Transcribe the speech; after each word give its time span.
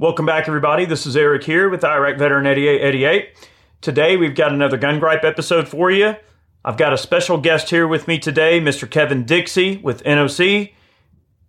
Welcome 0.00 0.24
back, 0.24 0.48
everybody. 0.48 0.86
This 0.86 1.04
is 1.04 1.14
Eric 1.14 1.44
here 1.44 1.68
with 1.68 1.84
Iraq 1.84 2.16
Veteran 2.16 2.46
8888. 2.46 3.36
Today, 3.82 4.16
we've 4.16 4.34
got 4.34 4.50
another 4.50 4.78
Gun 4.78 4.98
Gripe 4.98 5.24
episode 5.24 5.68
for 5.68 5.90
you. 5.90 6.16
I've 6.64 6.78
got 6.78 6.94
a 6.94 6.96
special 6.96 7.36
guest 7.36 7.68
here 7.68 7.86
with 7.86 8.08
me 8.08 8.18
today, 8.18 8.62
Mr. 8.62 8.90
Kevin 8.90 9.26
Dixie 9.26 9.76
with 9.76 10.02
NOC. 10.04 10.72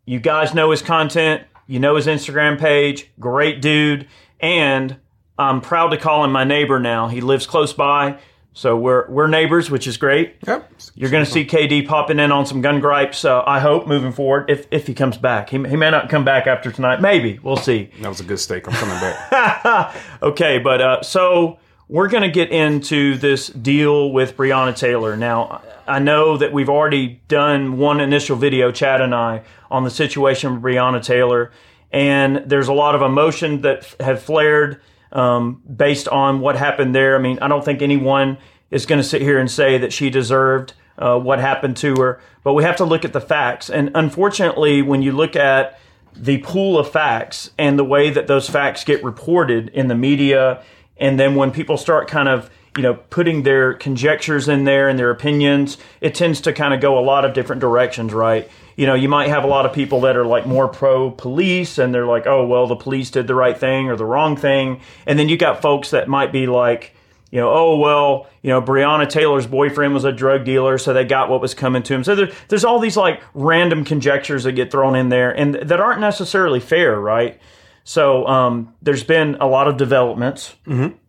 You 0.05 0.19
guys 0.19 0.53
know 0.53 0.71
his 0.71 0.81
content, 0.81 1.43
you 1.65 1.79
know 1.79 1.95
his 1.95 2.07
Instagram 2.07 2.59
page. 2.59 3.09
Great 3.21 3.61
dude. 3.61 4.09
And 4.41 4.97
I'm 5.39 5.61
proud 5.61 5.91
to 5.91 5.97
call 5.97 6.25
him 6.25 6.33
my 6.33 6.43
neighbor 6.43 6.77
now. 6.77 7.07
He 7.07 7.21
lives 7.21 7.47
close 7.47 7.71
by. 7.71 8.19
So 8.53 8.75
we're 8.75 9.09
we're 9.09 9.27
neighbors, 9.27 9.71
which 9.71 9.87
is 9.87 9.95
great. 9.95 10.35
Yep. 10.45 10.71
You're 10.95 11.09
going 11.09 11.23
to 11.23 11.29
see 11.29 11.45
KD 11.45 11.87
popping 11.87 12.19
in 12.19 12.31
on 12.33 12.45
some 12.45 12.61
gun 12.61 12.81
gripes. 12.81 13.23
Uh, 13.23 13.43
I 13.45 13.59
hope 13.59 13.87
moving 13.87 14.11
forward, 14.11 14.49
if 14.49 14.67
if 14.71 14.87
he 14.87 14.93
comes 14.93 15.17
back, 15.17 15.49
he, 15.49 15.57
he 15.57 15.77
may 15.77 15.89
not 15.89 16.09
come 16.09 16.25
back 16.25 16.47
after 16.47 16.69
tonight. 16.71 16.99
Maybe 16.99 17.39
we'll 17.41 17.55
see. 17.55 17.91
That 18.01 18.09
was 18.09 18.19
a 18.19 18.25
good 18.25 18.39
steak. 18.39 18.67
I'm 18.67 18.73
coming 18.73 18.99
back. 18.99 19.95
okay, 20.21 20.59
but 20.59 20.81
uh, 20.81 21.01
so 21.01 21.59
we're 21.87 22.09
going 22.09 22.23
to 22.23 22.29
get 22.29 22.51
into 22.51 23.17
this 23.17 23.47
deal 23.47 24.11
with 24.11 24.35
Breonna 24.35 24.75
Taylor. 24.75 25.15
Now, 25.15 25.61
I 25.87 25.99
know 25.99 26.37
that 26.37 26.53
we've 26.53 26.69
already 26.69 27.21
done 27.27 27.77
one 27.77 27.99
initial 27.99 28.37
video, 28.37 28.71
Chad 28.71 29.01
and 29.01 29.13
I, 29.13 29.43
on 29.69 29.83
the 29.83 29.89
situation 29.89 30.53
with 30.53 30.63
Breonna 30.63 31.03
Taylor, 31.03 31.51
and 31.91 32.43
there's 32.45 32.69
a 32.69 32.73
lot 32.73 32.95
of 32.95 33.01
emotion 33.01 33.61
that 33.61 33.95
have 33.99 34.21
flared 34.21 34.81
um, 35.11 35.61
based 35.75 36.07
on 36.07 36.39
what 36.39 36.55
happened 36.55 36.95
there. 36.95 37.15
I 37.15 37.19
mean, 37.19 37.39
I 37.41 37.47
don't 37.47 37.63
think 37.63 37.81
anyone 37.81 38.37
is 38.69 38.85
going 38.85 39.01
to 39.01 39.07
sit 39.07 39.21
here 39.21 39.39
and 39.39 39.49
say 39.49 39.77
that 39.77 39.91
she 39.91 40.09
deserved 40.09 40.73
uh, 40.97 41.19
what 41.19 41.39
happened 41.39 41.77
to 41.77 41.95
her, 41.95 42.21
but 42.43 42.53
we 42.53 42.63
have 42.63 42.77
to 42.77 42.85
look 42.85 43.03
at 43.05 43.13
the 43.13 43.21
facts. 43.21 43.69
And 43.69 43.91
unfortunately, 43.95 44.81
when 44.81 45.01
you 45.01 45.11
look 45.11 45.35
at 45.35 45.79
the 46.15 46.37
pool 46.39 46.77
of 46.77 46.91
facts 46.91 47.51
and 47.57 47.79
the 47.79 47.83
way 47.83 48.09
that 48.09 48.27
those 48.27 48.49
facts 48.49 48.83
get 48.83 49.03
reported 49.03 49.69
in 49.69 49.87
the 49.87 49.95
media, 49.95 50.63
and 50.97 51.19
then 51.19 51.35
when 51.35 51.51
people 51.51 51.77
start 51.77 52.07
kind 52.07 52.29
of 52.29 52.49
you 52.77 52.83
know 52.83 52.93
putting 52.93 53.43
their 53.43 53.73
conjectures 53.73 54.47
in 54.47 54.63
there 54.63 54.87
and 54.87 54.97
their 54.97 55.11
opinions, 55.11 55.77
it 55.99 56.15
tends 56.15 56.41
to 56.41 56.53
kind 56.53 56.73
of 56.73 56.81
go 56.81 56.97
a 56.97 57.01
lot 57.01 57.25
of 57.25 57.33
different 57.33 57.59
directions, 57.59 58.13
right? 58.13 58.49
You 58.81 58.87
know, 58.87 58.95
you 58.95 59.07
might 59.07 59.29
have 59.29 59.43
a 59.43 59.47
lot 59.47 59.67
of 59.67 59.73
people 59.73 60.01
that 60.01 60.17
are 60.17 60.25
like 60.25 60.47
more 60.47 60.67
pro 60.67 61.11
police 61.11 61.77
and 61.77 61.93
they're 61.93 62.07
like, 62.07 62.25
oh, 62.25 62.47
well, 62.47 62.65
the 62.65 62.75
police 62.75 63.11
did 63.11 63.27
the 63.27 63.35
right 63.35 63.55
thing 63.55 63.91
or 63.91 63.95
the 63.95 64.05
wrong 64.05 64.35
thing. 64.35 64.81
And 65.05 65.19
then 65.19 65.29
you 65.29 65.37
got 65.37 65.61
folks 65.61 65.91
that 65.91 66.07
might 66.07 66.31
be 66.31 66.47
like, 66.47 66.95
you 67.29 67.39
know, 67.39 67.51
oh, 67.53 67.77
well, 67.77 68.25
you 68.41 68.49
know, 68.49 68.59
Breonna 68.59 69.07
Taylor's 69.07 69.45
boyfriend 69.45 69.93
was 69.93 70.03
a 70.03 70.11
drug 70.11 70.45
dealer, 70.45 70.79
so 70.79 70.93
they 70.93 71.05
got 71.05 71.29
what 71.29 71.41
was 71.41 71.53
coming 71.53 71.83
to 71.83 71.93
him. 71.93 72.03
So 72.03 72.15
there, 72.15 72.31
there's 72.47 72.65
all 72.65 72.79
these 72.79 72.97
like 72.97 73.21
random 73.35 73.85
conjectures 73.85 74.45
that 74.45 74.53
get 74.53 74.71
thrown 74.71 74.95
in 74.95 75.09
there 75.09 75.29
and 75.29 75.53
that 75.53 75.79
aren't 75.79 76.01
necessarily 76.01 76.59
fair, 76.59 76.99
right? 76.99 77.39
So 77.83 78.25
um, 78.25 78.73
there's 78.81 79.03
been 79.03 79.37
a 79.39 79.45
lot 79.45 79.67
of 79.67 79.77
developments 79.77 80.55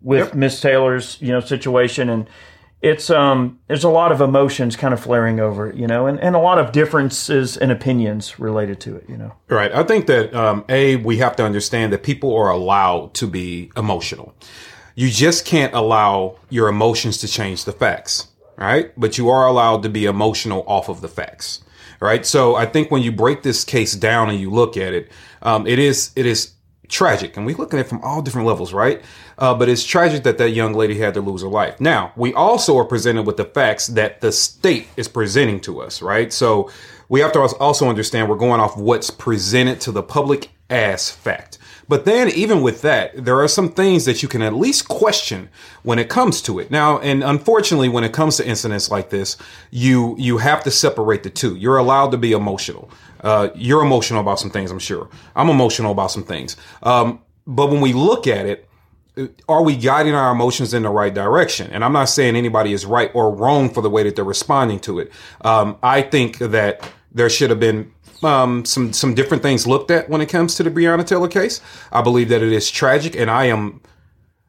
with 0.02 0.26
Yep. 0.26 0.34
Miss 0.34 0.60
Taylor's, 0.60 1.16
you 1.22 1.28
know, 1.28 1.40
situation 1.40 2.10
and 2.10 2.28
it's 2.82 3.10
um 3.10 3.60
there's 3.68 3.84
a 3.84 3.88
lot 3.88 4.12
of 4.12 4.20
emotions 4.20 4.76
kind 4.76 4.92
of 4.92 5.00
flaring 5.00 5.38
over 5.38 5.70
it, 5.70 5.76
you 5.76 5.86
know, 5.86 6.06
and, 6.06 6.20
and 6.20 6.34
a 6.34 6.38
lot 6.38 6.58
of 6.58 6.72
differences 6.72 7.56
in 7.56 7.70
opinions 7.70 8.38
related 8.40 8.80
to 8.80 8.96
it, 8.96 9.08
you 9.08 9.16
know. 9.16 9.32
right. 9.48 9.72
I 9.72 9.84
think 9.84 10.06
that, 10.08 10.34
um, 10.34 10.64
A, 10.68 10.96
we 10.96 11.18
have 11.18 11.36
to 11.36 11.44
understand 11.44 11.92
that 11.92 12.02
people 12.02 12.34
are 12.34 12.50
allowed 12.50 13.14
to 13.14 13.26
be 13.26 13.70
emotional. 13.76 14.34
You 14.96 15.08
just 15.08 15.46
can't 15.46 15.72
allow 15.72 16.36
your 16.50 16.68
emotions 16.68 17.18
to 17.18 17.28
change 17.28 17.64
the 17.64 17.72
facts, 17.72 18.28
right? 18.56 18.92
But 18.96 19.16
you 19.16 19.30
are 19.30 19.46
allowed 19.46 19.84
to 19.84 19.88
be 19.88 20.04
emotional 20.04 20.64
off 20.66 20.88
of 20.88 21.00
the 21.00 21.08
facts, 21.08 21.62
right? 22.00 22.26
So 22.26 22.56
I 22.56 22.66
think 22.66 22.90
when 22.90 23.02
you 23.02 23.12
break 23.12 23.42
this 23.42 23.64
case 23.64 23.94
down 23.94 24.28
and 24.28 24.38
you 24.38 24.50
look 24.50 24.76
at 24.76 24.92
it, 24.92 25.10
um, 25.40 25.66
it 25.66 25.78
is, 25.78 26.10
it 26.16 26.26
is 26.26 26.51
tragic. 26.92 27.36
And 27.36 27.44
we 27.44 27.54
look 27.54 27.74
at 27.74 27.80
it 27.80 27.88
from 27.88 28.02
all 28.02 28.22
different 28.22 28.46
levels, 28.46 28.72
right? 28.72 29.02
Uh, 29.38 29.54
but 29.54 29.68
it's 29.68 29.82
tragic 29.82 30.22
that 30.24 30.38
that 30.38 30.50
young 30.50 30.74
lady 30.74 30.98
had 30.98 31.14
to 31.14 31.20
lose 31.20 31.42
her 31.42 31.48
life. 31.48 31.80
Now, 31.80 32.12
we 32.14 32.32
also 32.34 32.76
are 32.78 32.84
presented 32.84 33.22
with 33.22 33.38
the 33.38 33.46
facts 33.46 33.88
that 33.88 34.20
the 34.20 34.30
state 34.30 34.88
is 34.96 35.08
presenting 35.08 35.58
to 35.62 35.80
us, 35.80 36.02
right? 36.02 36.32
So 36.32 36.70
we 37.08 37.20
have 37.20 37.32
to 37.32 37.40
also 37.40 37.88
understand 37.88 38.28
we're 38.28 38.36
going 38.36 38.60
off 38.60 38.76
what's 38.76 39.10
presented 39.10 39.80
to 39.82 39.92
the 39.92 40.02
public 40.02 40.50
as 40.70 41.10
fact. 41.10 41.58
But 41.88 42.04
then, 42.04 42.28
even 42.30 42.62
with 42.62 42.82
that, 42.82 43.24
there 43.24 43.40
are 43.40 43.48
some 43.48 43.68
things 43.70 44.04
that 44.04 44.22
you 44.22 44.28
can 44.28 44.42
at 44.42 44.54
least 44.54 44.88
question 44.88 45.48
when 45.82 45.98
it 45.98 46.08
comes 46.08 46.40
to 46.42 46.58
it. 46.58 46.70
Now, 46.70 46.98
and 47.00 47.22
unfortunately, 47.22 47.88
when 47.88 48.04
it 48.04 48.12
comes 48.12 48.36
to 48.36 48.46
incidents 48.46 48.90
like 48.90 49.10
this, 49.10 49.36
you 49.70 50.14
you 50.18 50.38
have 50.38 50.62
to 50.64 50.70
separate 50.70 51.22
the 51.22 51.30
two. 51.30 51.56
You're 51.56 51.78
allowed 51.78 52.10
to 52.12 52.18
be 52.18 52.32
emotional. 52.32 52.90
Uh, 53.22 53.50
you're 53.54 53.82
emotional 53.82 54.20
about 54.20 54.40
some 54.40 54.50
things, 54.50 54.70
I'm 54.70 54.78
sure. 54.78 55.08
I'm 55.36 55.48
emotional 55.48 55.92
about 55.92 56.10
some 56.10 56.24
things. 56.24 56.56
Um, 56.82 57.20
but 57.46 57.70
when 57.70 57.80
we 57.80 57.92
look 57.92 58.26
at 58.26 58.46
it, 58.46 58.68
are 59.48 59.62
we 59.62 59.76
guiding 59.76 60.14
our 60.14 60.32
emotions 60.32 60.72
in 60.74 60.82
the 60.82 60.88
right 60.88 61.12
direction? 61.12 61.70
And 61.70 61.84
I'm 61.84 61.92
not 61.92 62.08
saying 62.08 62.34
anybody 62.34 62.72
is 62.72 62.86
right 62.86 63.10
or 63.14 63.34
wrong 63.34 63.68
for 63.68 63.82
the 63.82 63.90
way 63.90 64.02
that 64.04 64.16
they're 64.16 64.24
responding 64.24 64.80
to 64.80 65.00
it. 65.00 65.12
Um, 65.42 65.76
I 65.82 66.02
think 66.02 66.38
that 66.38 66.90
there 67.12 67.28
should 67.28 67.50
have 67.50 67.60
been 67.60 67.92
um, 68.24 68.64
some 68.64 68.92
some 68.92 69.14
different 69.14 69.42
things 69.42 69.66
looked 69.66 69.90
at 69.90 70.08
when 70.08 70.20
it 70.20 70.28
comes 70.28 70.54
to 70.56 70.62
the 70.62 70.70
Breonna 70.70 71.06
Taylor 71.06 71.28
case. 71.28 71.60
I 71.90 72.02
believe 72.02 72.28
that 72.28 72.42
it 72.42 72.52
is 72.52 72.70
tragic, 72.70 73.16
and 73.16 73.30
I 73.30 73.46
am. 73.46 73.80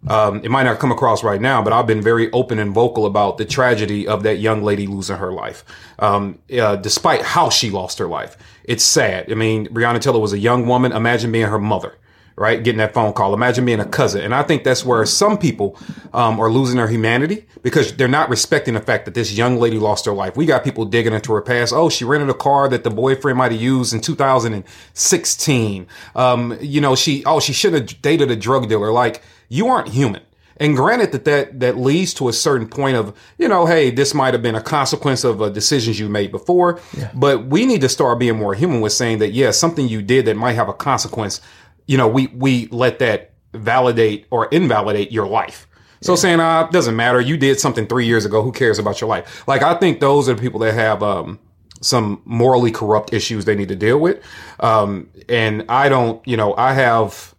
Um, 0.06 0.42
it 0.44 0.52
might 0.52 0.64
not 0.64 0.80
come 0.80 0.92
across 0.92 1.24
right 1.24 1.40
now, 1.40 1.62
but 1.62 1.72
I've 1.72 1.88
been 1.88 2.02
very 2.02 2.30
open 2.34 2.60
and 2.60 2.74
vocal 2.74 3.06
about 3.06 3.38
the 3.38 3.46
tragedy 3.46 4.06
of 4.06 4.24
that 4.24 4.36
young 4.36 4.62
lady 4.62 4.86
losing 4.86 5.16
her 5.16 5.32
life. 5.32 5.64
Um, 5.98 6.40
uh, 6.52 6.76
despite 6.76 7.22
how 7.22 7.50
she 7.50 7.70
lost 7.70 8.00
her 8.00 8.08
life, 8.08 8.36
it's 8.66 8.84
sad. 8.84 9.32
I 9.32 9.36
mean, 9.36 9.68
Breonna 9.68 10.02
Taylor 10.02 10.20
was 10.20 10.34
a 10.34 10.40
young 10.40 10.68
woman. 10.68 10.92
Imagine 10.92 11.32
being 11.32 11.48
her 11.48 11.60
mother 11.60 11.96
right? 12.36 12.64
Getting 12.64 12.80
that 12.80 12.94
phone 12.94 13.14
call. 13.14 13.34
Imagine 13.34 13.66
being 13.66 13.80
a 13.80 13.86
cousin. 13.86 14.22
And 14.22 14.34
I 14.34 14.44
think 14.44 14.64
that's 14.64 14.84
where 14.84 15.06
some 15.06 15.38
people 15.38 15.78
um, 16.14 16.40
are 16.40 16.50
losing 16.50 16.78
their 16.78 16.88
humanity 16.88 17.46
because 17.62 17.96
they're 17.96 18.08
not 18.08 18.30
respecting 18.30 18.74
the 18.74 18.82
fact 18.82 19.06
that 19.06 19.14
this 19.14 19.34
young 19.34 19.60
lady 19.60 19.78
lost 19.78 20.06
her 20.06 20.14
life. 20.14 20.36
We 20.36 20.46
got 20.46 20.64
people 20.64 20.86
digging 20.86 21.14
into 21.14 21.34
her 21.34 21.42
past. 21.42 21.74
Oh, 21.74 21.90
she 21.90 22.06
rented 22.06 22.30
a 22.30 22.34
car 22.34 22.68
that 22.70 22.84
the 22.84 22.90
boyfriend 22.90 23.38
might 23.38 23.52
have 23.52 23.62
used 23.62 23.94
in 23.94 24.02
2016. 24.02 25.88
Um, 26.16 26.58
you 26.60 26.82
know, 26.82 26.96
she, 26.96 27.24
oh, 27.26 27.40
she 27.40 27.54
should 27.54 27.74
have 27.74 28.02
dated 28.02 28.32
a 28.32 28.36
drug 28.36 28.68
dealer. 28.70 28.92
Like, 28.92 29.22
you 29.50 29.68
aren't 29.68 29.90
human. 29.90 30.22
And 30.58 30.76
granted 30.76 31.12
that, 31.14 31.26
that 31.26 31.60
that 31.62 31.78
leads 31.78 32.14
to 32.16 32.30
a 32.30 32.34
certain 32.34 32.68
point 32.68 32.96
of, 32.96 33.18
you 33.38 33.48
know, 33.48 33.66
hey, 33.66 33.90
this 33.90 34.14
might 34.14 34.34
have 34.34 34.44
been 34.44 34.56
a 34.56 34.62
consequence 34.62 35.24
of 35.24 35.42
uh, 35.42 35.50
decisions 35.50 36.00
you 36.00 36.10
made 36.10 36.32
before. 36.32 36.80
But 37.14 37.48
we 37.48 37.66
need 37.66 37.82
to 37.82 37.90
start 37.90 38.20
being 38.20 38.38
more 38.38 38.54
human 38.54 38.82
with 38.82 38.94
saying 38.94 39.18
that, 39.20 39.32
yeah, 39.32 39.52
something 39.52 39.88
you 39.88 40.02
did 40.02 40.26
that 40.26 40.38
might 40.38 40.54
have 40.54 40.70
a 40.70 40.74
consequence 40.74 41.42
you 41.88 41.98
know, 41.98 42.08
we 42.08 42.28
we 42.28 42.68
let 42.68 43.00
that 43.00 43.34
validate 43.54 44.26
or 44.32 44.48
invalidate 44.48 45.12
your 45.12 45.28
life. 45.28 45.68
So 46.02 46.18
saying, 46.18 46.42
ah, 46.42 46.66
it 46.66 46.72
doesn't 46.72 46.98
matter. 46.98 47.22
You 47.22 47.38
did 47.38 47.62
something 47.62 47.88
three 47.88 48.06
years 48.06 48.26
ago. 48.26 48.42
Who 48.42 48.52
cares 48.52 48.78
about 48.78 49.00
your 49.00 49.10
life? 49.10 49.48
Like, 49.48 49.64
I 49.64 49.74
think 49.76 50.02
those 50.02 50.28
are 50.28 50.34
the 50.34 50.42
people 50.42 50.60
that 50.60 50.74
have 50.74 51.02
um, 51.02 51.40
some 51.80 52.22
morally 52.26 52.72
corrupt 52.72 53.14
issues 53.14 53.46
they 53.46 53.56
need 53.56 53.70
to 53.70 53.76
deal 53.76 54.00
with. 54.00 54.22
Um, 54.60 55.10
and 55.30 55.64
I 55.70 55.88
don't, 55.88 56.26
you 56.28 56.36
know, 56.36 56.56
I 56.58 56.74
have 56.74 57.34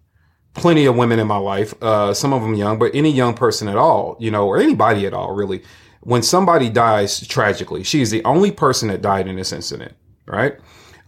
plenty 0.54 0.86
of 0.86 0.96
women 0.96 1.18
in 1.18 1.26
my 1.26 1.36
life, 1.36 1.74
uh, 1.82 2.14
some 2.14 2.32
of 2.32 2.40
them 2.40 2.54
young, 2.54 2.78
but 2.78 2.94
any 2.94 3.10
young 3.10 3.34
person 3.34 3.68
at 3.68 3.76
all, 3.76 4.16
you 4.18 4.30
know, 4.30 4.46
or 4.46 4.58
anybody 4.58 5.06
at 5.06 5.12
all, 5.12 5.34
really. 5.34 5.62
When 6.00 6.22
somebody 6.22 6.68
dies 6.68 7.26
tragically, 7.26 7.82
she 7.82 8.00
is 8.00 8.10
the 8.10 8.24
only 8.24 8.50
person 8.50 8.88
that 8.88 9.02
died 9.02 9.26
in 9.26 9.36
this 9.36 9.52
incident, 9.52 9.94
right? 10.26 10.58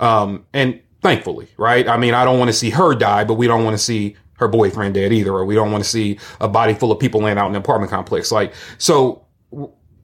Um, 0.01 0.47
and 0.53 0.81
thankfully, 1.07 1.47
right? 1.57 1.89
I 1.89 1.97
mean, 1.97 2.15
I 2.15 2.25
don't 2.25 2.39
want 2.39 2.49
to 2.49 2.53
see 2.53 2.71
her 2.71 2.93
die, 2.95 3.23
but 3.23 3.35
we 3.35 3.47
don't 3.47 3.63
want 3.63 3.75
to 3.75 3.83
see 3.83 4.17
her 4.39 4.49
boyfriend 4.49 4.95
dead 4.95 5.13
either, 5.13 5.31
or 5.33 5.45
we 5.45 5.55
don't 5.55 5.71
want 5.71 5.85
to 5.85 5.89
see 5.89 6.19
a 6.41 6.49
body 6.49 6.75
full 6.75 6.91
of 6.91 6.99
people 6.99 7.21
laying 7.21 7.39
out 7.39 7.47
in 7.47 7.55
an 7.55 7.63
apartment 7.63 7.93
complex. 7.93 8.33
Like, 8.33 8.53
so 8.79 9.25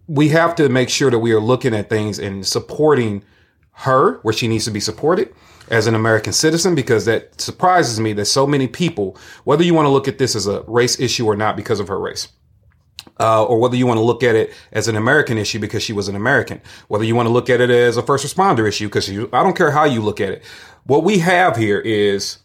we 0.06 0.28
have 0.28 0.54
to 0.54 0.68
make 0.68 0.88
sure 0.88 1.10
that 1.10 1.18
we 1.18 1.32
are 1.32 1.40
looking 1.40 1.74
at 1.74 1.88
things 1.88 2.20
and 2.20 2.46
supporting 2.46 3.24
her 3.72 4.20
where 4.22 4.32
she 4.32 4.46
needs 4.46 4.64
to 4.66 4.70
be 4.70 4.78
supported 4.80 5.34
as 5.70 5.88
an 5.88 5.94
American 5.96 6.32
citizen, 6.32 6.74
because 6.76 7.04
that 7.06 7.40
surprises 7.40 7.98
me 7.98 8.12
that 8.12 8.26
so 8.26 8.46
many 8.46 8.68
people, 8.68 9.16
whether 9.42 9.64
you 9.64 9.74
want 9.74 9.86
to 9.86 9.90
look 9.90 10.06
at 10.06 10.18
this 10.18 10.36
as 10.36 10.46
a 10.46 10.62
race 10.68 11.00
issue 11.00 11.26
or 11.26 11.34
not 11.34 11.56
because 11.56 11.80
of 11.80 11.88
her 11.88 11.98
race, 11.98 12.28
uh, 13.18 13.44
or 13.44 13.58
whether 13.58 13.76
you 13.76 13.86
want 13.86 13.98
to 13.98 14.04
look 14.04 14.22
at 14.22 14.34
it 14.34 14.52
as 14.72 14.88
an 14.88 14.96
American 14.96 15.36
issue 15.36 15.58
because 15.58 15.82
she 15.82 15.92
was 15.92 16.08
an 16.08 16.16
American, 16.16 16.60
whether 16.88 17.04
you 17.04 17.14
want 17.14 17.26
to 17.26 17.32
look 17.32 17.50
at 17.50 17.60
it 17.60 17.70
as 17.70 17.96
a 17.96 18.02
first 18.02 18.24
responder 18.24 18.66
issue 18.68 18.86
because 18.86 19.10
I 19.10 19.42
don't 19.42 19.56
care 19.56 19.70
how 19.70 19.84
you 19.84 20.00
look 20.00 20.20
at 20.20 20.30
it. 20.30 20.42
What 20.84 21.04
we 21.04 21.18
have 21.18 21.56
here 21.56 21.78
is 21.78 22.38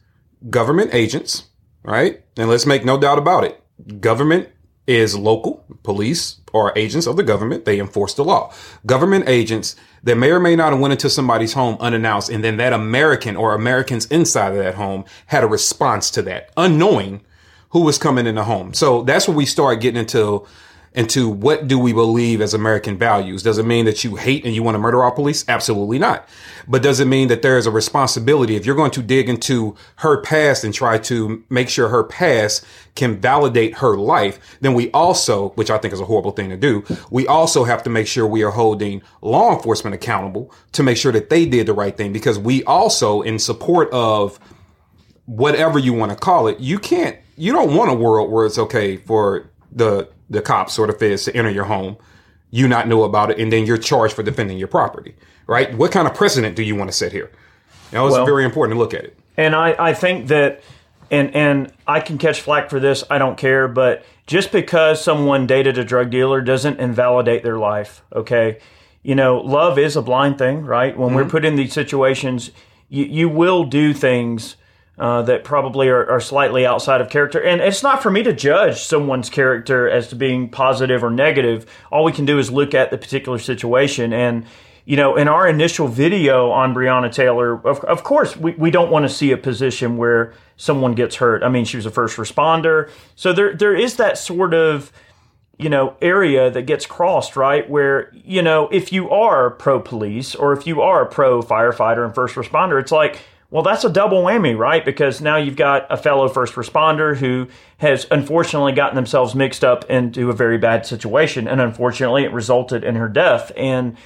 government 0.49 0.93
agents, 0.93 1.45
right? 1.83 2.23
And 2.37 2.49
let's 2.49 2.65
make 2.65 2.85
no 2.85 2.97
doubt 2.97 3.17
about 3.17 3.43
it. 3.43 3.61
Government 4.01 4.49
is 4.85 5.17
local 5.17 5.65
police 5.83 6.39
or 6.53 6.71
agents 6.77 7.07
of 7.07 7.17
the 7.17 7.23
government. 7.23 7.65
They 7.65 7.79
enforce 7.79 8.13
the 8.13 8.23
law. 8.23 8.53
Government 8.85 9.27
agents 9.27 9.75
that 10.03 10.17
may 10.17 10.31
or 10.31 10.39
may 10.39 10.55
not 10.55 10.71
have 10.71 10.79
went 10.79 10.93
into 10.93 11.09
somebody's 11.09 11.53
home 11.53 11.77
unannounced. 11.79 12.29
And 12.29 12.43
then 12.43 12.57
that 12.57 12.73
American 12.73 13.35
or 13.35 13.53
Americans 13.53 14.05
inside 14.05 14.53
of 14.53 14.57
that 14.57 14.75
home 14.75 15.03
had 15.27 15.43
a 15.43 15.47
response 15.47 16.09
to 16.11 16.21
that 16.23 16.51
unknowing 16.55 17.21
who 17.71 17.81
was 17.81 17.97
coming 17.97 18.27
in 18.27 18.35
the 18.35 18.45
home. 18.45 18.73
So 18.73 19.03
that's 19.03 19.27
where 19.27 19.35
we 19.35 19.45
start 19.45 19.81
getting 19.81 19.99
into 19.99 20.45
into 20.97 21.29
what 21.29 21.67
do 21.67 21.77
we 21.77 21.93
believe 21.93 22.41
as 22.41 22.55
American 22.55 22.97
values. 22.97 23.43
Does 23.43 23.59
it 23.59 23.67
mean 23.67 23.85
that 23.85 24.03
you 24.03 24.15
hate 24.15 24.43
and 24.45 24.55
you 24.55 24.63
want 24.63 24.73
to 24.73 24.79
murder 24.79 25.03
our 25.03 25.11
police? 25.11 25.45
Absolutely 25.47 25.99
not. 25.99 26.27
But 26.67 26.81
does 26.81 26.99
it 26.99 27.05
mean 27.05 27.27
that 27.27 27.43
there 27.43 27.55
is 27.55 27.67
a 27.67 27.71
responsibility 27.71 28.55
if 28.55 28.65
you're 28.65 28.75
going 28.75 28.89
to 28.91 29.03
dig 29.03 29.29
into 29.29 29.75
her 29.97 30.19
past 30.19 30.63
and 30.63 30.73
try 30.73 30.97
to 30.97 31.45
make 31.51 31.69
sure 31.69 31.89
her 31.89 32.03
past 32.03 32.65
can 32.95 33.21
validate 33.21 33.75
her 33.75 33.95
life, 33.95 34.57
then 34.59 34.73
we 34.73 34.89
also, 34.89 35.49
which 35.49 35.69
I 35.69 35.77
think 35.77 35.93
is 35.93 35.99
a 35.99 36.05
horrible 36.05 36.31
thing 36.31 36.49
to 36.49 36.57
do, 36.57 36.83
we 37.11 37.27
also 37.27 37.63
have 37.63 37.83
to 37.83 37.91
make 37.91 38.07
sure 38.07 38.25
we 38.25 38.43
are 38.43 38.49
holding 38.49 39.03
law 39.21 39.55
enforcement 39.55 39.93
accountable 39.93 40.51
to 40.71 40.81
make 40.81 40.97
sure 40.97 41.11
that 41.11 41.29
they 41.29 41.45
did 41.45 41.67
the 41.67 41.73
right 41.73 41.95
thing 41.95 42.11
because 42.11 42.39
we 42.39 42.63
also 42.63 43.21
in 43.21 43.37
support 43.37 43.87
of 43.91 44.39
whatever 45.27 45.77
you 45.77 45.93
want 45.93 46.11
to 46.11 46.17
call 46.17 46.47
it, 46.47 46.59
you 46.59 46.79
can't 46.79 47.19
you 47.35 47.53
don't 47.53 47.75
want 47.75 47.91
a 47.91 47.93
world 47.93 48.31
where 48.31 48.47
it's 48.47 48.57
okay 48.57 48.97
for 48.97 49.51
the 49.71 50.09
the 50.29 50.41
cops 50.41 50.77
or 50.77 50.87
the 50.87 50.93
feds 50.93 51.25
to 51.25 51.35
enter 51.35 51.49
your 51.49 51.65
home, 51.65 51.97
you 52.51 52.67
not 52.67 52.87
know 52.87 53.03
about 53.03 53.31
it, 53.31 53.39
and 53.39 53.51
then 53.51 53.65
you're 53.65 53.77
charged 53.77 54.13
for 54.13 54.23
defending 54.23 54.57
your 54.57 54.67
property, 54.67 55.15
right? 55.47 55.75
What 55.77 55.91
kind 55.91 56.07
of 56.07 56.13
precedent 56.13 56.55
do 56.55 56.63
you 56.63 56.75
want 56.75 56.89
to 56.89 56.95
set 56.95 57.11
here? 57.11 57.31
You 57.91 57.97
know, 57.97 58.07
it's 58.07 58.15
Well- 58.15 58.25
very 58.25 58.45
important 58.45 58.75
to 58.75 58.79
look 58.79 58.93
at 58.93 59.03
it. 59.03 59.17
And 59.37 59.55
I, 59.55 59.75
I 59.77 59.93
think 59.93 60.27
that, 60.27 60.61
and 61.11 61.33
and 61.35 61.71
I 61.87 61.99
can 61.99 62.17
catch 62.17 62.41
flack 62.41 62.69
for 62.69 62.79
this. 62.79 63.03
I 63.09 63.17
don't 63.17 63.37
care. 63.37 63.67
But 63.67 64.03
just 64.25 64.51
because 64.51 65.01
someone 65.01 65.45
dated 65.45 65.77
a 65.77 65.83
drug 65.83 66.09
dealer 66.09 66.41
doesn't 66.41 66.79
invalidate 66.79 67.43
their 67.43 67.57
life. 67.57 68.01
Okay, 68.11 68.59
you 69.03 69.15
know, 69.15 69.37
love 69.37 69.77
is 69.77 69.95
a 69.95 70.01
blind 70.01 70.37
thing, 70.37 70.65
right? 70.65 70.97
When 70.97 71.13
we're 71.13 71.21
mm-hmm. 71.21 71.29
put 71.29 71.45
in 71.45 71.55
these 71.55 71.71
situations, 71.71 72.51
you 72.89 73.05
you 73.05 73.29
will 73.29 73.63
do 73.63 73.93
things. 73.93 74.57
Uh, 74.99 75.21
that 75.21 75.43
probably 75.43 75.89
are, 75.89 76.09
are 76.09 76.19
slightly 76.19 76.65
outside 76.65 77.01
of 77.01 77.07
character. 77.07 77.39
And 77.39 77.61
it's 77.61 77.83
not 77.83 78.01
for 78.01 78.09
me 78.09 78.23
to 78.23 78.33
judge 78.33 78.81
someone's 78.81 79.29
character 79.29 79.87
as 79.87 80.07
to 80.07 80.15
being 80.15 80.49
positive 80.49 81.03
or 81.03 81.11
negative. 81.11 81.67
All 81.91 82.03
we 82.03 82.11
can 82.11 82.25
do 82.25 82.39
is 82.39 82.49
look 82.49 82.73
at 82.73 82.89
the 82.89 82.97
particular 82.97 83.37
situation. 83.37 84.11
And, 84.11 84.47
you 84.85 84.97
know, 84.97 85.15
in 85.15 85.27
our 85.27 85.47
initial 85.47 85.87
video 85.87 86.49
on 86.49 86.73
Breonna 86.73 87.13
Taylor, 87.13 87.63
of, 87.63 87.81
of 87.81 88.03
course, 88.03 88.35
we, 88.35 88.53
we 88.53 88.71
don't 88.71 88.89
want 88.89 89.03
to 89.03 89.09
see 89.09 89.31
a 89.31 89.37
position 89.37 89.97
where 89.97 90.33
someone 90.55 90.95
gets 90.95 91.17
hurt. 91.17 91.43
I 91.43 91.49
mean, 91.49 91.65
she 91.65 91.77
was 91.77 91.85
a 91.85 91.91
first 91.91 92.17
responder. 92.17 92.89
So 93.15 93.33
there 93.33 93.53
there 93.53 93.75
is 93.75 93.97
that 93.97 94.17
sort 94.17 94.55
of 94.55 94.91
you 95.59 95.69
know 95.69 95.95
area 96.01 96.49
that 96.51 96.63
gets 96.63 96.85
crossed 96.85 97.35
right 97.35 97.69
where 97.69 98.11
you 98.13 98.41
know 98.41 98.67
if 98.69 98.91
you 98.91 99.09
are 99.09 99.49
pro 99.51 99.79
police 99.79 100.35
or 100.35 100.53
if 100.53 100.67
you 100.67 100.81
are 100.81 101.05
pro 101.05 101.41
firefighter 101.41 102.05
and 102.05 102.13
first 102.13 102.35
responder 102.35 102.79
it's 102.79 102.91
like 102.91 103.19
well 103.49 103.63
that's 103.63 103.83
a 103.83 103.89
double 103.89 104.23
whammy 104.23 104.57
right 104.57 104.85
because 104.85 105.21
now 105.21 105.37
you've 105.37 105.55
got 105.55 105.85
a 105.89 105.97
fellow 105.97 106.27
first 106.27 106.55
responder 106.55 107.15
who 107.15 107.47
has 107.77 108.05
unfortunately 108.11 108.73
gotten 108.73 108.95
themselves 108.95 109.35
mixed 109.35 109.63
up 109.63 109.89
into 109.89 110.29
a 110.29 110.33
very 110.33 110.57
bad 110.57 110.85
situation 110.85 111.47
and 111.47 111.61
unfortunately 111.61 112.23
it 112.23 112.31
resulted 112.31 112.83
in 112.83 112.95
her 112.95 113.09
death 113.09 113.51
and 113.55 113.97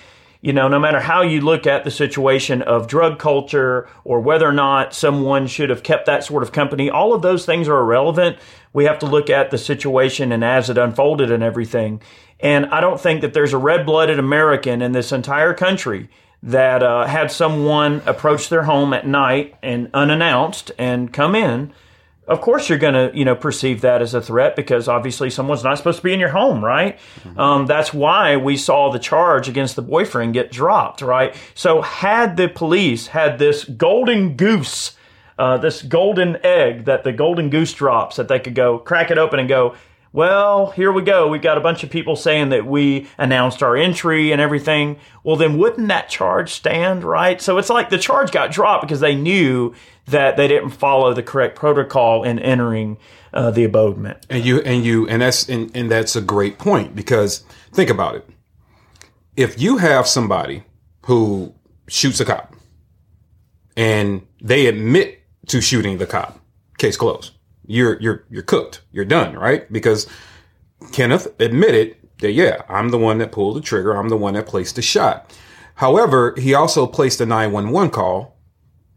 you 0.41 0.53
know, 0.53 0.67
no 0.67 0.79
matter 0.79 0.99
how 0.99 1.21
you 1.21 1.39
look 1.39 1.67
at 1.67 1.83
the 1.83 1.91
situation 1.91 2.63
of 2.63 2.88
drug 2.88 3.19
culture 3.19 3.88
or 4.03 4.19
whether 4.19 4.47
or 4.47 4.53
not 4.53 4.93
someone 4.93 5.45
should 5.45 5.69
have 5.69 5.83
kept 5.83 6.07
that 6.07 6.23
sort 6.23 6.41
of 6.41 6.51
company, 6.51 6.89
all 6.89 7.13
of 7.13 7.21
those 7.21 7.45
things 7.45 7.67
are 7.67 7.79
irrelevant. 7.79 8.38
We 8.73 8.85
have 8.85 8.97
to 8.99 9.05
look 9.05 9.29
at 9.29 9.51
the 9.51 9.59
situation 9.59 10.31
and 10.31 10.43
as 10.43 10.69
it 10.69 10.79
unfolded 10.79 11.29
and 11.29 11.43
everything. 11.43 12.01
And 12.39 12.65
I 12.67 12.81
don't 12.81 12.99
think 12.99 13.21
that 13.21 13.33
there's 13.33 13.53
a 13.53 13.59
red 13.59 13.85
blooded 13.85 14.17
American 14.17 14.81
in 14.81 14.93
this 14.93 15.11
entire 15.11 15.53
country 15.53 16.09
that 16.43 16.81
uh, 16.81 17.05
had 17.05 17.31
someone 17.31 18.01
approach 18.05 18.49
their 18.49 18.63
home 18.63 18.93
at 18.93 19.05
night 19.05 19.55
and 19.61 19.89
unannounced 19.93 20.71
and 20.77 21.13
come 21.13 21.35
in 21.35 21.71
of 22.27 22.39
course 22.39 22.69
you're 22.69 22.77
going 22.77 22.93
to 22.93 23.11
you 23.17 23.25
know 23.25 23.35
perceive 23.35 23.81
that 23.81 24.01
as 24.01 24.13
a 24.13 24.21
threat 24.21 24.55
because 24.55 24.88
obviously 24.88 25.29
someone's 25.29 25.63
not 25.63 25.77
supposed 25.77 25.97
to 25.97 26.03
be 26.03 26.13
in 26.13 26.19
your 26.19 26.29
home 26.29 26.63
right? 26.63 26.99
Um, 27.38 27.65
that's 27.65 27.93
why 27.93 28.38
we 28.38 28.57
saw 28.57 28.91
the 28.91 28.99
charge 28.99 29.49
against 29.49 29.75
the 29.75 29.81
boyfriend 29.81 30.33
get 30.33 30.51
dropped 30.51 31.01
right? 31.01 31.35
So 31.55 31.81
had 31.81 32.38
the 32.38 32.47
police 32.47 33.07
had 33.07 33.38
this 33.38 33.65
golden 33.65 34.35
goose 34.35 34.95
uh, 35.38 35.57
this 35.57 35.81
golden 35.81 36.38
egg 36.45 36.85
that 36.85 37.03
the 37.03 37.11
golden 37.11 37.49
goose 37.49 37.73
drops 37.73 38.15
that 38.17 38.27
they 38.27 38.39
could 38.39 38.55
go 38.55 38.77
crack 38.79 39.11
it 39.11 39.17
open 39.17 39.39
and 39.39 39.49
go 39.49 39.75
well, 40.13 40.71
here 40.71 40.91
we 40.91 41.03
go. 41.03 41.29
We've 41.29 41.41
got 41.41 41.57
a 41.57 41.61
bunch 41.61 41.83
of 41.83 41.89
people 41.89 42.17
saying 42.17 42.49
that 42.49 42.65
we 42.65 43.07
announced 43.17 43.63
our 43.63 43.77
entry 43.77 44.31
and 44.31 44.41
everything. 44.41 44.97
Well, 45.23 45.37
then 45.37 45.57
wouldn't 45.57 45.87
that 45.87 46.09
charge 46.09 46.51
stand, 46.51 47.03
right? 47.03 47.41
So 47.41 47.57
it's 47.57 47.69
like 47.69 47.89
the 47.89 47.97
charge 47.97 48.31
got 48.31 48.51
dropped 48.51 48.81
because 48.83 48.99
they 48.99 49.15
knew 49.15 49.73
that 50.07 50.35
they 50.35 50.49
didn't 50.49 50.71
follow 50.71 51.13
the 51.13 51.23
correct 51.23 51.55
protocol 51.55 52.23
in 52.23 52.39
entering 52.39 52.97
uh, 53.33 53.51
the 53.51 53.63
abodement. 53.63 54.25
And 54.29 54.43
you 54.43 54.59
and 54.61 54.83
you 54.83 55.07
and 55.07 55.21
that's 55.21 55.47
and, 55.47 55.71
and 55.75 55.89
that's 55.89 56.15
a 56.17 56.21
great 56.21 56.57
point 56.57 56.93
because 56.93 57.43
think 57.71 57.89
about 57.89 58.15
it. 58.15 58.27
If 59.37 59.61
you 59.61 59.77
have 59.77 60.07
somebody 60.07 60.63
who 61.05 61.53
shoots 61.87 62.19
a 62.19 62.25
cop 62.25 62.53
and 63.77 64.27
they 64.41 64.65
admit 64.65 65.21
to 65.47 65.61
shooting 65.61 65.99
the 65.99 66.05
cop, 66.05 66.39
case 66.77 66.97
closed. 66.97 67.31
You're 67.65 67.99
you're 68.01 68.25
you're 68.29 68.43
cooked. 68.43 68.81
You're 68.91 69.05
done, 69.05 69.35
right? 69.35 69.71
Because 69.71 70.07
Kenneth 70.91 71.27
admitted 71.39 71.95
that 72.19 72.31
yeah, 72.31 72.63
I'm 72.69 72.89
the 72.89 72.97
one 72.97 73.17
that 73.19 73.31
pulled 73.31 73.57
the 73.57 73.61
trigger. 73.61 73.93
I'm 73.93 74.09
the 74.09 74.17
one 74.17 74.33
that 74.35 74.47
placed 74.47 74.75
the 74.75 74.81
shot. 74.81 75.35
However, 75.75 76.35
he 76.37 76.53
also 76.53 76.85
placed 76.85 77.21
a 77.21 77.25
911 77.25 77.91
call 77.91 78.37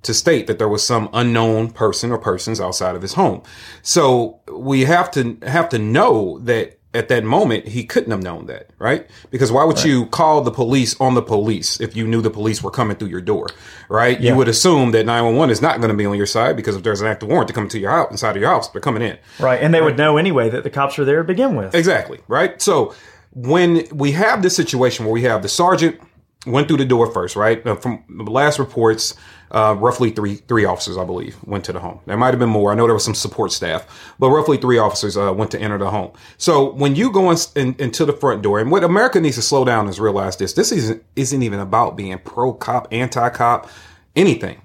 to 0.02 0.14
state 0.14 0.46
that 0.46 0.58
there 0.58 0.68
was 0.68 0.86
some 0.86 1.08
unknown 1.12 1.70
person 1.70 2.12
or 2.12 2.18
persons 2.18 2.60
outside 2.60 2.94
of 2.94 3.02
his 3.02 3.14
home. 3.14 3.42
So 3.82 4.40
we 4.52 4.82
have 4.84 5.10
to 5.12 5.38
have 5.42 5.68
to 5.70 5.78
know 5.78 6.38
that 6.40 6.78
at 6.94 7.08
that 7.08 7.24
moment 7.24 7.66
he 7.66 7.84
couldn't 7.84 8.10
have 8.10 8.22
known 8.22 8.46
that, 8.46 8.70
right? 8.78 9.08
Because 9.30 9.50
why 9.50 9.64
would 9.64 9.82
you 9.82 10.06
call 10.06 10.40
the 10.42 10.50
police 10.50 10.98
on 11.00 11.14
the 11.14 11.22
police 11.22 11.80
if 11.80 11.96
you 11.96 12.06
knew 12.06 12.22
the 12.22 12.30
police 12.30 12.62
were 12.62 12.70
coming 12.70 12.96
through 12.96 13.08
your 13.08 13.20
door, 13.20 13.48
right? 13.88 14.20
You 14.20 14.36
would 14.36 14.48
assume 14.48 14.92
that 14.92 15.04
911 15.04 15.50
is 15.50 15.60
not 15.60 15.78
going 15.78 15.90
to 15.90 15.96
be 15.96 16.06
on 16.06 16.16
your 16.16 16.26
side 16.26 16.56
because 16.56 16.76
if 16.76 16.82
there's 16.82 17.00
an 17.00 17.06
active 17.06 17.28
warrant 17.28 17.48
to 17.48 17.54
come 17.54 17.68
to 17.68 17.78
your 17.78 17.90
house 17.90 18.10
inside 18.10 18.36
of 18.36 18.40
your 18.40 18.50
house, 18.50 18.68
they're 18.68 18.80
coming 18.80 19.02
in. 19.02 19.18
Right. 19.38 19.60
And 19.60 19.74
they 19.74 19.82
would 19.82 19.96
know 19.96 20.16
anyway 20.16 20.50
that 20.50 20.62
the 20.62 20.70
cops 20.70 20.98
are 20.98 21.04
there 21.04 21.18
to 21.18 21.24
begin 21.24 21.56
with. 21.56 21.74
Exactly. 21.74 22.20
Right. 22.28 22.62
So 22.62 22.94
when 23.32 23.86
we 23.92 24.12
have 24.12 24.42
this 24.42 24.54
situation 24.54 25.04
where 25.04 25.12
we 25.12 25.22
have 25.22 25.42
the 25.42 25.48
sergeant 25.48 26.00
went 26.46 26.68
through 26.68 26.78
the 26.78 26.84
door 26.84 27.10
first, 27.10 27.36
right? 27.36 27.64
Uh, 27.66 27.76
from 27.76 28.04
the 28.08 28.30
last 28.30 28.58
reports, 28.58 29.14
uh, 29.50 29.76
roughly 29.78 30.10
three 30.10 30.36
three 30.36 30.64
officers, 30.64 30.96
I 30.96 31.04
believe, 31.04 31.36
went 31.44 31.64
to 31.66 31.72
the 31.72 31.80
home. 31.80 32.00
There 32.06 32.16
might 32.16 32.30
have 32.30 32.38
been 32.38 32.48
more. 32.48 32.72
I 32.72 32.74
know 32.74 32.86
there 32.86 32.94
was 32.94 33.04
some 33.04 33.14
support 33.14 33.52
staff, 33.52 34.14
but 34.18 34.30
roughly 34.30 34.56
three 34.56 34.78
officers 34.78 35.16
uh, 35.16 35.32
went 35.32 35.50
to 35.52 35.60
enter 35.60 35.78
the 35.78 35.90
home. 35.90 36.12
So 36.38 36.72
when 36.72 36.96
you 36.96 37.12
go 37.12 37.30
in, 37.30 37.36
in, 37.54 37.76
into 37.78 38.04
the 38.04 38.12
front 38.12 38.42
door, 38.42 38.58
and 38.58 38.70
what 38.70 38.84
America 38.84 39.20
needs 39.20 39.36
to 39.36 39.42
slow 39.42 39.64
down 39.64 39.88
is 39.88 40.00
realize 40.00 40.36
this: 40.36 40.54
this 40.54 40.72
isn't 40.72 41.04
isn't 41.14 41.42
even 41.42 41.60
about 41.60 41.96
being 41.96 42.18
pro 42.18 42.52
cop, 42.52 42.88
anti 42.90 43.28
cop, 43.30 43.70
anything. 44.16 44.60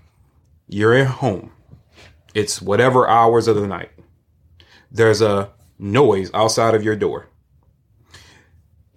You're 0.68 0.96
at 0.96 1.08
home. 1.08 1.52
It's 2.34 2.62
whatever 2.62 3.08
hours 3.08 3.48
of 3.48 3.56
the 3.56 3.68
night. 3.68 3.92
There's 4.92 5.22
a 5.22 5.52
noise 5.78 6.30
outside 6.34 6.76
of 6.76 6.84
your 6.84 6.96
door. 6.96 7.28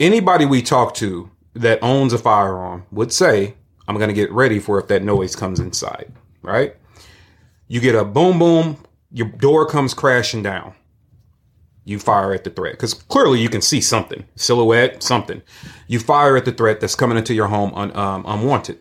Anybody 0.00 0.44
we 0.44 0.62
talk 0.62 0.94
to 0.96 1.30
that 1.54 1.82
owns 1.82 2.12
a 2.12 2.18
firearm 2.18 2.86
would 2.90 3.12
say, 3.12 3.54
I'm 3.86 3.96
going 3.96 4.08
to 4.08 4.14
get 4.14 4.32
ready 4.32 4.58
for 4.58 4.78
if 4.80 4.88
that 4.88 5.02
noise 5.02 5.36
comes 5.36 5.60
inside, 5.60 6.12
right? 6.42 6.76
You 7.68 7.80
get 7.80 7.94
a 7.94 8.04
boom, 8.04 8.38
boom, 8.38 8.78
your 9.10 9.28
door 9.28 9.66
comes 9.66 9.94
crashing 9.94 10.42
down. 10.42 10.74
You 11.84 11.98
fire 11.98 12.32
at 12.32 12.44
the 12.44 12.50
threat 12.50 12.74
because 12.74 12.94
clearly 12.94 13.40
you 13.40 13.48
can 13.48 13.60
see 13.60 13.80
something, 13.80 14.24
silhouette, 14.36 15.02
something. 15.02 15.42
You 15.88 15.98
fire 15.98 16.36
at 16.36 16.44
the 16.44 16.52
threat 16.52 16.80
that's 16.80 16.94
coming 16.94 17.18
into 17.18 17.34
your 17.34 17.48
home 17.48 17.74
un, 17.74 17.94
um, 17.96 18.24
unwanted. 18.26 18.78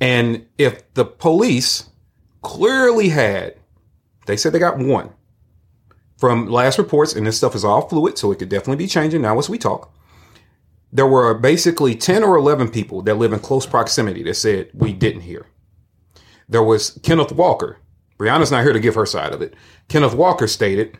And 0.00 0.46
if 0.56 0.94
the 0.94 1.04
police 1.04 1.90
clearly 2.40 3.10
had, 3.10 3.56
they 4.24 4.38
said 4.38 4.52
they 4.52 4.58
got 4.58 4.78
one 4.78 5.10
from 6.16 6.46
last 6.48 6.78
reports, 6.78 7.14
and 7.14 7.26
this 7.26 7.36
stuff 7.36 7.54
is 7.54 7.64
all 7.64 7.88
fluid, 7.88 8.16
so 8.16 8.32
it 8.32 8.38
could 8.38 8.48
definitely 8.48 8.82
be 8.82 8.86
changing 8.86 9.20
now 9.20 9.38
as 9.38 9.50
we 9.50 9.58
talk 9.58 9.92
there 10.92 11.06
were 11.06 11.34
basically 11.34 11.94
10 11.94 12.24
or 12.24 12.36
11 12.36 12.70
people 12.70 13.02
that 13.02 13.14
live 13.14 13.32
in 13.32 13.40
close 13.40 13.66
proximity 13.66 14.22
that 14.24 14.34
said 14.34 14.70
we 14.74 14.92
didn't 14.92 15.22
hear. 15.22 15.46
There 16.48 16.62
was 16.62 16.98
Kenneth 17.02 17.32
Walker. 17.32 17.78
Breonna's 18.18 18.50
not 18.50 18.64
here 18.64 18.72
to 18.72 18.80
give 18.80 18.96
her 18.96 19.06
side 19.06 19.32
of 19.32 19.40
it. 19.40 19.54
Kenneth 19.88 20.14
Walker 20.14 20.46
stated 20.46 20.98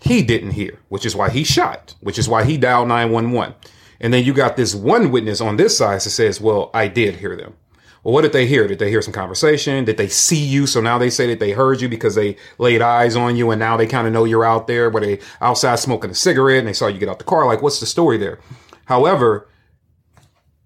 he 0.00 0.22
didn't 0.22 0.52
hear, 0.52 0.80
which 0.88 1.06
is 1.06 1.14
why 1.14 1.30
he 1.30 1.44
shot, 1.44 1.94
which 2.00 2.18
is 2.18 2.28
why 2.28 2.44
he 2.44 2.56
dialed 2.56 2.88
911. 2.88 3.54
And 4.00 4.12
then 4.12 4.24
you 4.24 4.34
got 4.34 4.56
this 4.56 4.74
one 4.74 5.10
witness 5.10 5.40
on 5.40 5.56
this 5.56 5.78
side 5.78 6.00
that 6.00 6.10
says, 6.10 6.40
well, 6.40 6.70
I 6.74 6.88
did 6.88 7.16
hear 7.16 7.36
them. 7.36 7.54
Well, 8.02 8.12
what 8.12 8.22
did 8.22 8.34
they 8.34 8.46
hear? 8.46 8.68
Did 8.68 8.80
they 8.80 8.90
hear 8.90 9.00
some 9.00 9.14
conversation? 9.14 9.86
Did 9.86 9.96
they 9.96 10.08
see 10.08 10.44
you? 10.44 10.66
So 10.66 10.82
now 10.82 10.98
they 10.98 11.08
say 11.08 11.26
that 11.28 11.40
they 11.40 11.52
heard 11.52 11.80
you 11.80 11.88
because 11.88 12.14
they 12.14 12.36
laid 12.58 12.82
eyes 12.82 13.16
on 13.16 13.36
you 13.36 13.50
and 13.50 13.58
now 13.58 13.78
they 13.78 13.86
kind 13.86 14.06
of 14.06 14.12
know 14.12 14.24
you're 14.24 14.44
out 14.44 14.66
there, 14.66 14.90
where 14.90 15.00
they 15.00 15.20
outside 15.40 15.76
smoking 15.76 16.10
a 16.10 16.14
cigarette 16.14 16.58
and 16.58 16.68
they 16.68 16.74
saw 16.74 16.86
you 16.86 16.98
get 16.98 17.08
out 17.08 17.18
the 17.18 17.24
car. 17.24 17.46
Like, 17.46 17.62
what's 17.62 17.80
the 17.80 17.86
story 17.86 18.18
there? 18.18 18.40
However, 18.86 19.48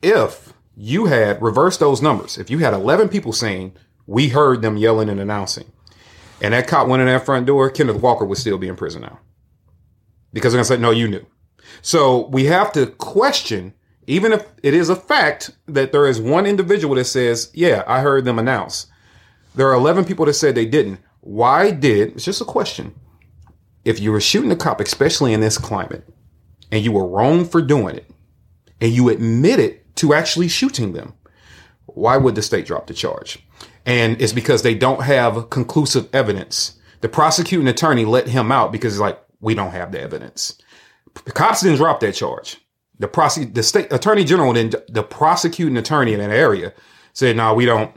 if 0.02 0.52
you 0.76 1.06
had 1.06 1.42
reversed 1.42 1.80
those 1.80 2.02
numbers, 2.02 2.38
if 2.38 2.50
you 2.50 2.58
had 2.58 2.75
11 2.75 3.08
people 3.08 3.32
saying, 3.32 3.75
we 4.06 4.28
heard 4.28 4.62
them 4.62 4.76
yelling 4.76 5.08
and 5.08 5.20
announcing, 5.20 5.70
and 6.40 6.54
that 6.54 6.68
cop 6.68 6.88
went 6.88 7.00
in 7.00 7.06
that 7.06 7.25
front 7.25 7.46
door, 7.46 7.70
Kenneth 7.70 8.00
Walker 8.00 8.25
would 8.25 8.38
still 8.38 8.58
be 8.58 8.68
in 8.68 8.76
prison 8.76 9.02
now. 9.02 9.18
Because 10.32 10.52
they're 10.52 10.58
going 10.58 10.68
to 10.68 10.75
say, 10.75 10.80
no, 10.80 10.90
you 10.90 11.08
knew. 11.08 11.26
So 11.82 12.26
we 12.28 12.46
have 12.46 12.72
to 12.72 12.87
question, 12.87 13.75
even 14.06 14.32
if 14.32 14.46
it 14.62 14.75
is 14.75 14.88
a 14.88 14.96
fact 14.96 15.50
that 15.66 15.92
there 15.92 16.06
is 16.06 16.20
one 16.20 16.46
individual 16.46 16.94
that 16.94 17.04
says, 17.04 17.50
Yeah, 17.54 17.84
I 17.87 18.00
heard 18.00 18.25
them 18.25 18.38
announce. 18.38 18.87
There 19.54 19.68
are 19.68 19.75
11 19.75 20.04
people 20.04 20.26
that 20.26 20.34
said 20.34 20.54
they 20.54 20.66
didn't. 20.66 21.00
Why 21.20 21.70
did, 21.70 22.12
it's 22.12 22.25
just 22.25 22.40
a 22.40 22.46
question. 22.46 22.94
If 23.84 24.00
you 24.00 24.12
were 24.12 24.20
shooting 24.20 24.52
a 24.52 24.56
cop, 24.56 24.80
especially 24.80 25.32
in 25.32 25.40
this 25.40 25.58
climate, 25.58 26.08
and 26.70 26.84
you 26.84 26.92
were 26.92 27.06
wrong 27.06 27.44
for 27.44 27.62
doing 27.62 27.96
it, 27.96 28.10
and 28.80 28.92
you 28.92 29.08
admitted 29.08 29.80
to 29.96 30.14
actually 30.14 30.48
shooting 30.48 30.92
them, 30.92 31.14
why 31.87 32.16
would 32.16 32.34
the 32.34 32.42
state 32.42 32.66
drop 32.66 32.87
the 32.87 32.94
charge? 32.94 33.44
And 33.84 34.20
it's 34.20 34.32
because 34.32 34.62
they 34.62 34.75
don't 34.75 35.02
have 35.02 35.50
conclusive 35.50 36.08
evidence. 36.12 36.78
The 37.00 37.08
prosecuting 37.08 37.68
attorney 37.68 38.04
let 38.04 38.28
him 38.28 38.52
out 38.52 38.70
because 38.70 38.94
it's 38.94 39.00
like, 39.00 39.18
we 39.40 39.54
don't 39.54 39.70
have 39.70 39.92
the 39.92 40.00
evidence. 40.00 40.58
The 41.25 41.32
cops 41.32 41.62
didn't 41.62 41.78
drop 41.78 42.00
that 42.00 42.14
charge. 42.14 42.58
The 42.98 43.08
prosec- 43.08 43.54
the 43.54 43.62
state 43.62 43.92
attorney 43.92 44.25
general 44.25 44.56
and 44.56 44.75
the 44.88 45.02
prosecuting 45.02 45.76
attorney 45.76 46.12
in 46.12 46.20
that 46.20 46.30
area 46.30 46.75
said, 47.12 47.37
no, 47.37 47.54
we 47.54 47.64
don't, 47.64 47.94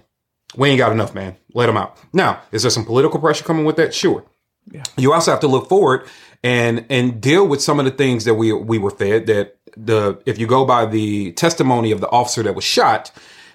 we 0.55 0.69
ain't 0.69 0.77
got 0.77 0.91
enough, 0.91 1.13
man. 1.13 1.35
Let 1.53 1.69
him 1.69 1.77
out. 1.77 1.97
Now, 2.13 2.41
is 2.51 2.61
there 2.61 2.71
some 2.71 2.85
political 2.85 3.19
pressure 3.19 3.43
coming 3.43 3.65
with 3.65 3.75
that? 3.77 3.93
Sure. 3.93 4.23
Yeah. 4.71 4.83
You 4.97 5.13
also 5.13 5.31
have 5.31 5.39
to 5.41 5.47
look 5.47 5.67
forward 5.67 6.07
and 6.43 6.85
and 6.89 7.21
deal 7.21 7.47
with 7.47 7.61
some 7.61 7.79
of 7.79 7.85
the 7.85 7.91
things 7.91 8.25
that 8.25 8.35
we 8.35 8.51
we 8.53 8.77
were 8.77 8.91
fed 8.91 9.27
that 9.27 9.57
the 9.77 10.21
if 10.25 10.37
you 10.37 10.47
go 10.47 10.65
by 10.65 10.85
the 10.85 11.31
testimony 11.33 11.91
of 11.91 12.01
the 12.01 12.09
officer 12.09 12.43
that 12.43 12.55
was 12.55 12.63
shot, 12.63 13.11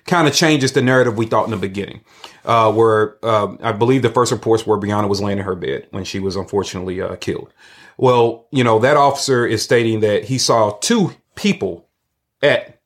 kind 0.07 0.29
of 0.29 0.35
changes 0.35 0.73
the 0.73 0.83
narrative 0.83 1.17
we 1.17 1.27
thought 1.27 1.45
in 1.45 1.51
the 1.51 1.57
beginning. 1.57 2.01
Uh, 2.45 2.73
where 2.73 3.17
uh, 3.25 3.57
I 3.61 3.73
believe 3.73 4.03
the 4.03 4.11
first 4.11 4.31
reports 4.31 4.65
were 4.65 4.79
Breonna 4.79 5.09
was 5.09 5.21
laying 5.21 5.39
in 5.39 5.45
her 5.45 5.57
bed 5.57 5.89
when 5.91 6.05
she 6.05 6.21
was 6.21 6.37
unfortunately 6.37 7.01
uh, 7.01 7.17
killed. 7.17 7.53
Well, 7.99 8.47
you 8.53 8.63
know 8.63 8.79
that 8.79 8.97
officer 8.97 9.45
is 9.45 9.63
stating 9.63 10.01
that 10.01 10.25
he 10.25 10.39
saw 10.39 10.71
two 10.79 11.13
people 11.35 11.89
at 12.43 12.81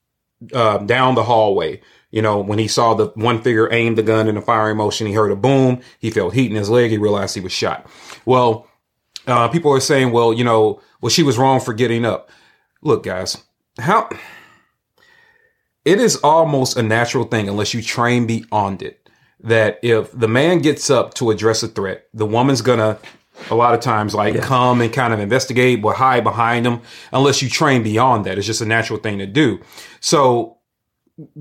uh, 0.54 0.78
down 0.78 1.14
the 1.14 1.24
hallway. 1.24 1.82
You 2.10 2.22
know, 2.22 2.40
when 2.40 2.58
he 2.58 2.68
saw 2.68 2.94
the 2.94 3.08
one 3.14 3.42
figure 3.42 3.72
aim 3.72 3.94
the 3.94 4.02
gun 4.02 4.28
in 4.28 4.36
a 4.36 4.42
firing 4.42 4.78
motion, 4.78 5.06
he 5.06 5.12
heard 5.12 5.30
a 5.30 5.36
boom. 5.36 5.82
He 5.98 6.10
felt 6.10 6.34
heat 6.34 6.50
in 6.50 6.56
his 6.56 6.70
leg. 6.70 6.90
He 6.90 6.98
realized 6.98 7.34
he 7.34 7.40
was 7.40 7.52
shot. 7.52 7.86
Well, 8.24 8.66
uh, 9.26 9.48
people 9.48 9.72
are 9.72 9.80
saying, 9.80 10.12
well, 10.12 10.32
you 10.32 10.44
know, 10.44 10.80
well, 11.00 11.10
she 11.10 11.22
was 11.22 11.38
wrong 11.38 11.60
for 11.60 11.72
getting 11.72 12.04
up. 12.04 12.30
Look, 12.82 13.02
guys, 13.02 13.42
how 13.78 14.08
it 15.84 16.00
is 16.00 16.16
almost 16.16 16.76
a 16.76 16.82
natural 16.82 17.24
thing 17.24 17.48
unless 17.48 17.74
you 17.74 17.82
train 17.82 18.26
beyond 18.26 18.82
it 18.82 19.08
that 19.42 19.78
if 19.82 20.12
the 20.12 20.28
man 20.28 20.58
gets 20.58 20.90
up 20.90 21.14
to 21.14 21.30
address 21.30 21.62
a 21.62 21.68
threat, 21.68 22.06
the 22.12 22.26
woman's 22.26 22.62
gonna 22.62 22.98
a 23.50 23.54
lot 23.54 23.72
of 23.72 23.80
times 23.80 24.14
like 24.14 24.34
yeah. 24.34 24.42
come 24.42 24.82
and 24.82 24.92
kind 24.92 25.14
of 25.14 25.20
investigate 25.20 25.80
but 25.80 25.96
hide 25.96 26.22
behind 26.22 26.66
them 26.66 26.82
unless 27.10 27.40
you 27.40 27.48
train 27.48 27.82
beyond 27.82 28.26
that. 28.26 28.36
It's 28.36 28.46
just 28.46 28.60
a 28.60 28.66
natural 28.66 28.98
thing 28.98 29.18
to 29.18 29.26
do. 29.26 29.60
So 30.00 30.58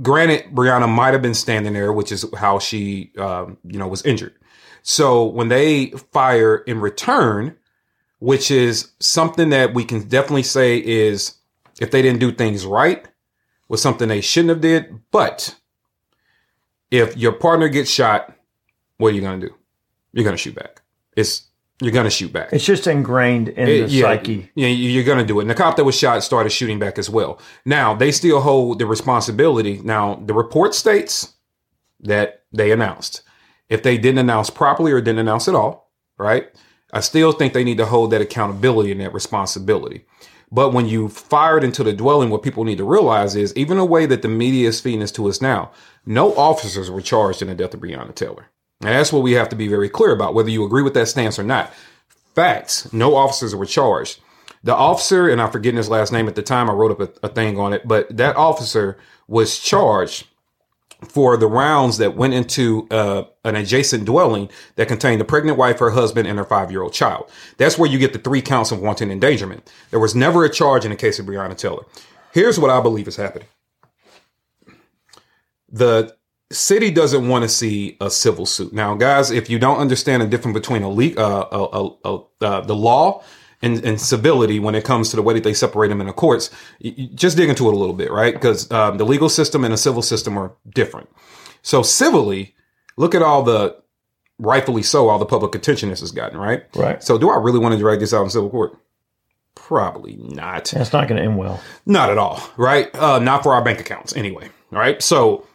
granted, 0.02 0.46
Breonna 0.54 0.88
might 0.88 1.14
have 1.14 1.22
been 1.22 1.34
standing 1.34 1.74
there, 1.74 1.92
which 1.92 2.12
is 2.12 2.26
how 2.38 2.60
she, 2.60 3.12
um, 3.18 3.58
you 3.66 3.78
know, 3.78 3.88
was 3.88 4.06
injured. 4.06 4.34
So 4.82 5.26
when 5.26 5.50
they 5.50 5.88
fire 6.14 6.58
in 6.58 6.80
return, 6.80 7.58
which 8.20 8.52
is 8.52 8.92
something 9.00 9.50
that 9.50 9.74
we 9.74 9.84
can 9.84 10.08
definitely 10.08 10.44
say 10.44 10.78
is 10.78 11.36
if 11.80 11.92
they 11.92 12.02
didn't 12.02 12.20
do 12.20 12.32
things 12.32 12.66
right, 12.66 13.08
was 13.68 13.82
something 13.82 14.08
they 14.10 14.22
shouldn't 14.22 14.50
have 14.50 14.62
did. 14.62 15.00
But 15.12 15.56
if 16.92 17.16
your 17.16 17.32
partner 17.32 17.70
gets 17.70 17.90
shot, 17.90 18.36
what 18.98 19.14
are 19.14 19.16
you 19.16 19.22
going 19.22 19.40
to 19.40 19.48
do? 19.48 19.56
You're 20.12 20.24
going 20.24 20.36
to 20.36 20.42
shoot 20.42 20.56
back. 20.56 20.82
It's 21.16 21.44
you're 21.82 21.94
going 21.94 22.06
to 22.06 22.10
shoot 22.10 22.34
back. 22.34 22.50
It's 22.52 22.66
just 22.66 22.88
ingrained 22.88 23.50
in 23.50 23.70
it, 23.70 23.88
the 23.88 23.94
yeah, 23.94 24.02
psyche. 24.02 24.52
Yeah, 24.54 24.68
you're 24.68 25.06
going 25.06 25.20
to 25.20 25.26
do 25.26 25.40
it. 25.40 25.44
And 25.44 25.50
the 25.50 25.56
cop 25.56 25.78
that 25.78 25.86
was 25.86 25.98
shot 25.98 26.22
started 26.24 26.50
shooting 26.50 26.78
back 26.78 26.98
as 26.98 27.10
well. 27.10 27.40
Now 27.64 27.94
they 27.94 28.12
still 28.12 28.42
hold 28.42 28.80
the 28.80 28.86
responsibility. 28.86 29.80
Now 29.82 30.16
the 30.16 30.34
report 30.34 30.76
states 30.76 31.36
that 32.02 32.44
they 32.52 32.72
announced. 32.72 33.22
If 33.70 33.84
they 33.84 33.98
didn't 33.98 34.18
announce 34.18 34.50
properly 34.50 34.92
or 34.92 35.00
didn't 35.00 35.20
announce 35.20 35.48
at 35.48 35.56
all, 35.56 35.92
right? 36.18 36.50
I 36.92 37.02
still 37.02 37.32
think 37.32 37.54
they 37.54 37.64
need 37.64 37.78
to 37.78 37.86
hold 37.86 38.12
that 38.12 38.22
accountability 38.22 38.92
and 38.92 39.02
that 39.02 39.14
responsibility. 39.14 40.06
But 40.52 40.74
when 40.74 40.88
you 40.88 41.10
fired 41.10 41.64
into 41.64 41.84
the 41.84 41.94
dwelling, 41.94 42.30
what 42.30 42.42
people 42.42 42.64
need 42.64 42.80
to 42.80 42.84
realize 42.84 43.36
is 43.36 43.56
even 43.56 43.78
the 43.78 43.86
way 43.86 44.06
that 44.08 44.24
the 44.24 44.28
media 44.28 44.68
is 44.68 44.80
feeding 44.80 45.02
this 45.02 45.12
to 45.14 45.30
us 45.30 45.42
now, 45.42 45.72
no 46.06 46.36
officers 46.36 46.90
were 46.90 47.02
charged 47.02 47.42
in 47.42 47.50
the 47.50 47.56
death 47.56 47.74
of 47.74 47.82
Breonna 47.82 48.16
Taylor. 48.16 48.48
And 48.82 48.90
that's 48.90 49.14
what 49.14 49.22
we 49.22 49.34
have 49.34 49.50
to 49.50 49.56
be 49.56 49.68
very 49.68 49.90
clear 49.90 50.12
about, 50.12 50.34
whether 50.34 50.50
you 50.50 50.66
agree 50.66 50.82
with 50.82 50.96
that 50.96 51.08
stance 51.08 51.38
or 51.38 51.44
not. 51.44 51.72
Facts, 52.34 52.92
no 52.92 53.16
officers 53.16 53.54
were 53.54 53.66
charged. 53.66 54.22
The 54.64 54.76
officer, 54.76 55.30
and 55.30 55.42
I'm 55.42 55.52
forgetting 55.52 55.78
his 55.78 55.90
last 55.90 56.12
name 56.12 56.28
at 56.28 56.36
the 56.36 56.42
time, 56.42 56.70
I 56.70 56.74
wrote 56.74 57.00
up 57.00 57.18
a, 57.24 57.28
a 57.28 57.30
thing 57.30 57.60
on 57.60 57.74
it, 57.74 57.88
but 57.88 58.16
that 58.18 58.36
officer 58.36 58.98
was 59.28 59.60
charged 59.60 60.28
for 61.08 61.38
the 61.38 61.48
rounds 61.48 61.98
that 61.98 62.16
went 62.16 62.34
into 62.34 62.88
uh, 62.92 63.24
an 63.46 63.56
adjacent 63.56 64.06
dwelling 64.06 64.50
that 64.76 64.88
contained 64.88 65.22
a 65.22 65.26
pregnant 65.26 65.58
wife, 65.58 65.80
her 65.80 65.92
husband, 65.92 66.28
and 66.28 66.38
her 66.38 66.46
five 66.46 66.72
year 66.72 66.82
old 66.82 66.94
child. 66.94 67.30
That's 67.58 67.78
where 67.78 67.90
you 67.90 67.98
get 67.98 68.14
the 68.14 68.20
three 68.20 68.42
counts 68.42 68.72
of 68.72 68.80
wanton 68.82 69.10
endangerment. 69.12 69.72
There 69.92 70.00
was 70.00 70.16
never 70.16 70.44
a 70.44 70.50
charge 70.50 70.84
in 70.86 70.92
the 70.92 70.98
case 70.98 71.20
of 71.20 71.26
Breonna 71.26 71.58
Taylor. 71.58 71.86
Here's 72.34 72.60
what 72.60 72.70
I 72.70 72.82
believe 72.82 73.08
is 73.08 73.16
happening 73.16 73.48
the 75.72 76.16
city 76.52 76.90
doesn't 76.92 77.28
want 77.28 77.44
to 77.44 77.50
see 77.50 77.96
a 78.02 78.10
civil 78.10 78.46
suit. 78.46 78.74
Now, 78.74 78.96
guys, 78.96 79.30
if 79.32 79.50
you 79.50 79.60
don't 79.60 79.78
understand 79.78 80.22
the 80.22 80.28
difference 80.28 80.58
between 80.58 80.82
a, 80.82 80.90
le- 80.90 81.16
uh, 81.16 81.48
uh, 81.52 81.94
uh, 82.04 82.20
uh, 82.42 82.62
the 82.62 82.76
law 82.76 83.24
and, 83.62 83.84
and, 83.84 84.00
civility 84.00 84.60
when 84.60 84.76
it 84.76 84.86
comes 84.86 85.10
to 85.10 85.16
the 85.16 85.22
way 85.22 85.34
that 85.34 85.44
they 85.44 85.54
separate 85.54 85.90
them 85.90 86.02
in 86.02 86.08
the 86.08 86.14
courts, 86.14 86.50
just 87.14 87.36
dig 87.36 87.50
into 87.50 87.68
it 87.68 87.74
a 87.74 87.78
little 87.78 87.94
bit, 87.94 88.12
right? 88.12 88.34
Because 88.34 88.72
um, 88.72 88.98
the 88.98 89.06
legal 89.06 89.30
system 89.30 89.64
and 89.66 89.74
the 89.74 89.78
civil 89.78 90.02
system 90.02 90.38
are 90.38 90.54
different. 90.74 91.10
So 91.62 91.82
civilly, 91.82 92.56
look 92.98 93.14
at 93.14 93.22
all 93.22 93.44
the 93.44 93.76
rightfully 94.40 94.84
so 94.84 95.10
all 95.10 95.20
the 95.20 95.26
public 95.26 95.54
attention 95.54 95.90
this 95.90 96.00
has 96.00 96.12
gotten, 96.12 96.40
right? 96.40 96.64
Right. 96.76 97.04
So 97.04 97.18
do 97.18 97.30
I 97.30 97.38
really 97.38 97.60
want 97.60 97.74
to 97.74 97.80
drag 97.80 98.00
this 98.00 98.14
out 98.14 98.24
in 98.24 98.30
civil 98.30 98.50
court? 98.50 98.78
Probably 99.56 100.16
not. 100.16 100.74
It's 100.74 100.94
not 100.94 101.08
going 101.08 101.22
to 101.22 101.24
end 101.24 101.38
well. 101.38 101.62
Not 101.86 102.10
at 102.10 102.18
all, 102.18 102.42
right? 102.58 102.94
Uh, 102.96 103.20
not 103.20 103.44
for 103.44 103.54
our 103.54 103.64
bank 103.64 103.80
accounts, 103.80 104.16
anyway. 104.16 104.50
All 104.72 104.80
right. 104.80 105.02
So 105.02 105.46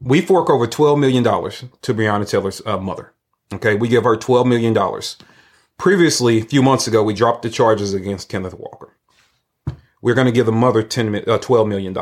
we 0.00 0.20
fork 0.20 0.50
over 0.50 0.66
$12 0.66 1.00
million 1.00 1.24
to 1.24 1.94
Breonna 1.94 2.28
Taylor's 2.28 2.60
uh, 2.66 2.78
mother. 2.78 3.12
Okay. 3.52 3.74
We 3.74 3.88
give 3.88 4.04
her 4.04 4.16
$12 4.16 4.46
million. 4.46 4.74
Previously, 5.78 6.38
a 6.40 6.44
few 6.44 6.62
months 6.62 6.86
ago, 6.86 7.02
we 7.02 7.14
dropped 7.14 7.42
the 7.42 7.50
charges 7.50 7.94
against 7.94 8.28
Kenneth 8.28 8.54
Walker. 8.54 8.96
We're 10.00 10.14
going 10.14 10.26
to 10.26 10.32
give 10.32 10.46
the 10.46 10.52
mother 10.52 10.82
10, 10.82 11.14
uh, 11.14 11.38
$12 11.38 11.68
million. 11.68 11.96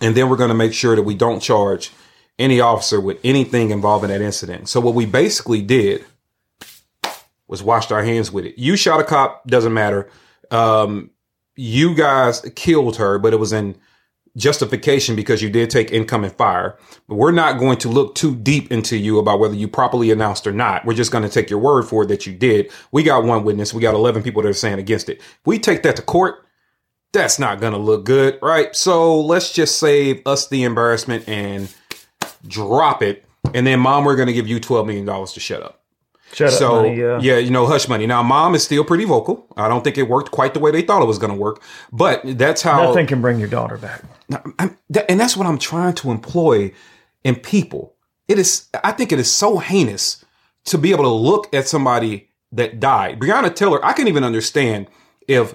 And 0.00 0.14
then 0.14 0.28
we're 0.28 0.36
going 0.36 0.48
to 0.48 0.54
make 0.54 0.74
sure 0.74 0.96
that 0.96 1.02
we 1.02 1.14
don't 1.14 1.40
charge 1.40 1.92
any 2.38 2.60
officer 2.60 3.00
with 3.00 3.18
anything 3.24 3.70
involving 3.70 4.10
that 4.10 4.20
incident. 4.20 4.68
So 4.68 4.80
what 4.80 4.94
we 4.94 5.06
basically 5.06 5.62
did 5.62 6.04
was 7.48 7.62
washed 7.62 7.92
our 7.92 8.02
hands 8.02 8.30
with 8.30 8.44
it. 8.44 8.58
You 8.58 8.76
shot 8.76 9.00
a 9.00 9.04
cop, 9.04 9.46
doesn't 9.46 9.72
matter. 9.72 10.10
Um, 10.50 11.10
you 11.54 11.94
guys 11.94 12.40
killed 12.54 12.96
her, 12.96 13.18
but 13.18 13.32
it 13.32 13.38
was 13.38 13.52
in 13.52 13.76
justification 14.36 15.16
because 15.16 15.42
you 15.42 15.50
did 15.50 15.70
take 15.70 15.90
incoming 15.90 16.30
fire. 16.30 16.78
But 17.08 17.16
we're 17.16 17.32
not 17.32 17.58
going 17.58 17.78
to 17.78 17.88
look 17.88 18.14
too 18.14 18.36
deep 18.36 18.70
into 18.70 18.96
you 18.96 19.18
about 19.18 19.40
whether 19.40 19.54
you 19.54 19.66
properly 19.66 20.10
announced 20.10 20.46
or 20.46 20.52
not. 20.52 20.84
We're 20.84 20.94
just 20.94 21.10
going 21.10 21.24
to 21.24 21.30
take 21.30 21.50
your 21.50 21.58
word 21.58 21.84
for 21.84 22.04
it 22.04 22.06
that 22.08 22.26
you 22.26 22.34
did. 22.34 22.70
We 22.92 23.02
got 23.02 23.24
one 23.24 23.44
witness. 23.44 23.74
We 23.74 23.82
got 23.82 23.94
11 23.94 24.22
people 24.22 24.42
that 24.42 24.48
are 24.48 24.54
saying 24.54 24.78
against 24.78 25.08
it. 25.08 25.18
If 25.18 25.46
we 25.46 25.58
take 25.58 25.82
that 25.82 25.96
to 25.96 26.02
court. 26.02 26.42
That's 27.12 27.38
not 27.38 27.60
going 27.60 27.72
to 27.72 27.78
look 27.78 28.04
good, 28.04 28.38
right? 28.42 28.76
So 28.76 29.18
let's 29.20 29.50
just 29.50 29.78
save 29.78 30.26
us 30.26 30.48
the 30.48 30.64
embarrassment 30.64 31.26
and 31.26 31.72
drop 32.46 33.02
it. 33.02 33.24
And 33.54 33.66
then, 33.66 33.80
mom, 33.80 34.04
we're 34.04 34.16
going 34.16 34.26
to 34.26 34.34
give 34.34 34.46
you 34.46 34.60
$12 34.60 34.86
million 34.86 35.26
to 35.26 35.40
shut 35.40 35.62
up. 35.62 35.80
Shut 36.32 36.52
so, 36.52 36.76
up, 36.76 36.82
money, 36.82 36.98
yeah. 36.98 37.18
yeah, 37.20 37.38
you 37.38 37.50
know, 37.50 37.66
hush 37.66 37.88
money. 37.88 38.06
Now, 38.06 38.22
mom 38.22 38.54
is 38.54 38.64
still 38.64 38.84
pretty 38.84 39.04
vocal. 39.04 39.46
I 39.56 39.68
don't 39.68 39.84
think 39.84 39.96
it 39.96 40.08
worked 40.08 40.32
quite 40.32 40.54
the 40.54 40.60
way 40.60 40.70
they 40.70 40.82
thought 40.82 41.00
it 41.00 41.06
was 41.06 41.18
going 41.18 41.32
to 41.32 41.38
work, 41.38 41.62
but 41.92 42.20
that's 42.24 42.62
how. 42.62 42.82
Nothing 42.82 43.06
can 43.06 43.20
bring 43.22 43.38
your 43.38 43.48
daughter 43.48 43.78
back. 43.78 44.02
And 44.58 45.20
that's 45.20 45.36
what 45.36 45.46
I'm 45.46 45.58
trying 45.58 45.94
to 45.94 46.10
employ 46.10 46.72
in 47.24 47.36
people. 47.36 47.94
It 48.28 48.38
is, 48.38 48.68
I 48.82 48.92
think 48.92 49.12
it 49.12 49.20
is 49.20 49.30
so 49.30 49.58
heinous 49.58 50.24
to 50.64 50.78
be 50.78 50.90
able 50.90 51.04
to 51.04 51.10
look 51.10 51.52
at 51.54 51.68
somebody 51.68 52.30
that 52.52 52.80
died. 52.80 53.20
Breonna 53.20 53.54
Taylor, 53.54 53.84
I 53.84 53.92
can 53.92 54.08
even 54.08 54.24
understand 54.24 54.88
if, 55.28 55.54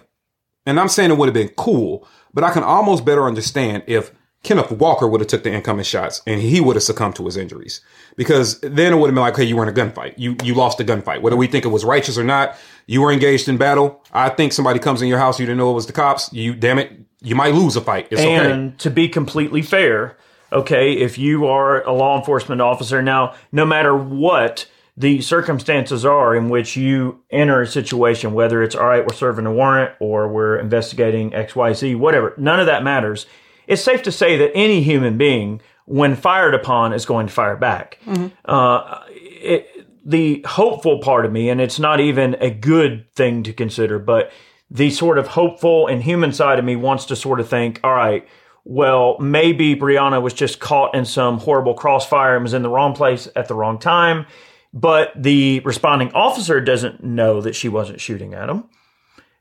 and 0.65 0.79
I'm 0.79 0.87
saying 0.87 1.11
it 1.11 1.17
would 1.17 1.27
have 1.27 1.33
been 1.33 1.49
cool, 1.49 2.07
but 2.33 2.43
I 2.45 2.51
can 2.51 2.63
almost 2.63 3.03
better 3.03 3.25
understand 3.25 3.83
if 3.87 4.11
Kenneth 4.43 4.71
Walker 4.71 5.07
would 5.07 5.21
have 5.21 5.27
took 5.27 5.43
the 5.43 5.53
incoming 5.53 5.83
shots 5.83 6.21
and 6.25 6.41
he 6.41 6.59
would 6.59 6.75
have 6.75 6.83
succumbed 6.83 7.15
to 7.15 7.25
his 7.25 7.37
injuries 7.37 7.81
because 8.15 8.59
then 8.61 8.91
it 8.91 8.95
would 8.95 9.07
have 9.07 9.15
been 9.15 9.21
like, 9.21 9.35
hey, 9.35 9.43
you 9.43 9.55
were 9.55 9.63
in 9.63 9.69
a 9.69 9.71
gunfight. 9.71 10.15
You, 10.17 10.35
you 10.43 10.55
lost 10.55 10.79
a 10.79 10.83
gunfight. 10.83 11.21
Whether 11.21 11.35
we 11.35 11.45
think 11.45 11.63
it 11.63 11.69
was 11.69 11.85
righteous 11.85 12.17
or 12.17 12.23
not, 12.23 12.57
you 12.87 13.01
were 13.01 13.11
engaged 13.11 13.47
in 13.47 13.57
battle. 13.57 14.03
I 14.11 14.29
think 14.29 14.53
somebody 14.53 14.79
comes 14.79 15.01
in 15.01 15.07
your 15.07 15.19
house, 15.19 15.39
you 15.39 15.45
didn't 15.45 15.59
know 15.59 15.71
it 15.71 15.75
was 15.75 15.85
the 15.85 15.93
cops. 15.93 16.33
You, 16.33 16.55
damn 16.55 16.79
it, 16.79 16.91
you 17.21 17.35
might 17.35 17.53
lose 17.53 17.75
a 17.75 17.81
fight. 17.81 18.07
It's 18.09 18.19
and 18.19 18.69
okay. 18.69 18.77
to 18.79 18.89
be 18.89 19.07
completely 19.07 19.61
fair, 19.61 20.17
okay, 20.51 20.93
if 20.93 21.19
you 21.19 21.45
are 21.45 21.83
a 21.83 21.93
law 21.93 22.17
enforcement 22.17 22.61
officer 22.61 23.01
now, 23.01 23.35
no 23.51 23.65
matter 23.65 23.95
what 23.95 24.67
the 24.97 25.21
circumstances 25.21 26.05
are 26.05 26.35
in 26.35 26.49
which 26.49 26.75
you 26.75 27.23
enter 27.29 27.61
a 27.61 27.67
situation, 27.67 28.33
whether 28.33 28.61
it's 28.61 28.75
all 28.75 28.87
right, 28.87 29.05
we're 29.05 29.15
serving 29.15 29.45
a 29.45 29.53
warrant 29.53 29.95
or 29.99 30.27
we're 30.27 30.57
investigating 30.57 31.31
XYZ, 31.31 31.95
whatever, 31.97 32.33
none 32.37 32.59
of 32.59 32.65
that 32.65 32.83
matters. 32.83 33.25
It's 33.71 33.81
safe 33.81 34.03
to 34.03 34.11
say 34.11 34.35
that 34.35 34.51
any 34.53 34.83
human 34.83 35.17
being, 35.17 35.61
when 35.85 36.17
fired 36.17 36.53
upon, 36.53 36.91
is 36.91 37.05
going 37.05 37.27
to 37.27 37.33
fire 37.33 37.55
back. 37.55 37.99
Uh, 38.43 39.03
it, 39.09 39.87
the 40.05 40.43
hopeful 40.45 40.99
part 40.99 41.25
of 41.25 41.31
me, 41.31 41.49
and 41.49 41.61
it's 41.61 41.79
not 41.79 42.01
even 42.01 42.35
a 42.41 42.49
good 42.49 43.09
thing 43.15 43.43
to 43.43 43.53
consider, 43.53 43.97
but 43.97 44.31
the 44.69 44.89
sort 44.89 45.17
of 45.17 45.27
hopeful 45.27 45.87
and 45.87 46.03
human 46.03 46.33
side 46.33 46.59
of 46.59 46.65
me 46.65 46.75
wants 46.75 47.05
to 47.05 47.15
sort 47.15 47.39
of 47.39 47.47
think, 47.47 47.79
all 47.81 47.95
right, 47.95 48.27
well, 48.65 49.17
maybe 49.19 49.73
Breonna 49.73 50.21
was 50.21 50.33
just 50.33 50.59
caught 50.59 50.93
in 50.93 51.05
some 51.05 51.37
horrible 51.37 51.73
crossfire 51.73 52.35
and 52.35 52.43
was 52.43 52.53
in 52.53 52.63
the 52.63 52.69
wrong 52.69 52.93
place 52.93 53.29
at 53.37 53.47
the 53.47 53.55
wrong 53.55 53.79
time. 53.79 54.25
But 54.73 55.13
the 55.15 55.61
responding 55.61 56.11
officer 56.13 56.59
doesn't 56.59 57.03
know 57.03 57.39
that 57.39 57.55
she 57.55 57.69
wasn't 57.69 58.01
shooting 58.01 58.33
at 58.33 58.49
him. 58.49 58.65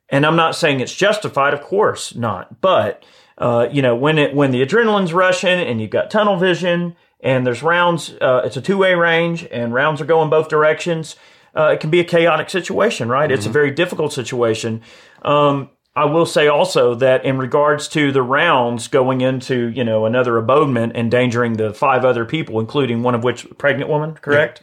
And 0.08 0.25
I'm 0.25 0.37
not 0.37 0.54
saying 0.56 0.78
it's 0.78 0.94
justified, 0.94 1.52
of 1.52 1.62
course 1.62 2.14
not. 2.14 2.60
But 2.60 3.04
uh, 3.40 3.68
you 3.73 3.80
know, 3.80 3.97
when 3.97 4.18
it 4.18 4.35
when 4.35 4.50
the 4.50 4.64
adrenaline's 4.64 5.12
rushing 5.12 5.59
and 5.59 5.80
you've 5.80 5.90
got 5.90 6.11
tunnel 6.11 6.37
vision 6.37 6.94
and 7.20 7.47
there's 7.47 7.62
rounds, 7.62 8.14
uh, 8.20 8.42
it's 8.44 8.56
a 8.56 8.61
two 8.61 8.76
way 8.76 8.94
range 8.94 9.49
and 9.50 9.73
rounds 9.73 10.00
are 10.00 10.04
going 10.04 10.28
both 10.30 10.49
directions. 10.49 11.16
Uh, 11.56 11.70
it 11.73 11.80
can 11.80 11.90
be 11.90 11.99
a 11.99 12.04
chaotic 12.04 12.49
situation, 12.50 13.09
right? 13.09 13.32
It's 13.32 13.47
a 13.47 13.50
very 13.50 13.70
difficult 13.73 14.12
situation. 14.12 14.82
Um, 15.23 15.70
I 15.97 16.04
will 16.04 16.26
say 16.26 16.47
also 16.47 16.94
that 16.94 17.25
in 17.25 17.38
regards 17.38 17.88
to 17.88 18.12
the 18.12 18.23
rounds 18.23 18.87
going 18.87 19.20
into, 19.23 19.68
you 19.68 19.82
know, 19.82 20.06
another 20.06 20.37
abodement, 20.37 20.94
endangering 20.94 21.54
the 21.54 21.75
five 21.75 22.04
other 22.04 22.25
people, 22.25 22.61
including 22.61 23.02
one 23.02 23.16
of 23.16 23.25
which 23.25 23.49
pregnant 23.59 23.90
woman, 23.90 24.14
correct? 24.14 24.61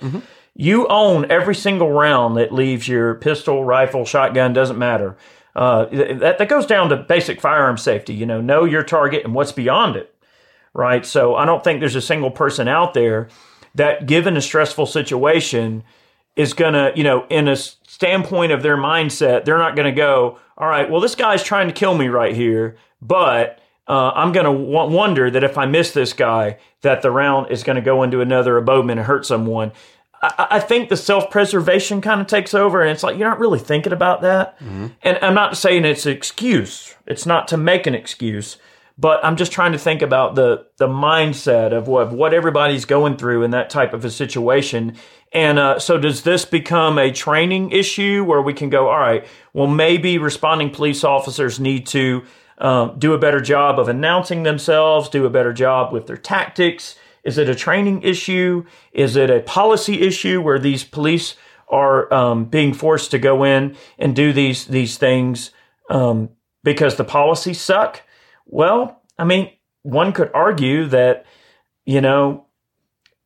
You 0.55 0.88
own 0.88 1.29
every 1.29 1.53
single 1.55 1.91
round 1.91 2.38
that 2.38 2.53
leaves 2.53 2.88
your 2.88 3.15
pistol, 3.15 3.65
rifle, 3.65 4.05
shotgun, 4.05 4.53
doesn't 4.53 4.77
matter. 4.77 5.17
Uh, 5.57 5.85
that, 5.85 6.37
that 6.37 6.49
goes 6.49 6.67
down 6.67 6.89
to 6.89 6.95
basic 6.95 7.41
firearm 7.41 7.77
safety. 7.77 8.13
You 8.13 8.27
know, 8.27 8.39
know 8.39 8.63
your 8.63 8.83
target 8.83 9.25
and 9.25 9.33
what's 9.33 9.51
beyond 9.51 9.95
it, 9.95 10.13
right? 10.73 11.03
So 11.03 11.35
I 11.35 11.45
don't 11.45 11.63
think 11.63 11.79
there's 11.79 11.95
a 11.95 12.01
single 12.01 12.29
person 12.29 12.67
out 12.67 12.93
there 12.93 13.27
that, 13.73 14.05
given 14.05 14.37
a 14.37 14.41
stressful 14.41 14.85
situation, 14.85 15.83
is 16.35 16.53
to, 16.73 16.93
you 16.95 17.03
know, 17.03 17.25
in 17.29 17.47
a 17.47 17.55
standpoint 17.55 18.51
of 18.51 18.61
their 18.61 18.77
mindset, 18.77 19.45
they're 19.45 19.57
not 19.57 19.75
to 19.87 19.91
go, 19.91 20.37
all 20.57 20.67
right, 20.67 20.89
well, 20.89 21.01
this 21.01 21.15
guy's 21.15 21.41
trying 21.41 21.67
to 21.67 21.73
kill 21.73 21.97
me 21.97 22.07
right 22.07 22.35
here, 22.35 22.77
but 23.01 23.59
uh, 23.87 24.11
I'm 24.13 24.33
going 24.33 24.45
to 24.45 24.51
w- 24.51 24.95
wonder 24.95 25.31
that 25.31 25.43
if 25.43 25.57
I 25.57 25.65
miss 25.65 25.91
this 25.91 26.13
guy, 26.13 26.59
that 26.81 27.01
the 27.01 27.09
round 27.09 27.51
is 27.51 27.63
going 27.63 27.77
to 27.77 27.81
go 27.81 28.03
into 28.03 28.21
another 28.21 28.57
abodement 28.57 28.99
and 28.99 29.07
hurt 29.07 29.25
someone. 29.25 29.71
I, 30.21 30.47
I 30.51 30.59
think 30.59 30.89
the 30.89 30.97
self 30.97 31.29
preservation 31.29 32.01
kind 32.01 32.21
of 32.21 32.27
takes 32.27 32.53
over, 32.53 32.81
and 32.81 32.89
it's 32.89 33.03
like 33.03 33.17
you're 33.17 33.29
not 33.29 33.39
really 33.39 33.59
thinking 33.59 33.93
about 33.93 34.21
that. 34.21 34.57
And 35.03 35.19
I'm 35.21 35.33
not 35.33 35.57
saying 35.57 35.86
it's 35.86 36.05
an 36.05 36.13
excuse, 36.13 36.95
it's 37.05 37.25
not 37.25 37.47
to 37.50 37.57
make 37.57 37.88
an 37.88 37.95
excuse. 37.95 38.57
But 39.00 39.24
I'm 39.24 39.36
just 39.36 39.51
trying 39.51 39.74
to 39.74 39.77
think 39.77 40.01
about 40.01 40.33
the 40.33 40.65
the 40.77 40.88
mindset 40.88 41.71
of 41.71 41.88
what, 41.88 42.07
of 42.07 42.13
what 42.13 42.33
everybody's 42.33 42.86
going 42.86 43.17
through 43.17 43.43
in 43.43 43.51
that 43.51 43.69
type 43.69 43.93
of 43.93 44.03
a 44.03 44.09
situation. 44.09 44.95
And 45.31 45.59
uh, 45.59 45.77
so, 45.77 46.00
does 46.00 46.24
this 46.24 46.45
become 46.45 46.97
a 46.97 47.12
training 47.12 47.71
issue 47.71 48.24
where 48.24 48.41
we 48.41 48.53
can 48.53 48.69
go, 48.69 48.89
all 48.89 48.97
right, 48.97 49.25
well, 49.53 49.67
maybe 49.67 50.17
responding 50.17 50.71
police 50.71 51.03
officers 51.03 51.59
need 51.59 51.86
to 51.88 52.24
um, 52.57 52.97
do 52.97 53.13
a 53.13 53.19
better 53.19 53.39
job 53.39 53.77
of 53.77 53.88
announcing 53.88 54.43
themselves, 54.43 55.09
do 55.09 55.25
a 55.25 55.29
better 55.29 55.53
job 55.53 55.93
with 55.93 56.07
their 56.07 56.17
tactics? 56.17 56.95
Is 57.27 57.38
it 57.38 57.50
a 57.50 57.55
training 57.55 58.03
issue? 58.03 58.63
Is 58.93 59.17
it 59.17 59.29
a 59.29 59.41
policy 59.41 60.01
issue 60.01 60.41
where 60.41 60.57
these 60.57 60.86
police 60.86 61.36
are 61.67 62.12
um, 62.13 62.46
being 62.46 62.74
forced 62.74 63.12
to 63.12 63.19
go 63.19 63.43
in 63.43 63.75
and 64.00 64.15
do 64.15 64.31
these 64.31 64.65
these 64.65 64.98
things 64.98 65.51
um, 65.89 66.29
because 66.63 66.96
the 66.96 67.03
policies 67.03 67.60
suck? 67.60 68.01
Well, 68.46 69.01
I 69.19 69.25
mean, 69.25 69.51
one 69.84 70.13
could 70.13 70.31
argue 70.34 70.86
that 70.86 71.25
you 71.86 72.00
know 72.00 72.46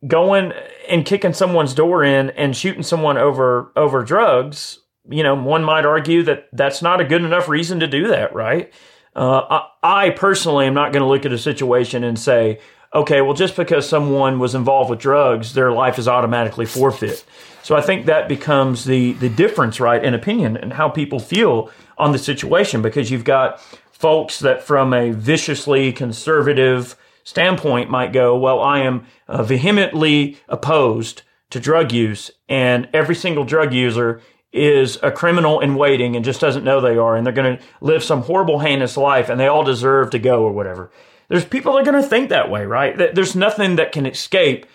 going 0.08 0.52
and 0.90 1.06
kicking 1.06 1.34
someone's 1.34 1.76
door 1.76 2.04
in 2.04 2.32
and 2.32 2.58
shooting 2.58 2.82
someone 2.82 3.20
over 3.20 3.72
over 3.76 4.04
drugs, 4.04 4.80
you 5.12 5.22
know, 5.22 5.36
one 5.36 5.64
might 5.64 5.86
argue 5.86 6.24
that 6.24 6.48
that's 6.54 6.82
not 6.82 7.02
a 7.02 7.06
good 7.06 7.24
enough 7.24 7.48
reason 7.48 7.80
to 7.82 7.88
do 7.88 8.08
that, 8.08 8.34
right? 8.34 8.74
Uh, 9.16 9.62
I, 9.84 10.08
I 10.08 10.10
personally 10.10 10.66
am 10.66 10.74
not 10.74 10.92
going 10.92 11.04
to 11.04 11.08
look 11.08 11.26
at 11.26 11.34
a 11.34 11.38
situation 11.38 12.04
and 12.04 12.18
say, 12.18 12.60
okay, 12.94 13.22
well, 13.22 13.34
just 13.34 13.56
because 13.56 13.88
someone 13.88 14.40
was 14.40 14.56
involved 14.56 14.90
with 14.90 15.00
drugs, 15.00 15.54
their 15.54 15.72
life 15.72 15.98
is 15.98 16.08
automatically 16.08 16.66
forfeit. 16.66 17.24
So 17.64 17.76
I 17.76 17.82
think 17.82 18.06
that 18.06 18.28
becomes 18.28 18.86
the 18.86 19.14
the 19.14 19.30
difference, 19.30 19.80
right, 19.80 20.04
in 20.04 20.14
opinion 20.14 20.58
and 20.58 20.74
how 20.74 20.90
people 20.90 21.20
feel 21.20 21.72
on 21.98 22.12
the 22.12 22.18
situation, 22.18 22.82
because 22.82 23.12
you've 23.12 23.24
got 23.24 23.60
folks 23.92 24.40
that, 24.40 24.64
from 24.64 24.94
a 24.94 25.12
viciously 25.12 25.92
conservative 25.92 26.96
standpoint, 27.24 27.90
might 27.90 28.12
go, 28.12 28.36
well, 28.36 28.60
I 28.60 28.80
am 28.80 29.06
uh, 29.28 29.44
vehemently 29.44 30.40
opposed 30.50 31.22
to 31.52 31.60
drug 31.60 31.92
use, 31.92 32.32
and 32.50 32.90
every 32.94 33.14
single 33.14 33.44
drug 33.44 33.74
user 33.74 34.22
is 34.52 34.98
a 35.04 35.12
criminal 35.12 35.60
in 35.60 35.76
waiting 35.76 36.16
and 36.16 36.26
just 36.26 36.42
doesn't 36.42 36.64
know 36.64 36.82
they 36.82 36.98
are, 36.98 37.16
and 37.16 37.26
they're 37.26 37.34
going 37.34 37.58
to 37.58 37.64
live 37.80 38.04
some 38.04 38.24
horrible, 38.24 38.60
heinous 38.60 38.98
life, 38.98 39.30
and 39.30 39.40
they 39.40 39.48
all 39.48 39.64
deserve 39.64 40.10
to 40.10 40.20
go 40.20 40.44
or 40.44 40.52
whatever. 40.52 40.92
There's 41.32 41.46
people 41.46 41.72
that 41.74 41.80
are 41.80 41.92
going 41.92 42.04
to 42.04 42.10
think 42.10 42.28
that 42.28 42.52
way, 42.52 42.66
right? 42.66 43.16
There's 43.16 43.38
nothing 43.38 43.78
that 43.78 43.94
can 43.94 44.06
escape 44.06 44.66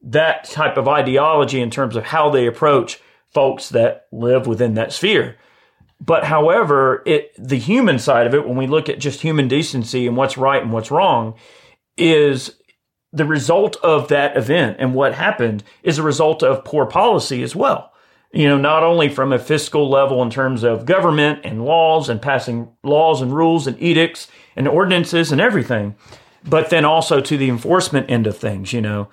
that 0.00 0.44
type 0.44 0.76
of 0.76 0.86
ideology 0.86 1.60
in 1.60 1.70
terms 1.70 1.96
of 1.96 2.04
how 2.04 2.30
they 2.30 2.46
approach 2.46 3.00
folks 3.32 3.70
that 3.70 4.06
live 4.12 4.46
within 4.46 4.74
that 4.74 4.92
sphere. 4.92 5.36
But 6.00 6.22
however, 6.22 7.02
it 7.04 7.32
the 7.36 7.58
human 7.58 7.98
side 7.98 8.28
of 8.28 8.34
it, 8.34 8.46
when 8.46 8.56
we 8.56 8.68
look 8.68 8.88
at 8.88 9.00
just 9.00 9.22
human 9.22 9.48
decency 9.48 10.06
and 10.06 10.16
what's 10.16 10.38
right 10.38 10.62
and 10.62 10.72
what's 10.72 10.92
wrong, 10.92 11.34
is 11.96 12.60
the 13.12 13.24
result 13.24 13.76
of 13.82 14.06
that 14.06 14.36
event 14.36 14.76
and 14.78 14.94
what 14.94 15.14
happened 15.14 15.64
is 15.82 15.98
a 15.98 16.02
result 16.04 16.44
of 16.44 16.64
poor 16.64 16.86
policy 16.86 17.42
as 17.42 17.56
well. 17.56 17.90
You 18.34 18.48
know, 18.48 18.58
not 18.58 18.82
only 18.82 19.08
from 19.08 19.32
a 19.32 19.38
fiscal 19.38 19.88
level 19.88 20.20
in 20.20 20.28
terms 20.28 20.64
of 20.64 20.86
government 20.86 21.40
and 21.44 21.64
laws 21.64 22.08
and 22.08 22.20
passing 22.20 22.68
laws 22.82 23.22
and 23.22 23.34
rules 23.34 23.68
and 23.68 23.80
edicts 23.80 24.26
and 24.56 24.66
ordinances 24.66 25.30
and 25.30 25.40
everything, 25.40 25.94
but 26.42 26.68
then 26.68 26.84
also 26.84 27.20
to 27.20 27.36
the 27.36 27.48
enforcement 27.48 28.10
end 28.10 28.26
of 28.26 28.36
things, 28.36 28.72
you 28.72 28.80
know. 28.80 29.08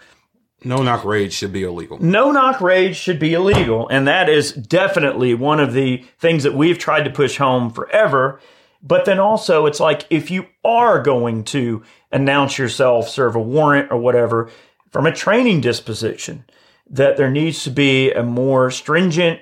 No 0.64 0.78
knock 0.78 1.06
raids 1.06 1.34
should 1.34 1.54
be 1.54 1.64
illegal. 1.64 1.98
No 2.02 2.32
knock 2.32 2.62
raids 2.62 2.98
should 2.98 3.20
be 3.20 3.34
illegal. 3.34 3.88
And 3.90 4.08
that 4.08 4.28
is 4.28 4.54
definitely 4.54 5.34
one 5.34 5.60
of 5.60 5.74
the 5.74 6.04
things 6.20 6.44
that 6.44 6.54
we've 6.54 6.78
tried 6.78 7.04
to 7.04 7.12
push 7.12 7.38
home 7.38 7.72
forever. 7.72 8.40
But 8.84 9.06
then 9.06 9.20
also, 9.20 9.68
it's 9.68 9.80
like 9.80 10.06
if 10.10 10.32
you 10.32 10.48
are 10.66 11.02
going 11.02 11.44
to 11.46 11.84
announce 12.12 12.58
yourself, 12.58 13.08
serve 13.08 13.36
a 13.36 13.42
warrant 13.42 13.92
or 13.92 13.98
whatever, 13.98 14.50
from 14.90 15.06
a 15.06 15.14
training 15.14 15.62
disposition, 15.62 16.44
that 16.92 17.18
there 17.18 17.30
needs 17.32 17.64
to 17.64 17.72
be 17.72 18.12
a 18.12 18.22
more 18.24 18.70
stringent 18.70 19.40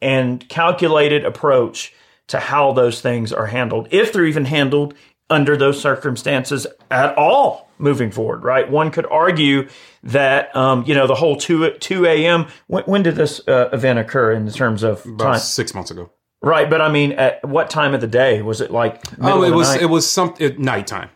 and 0.00 0.46
calculated 0.48 1.24
approach 1.24 1.92
to 2.28 2.38
how 2.40 2.72
those 2.72 3.00
things 3.00 3.32
are 3.32 3.46
handled, 3.46 3.88
if 3.90 4.12
they're 4.12 4.24
even 4.24 4.44
handled 4.46 4.94
under 5.28 5.56
those 5.56 5.80
circumstances 5.80 6.66
at 6.90 7.16
all 7.16 7.68
moving 7.78 8.10
forward, 8.10 8.42
right? 8.44 8.70
One 8.70 8.90
could 8.90 9.06
argue 9.06 9.68
that, 10.04 10.54
um, 10.56 10.84
you 10.86 10.94
know, 10.94 11.06
the 11.06 11.14
whole 11.14 11.36
2, 11.36 11.72
2 11.78 12.06
a.m., 12.06 12.46
when, 12.68 12.84
when 12.84 13.02
did 13.02 13.16
this 13.16 13.40
uh, 13.48 13.68
event 13.72 13.98
occur 13.98 14.32
in 14.32 14.48
terms 14.50 14.82
of 14.82 15.04
About 15.04 15.24
time? 15.32 15.38
six 15.40 15.74
months 15.74 15.90
ago. 15.90 16.10
Right, 16.42 16.70
but 16.70 16.80
I 16.80 16.90
mean, 16.90 17.12
at 17.12 17.44
what 17.46 17.70
time 17.70 17.92
of 17.94 18.00
the 18.00 18.06
day? 18.06 18.40
Was 18.42 18.60
it 18.60 18.70
like 18.70 19.02
Oh, 19.20 19.42
it 19.42 19.50
was 19.52 19.68
night? 19.70 19.82
it 19.82 19.86
was 19.86 20.08
some 20.10 20.34
at 20.38 20.58
nighttime. 20.58 21.10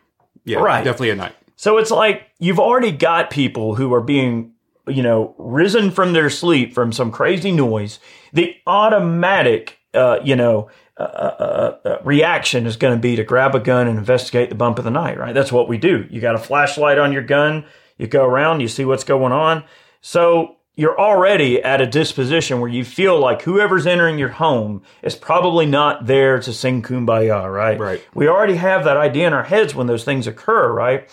Yeah, 0.44 0.58
Right. 0.58 0.82
definitely 0.82 1.12
at 1.12 1.18
night. 1.18 1.34
So 1.56 1.78
it's 1.78 1.90
like 1.90 2.26
you've 2.38 2.58
already 2.58 2.90
got 2.90 3.30
people 3.30 3.74
who 3.76 3.92
are 3.94 4.00
being, 4.00 4.52
you 4.90 5.02
know, 5.02 5.34
risen 5.38 5.90
from 5.90 6.12
their 6.12 6.30
sleep 6.30 6.74
from 6.74 6.92
some 6.92 7.10
crazy 7.10 7.52
noise. 7.52 7.98
The 8.32 8.56
automatic, 8.66 9.78
uh, 9.94 10.18
you 10.22 10.36
know, 10.36 10.70
uh, 10.96 11.02
uh, 11.02 11.78
uh, 11.84 11.98
reaction 12.04 12.66
is 12.66 12.76
going 12.76 12.94
to 12.94 13.00
be 13.00 13.16
to 13.16 13.24
grab 13.24 13.54
a 13.54 13.60
gun 13.60 13.88
and 13.88 13.98
investigate 13.98 14.50
the 14.50 14.54
bump 14.54 14.78
of 14.78 14.84
the 14.84 14.90
night, 14.90 15.18
right? 15.18 15.32
That's 15.32 15.50
what 15.50 15.68
we 15.68 15.78
do. 15.78 16.06
You 16.10 16.20
got 16.20 16.34
a 16.34 16.38
flashlight 16.38 16.98
on 16.98 17.12
your 17.12 17.22
gun, 17.22 17.64
you 17.96 18.06
go 18.06 18.24
around, 18.24 18.60
you 18.60 18.68
see 18.68 18.84
what's 18.84 19.04
going 19.04 19.32
on. 19.32 19.64
So 20.02 20.56
you're 20.76 20.98
already 20.98 21.62
at 21.62 21.80
a 21.80 21.86
disposition 21.86 22.60
where 22.60 22.70
you 22.70 22.84
feel 22.84 23.18
like 23.18 23.42
whoever's 23.42 23.86
entering 23.86 24.18
your 24.18 24.28
home 24.28 24.82
is 25.02 25.14
probably 25.14 25.66
not 25.66 26.06
there 26.06 26.40
to 26.40 26.52
sing 26.52 26.82
kumbaya, 26.82 27.50
right? 27.52 27.78
Right. 27.78 28.04
We 28.14 28.28
already 28.28 28.56
have 28.56 28.84
that 28.84 28.96
idea 28.96 29.26
in 29.26 29.32
our 29.32 29.44
heads 29.44 29.74
when 29.74 29.86
those 29.86 30.04
things 30.04 30.26
occur, 30.26 30.72
right? 30.72 31.08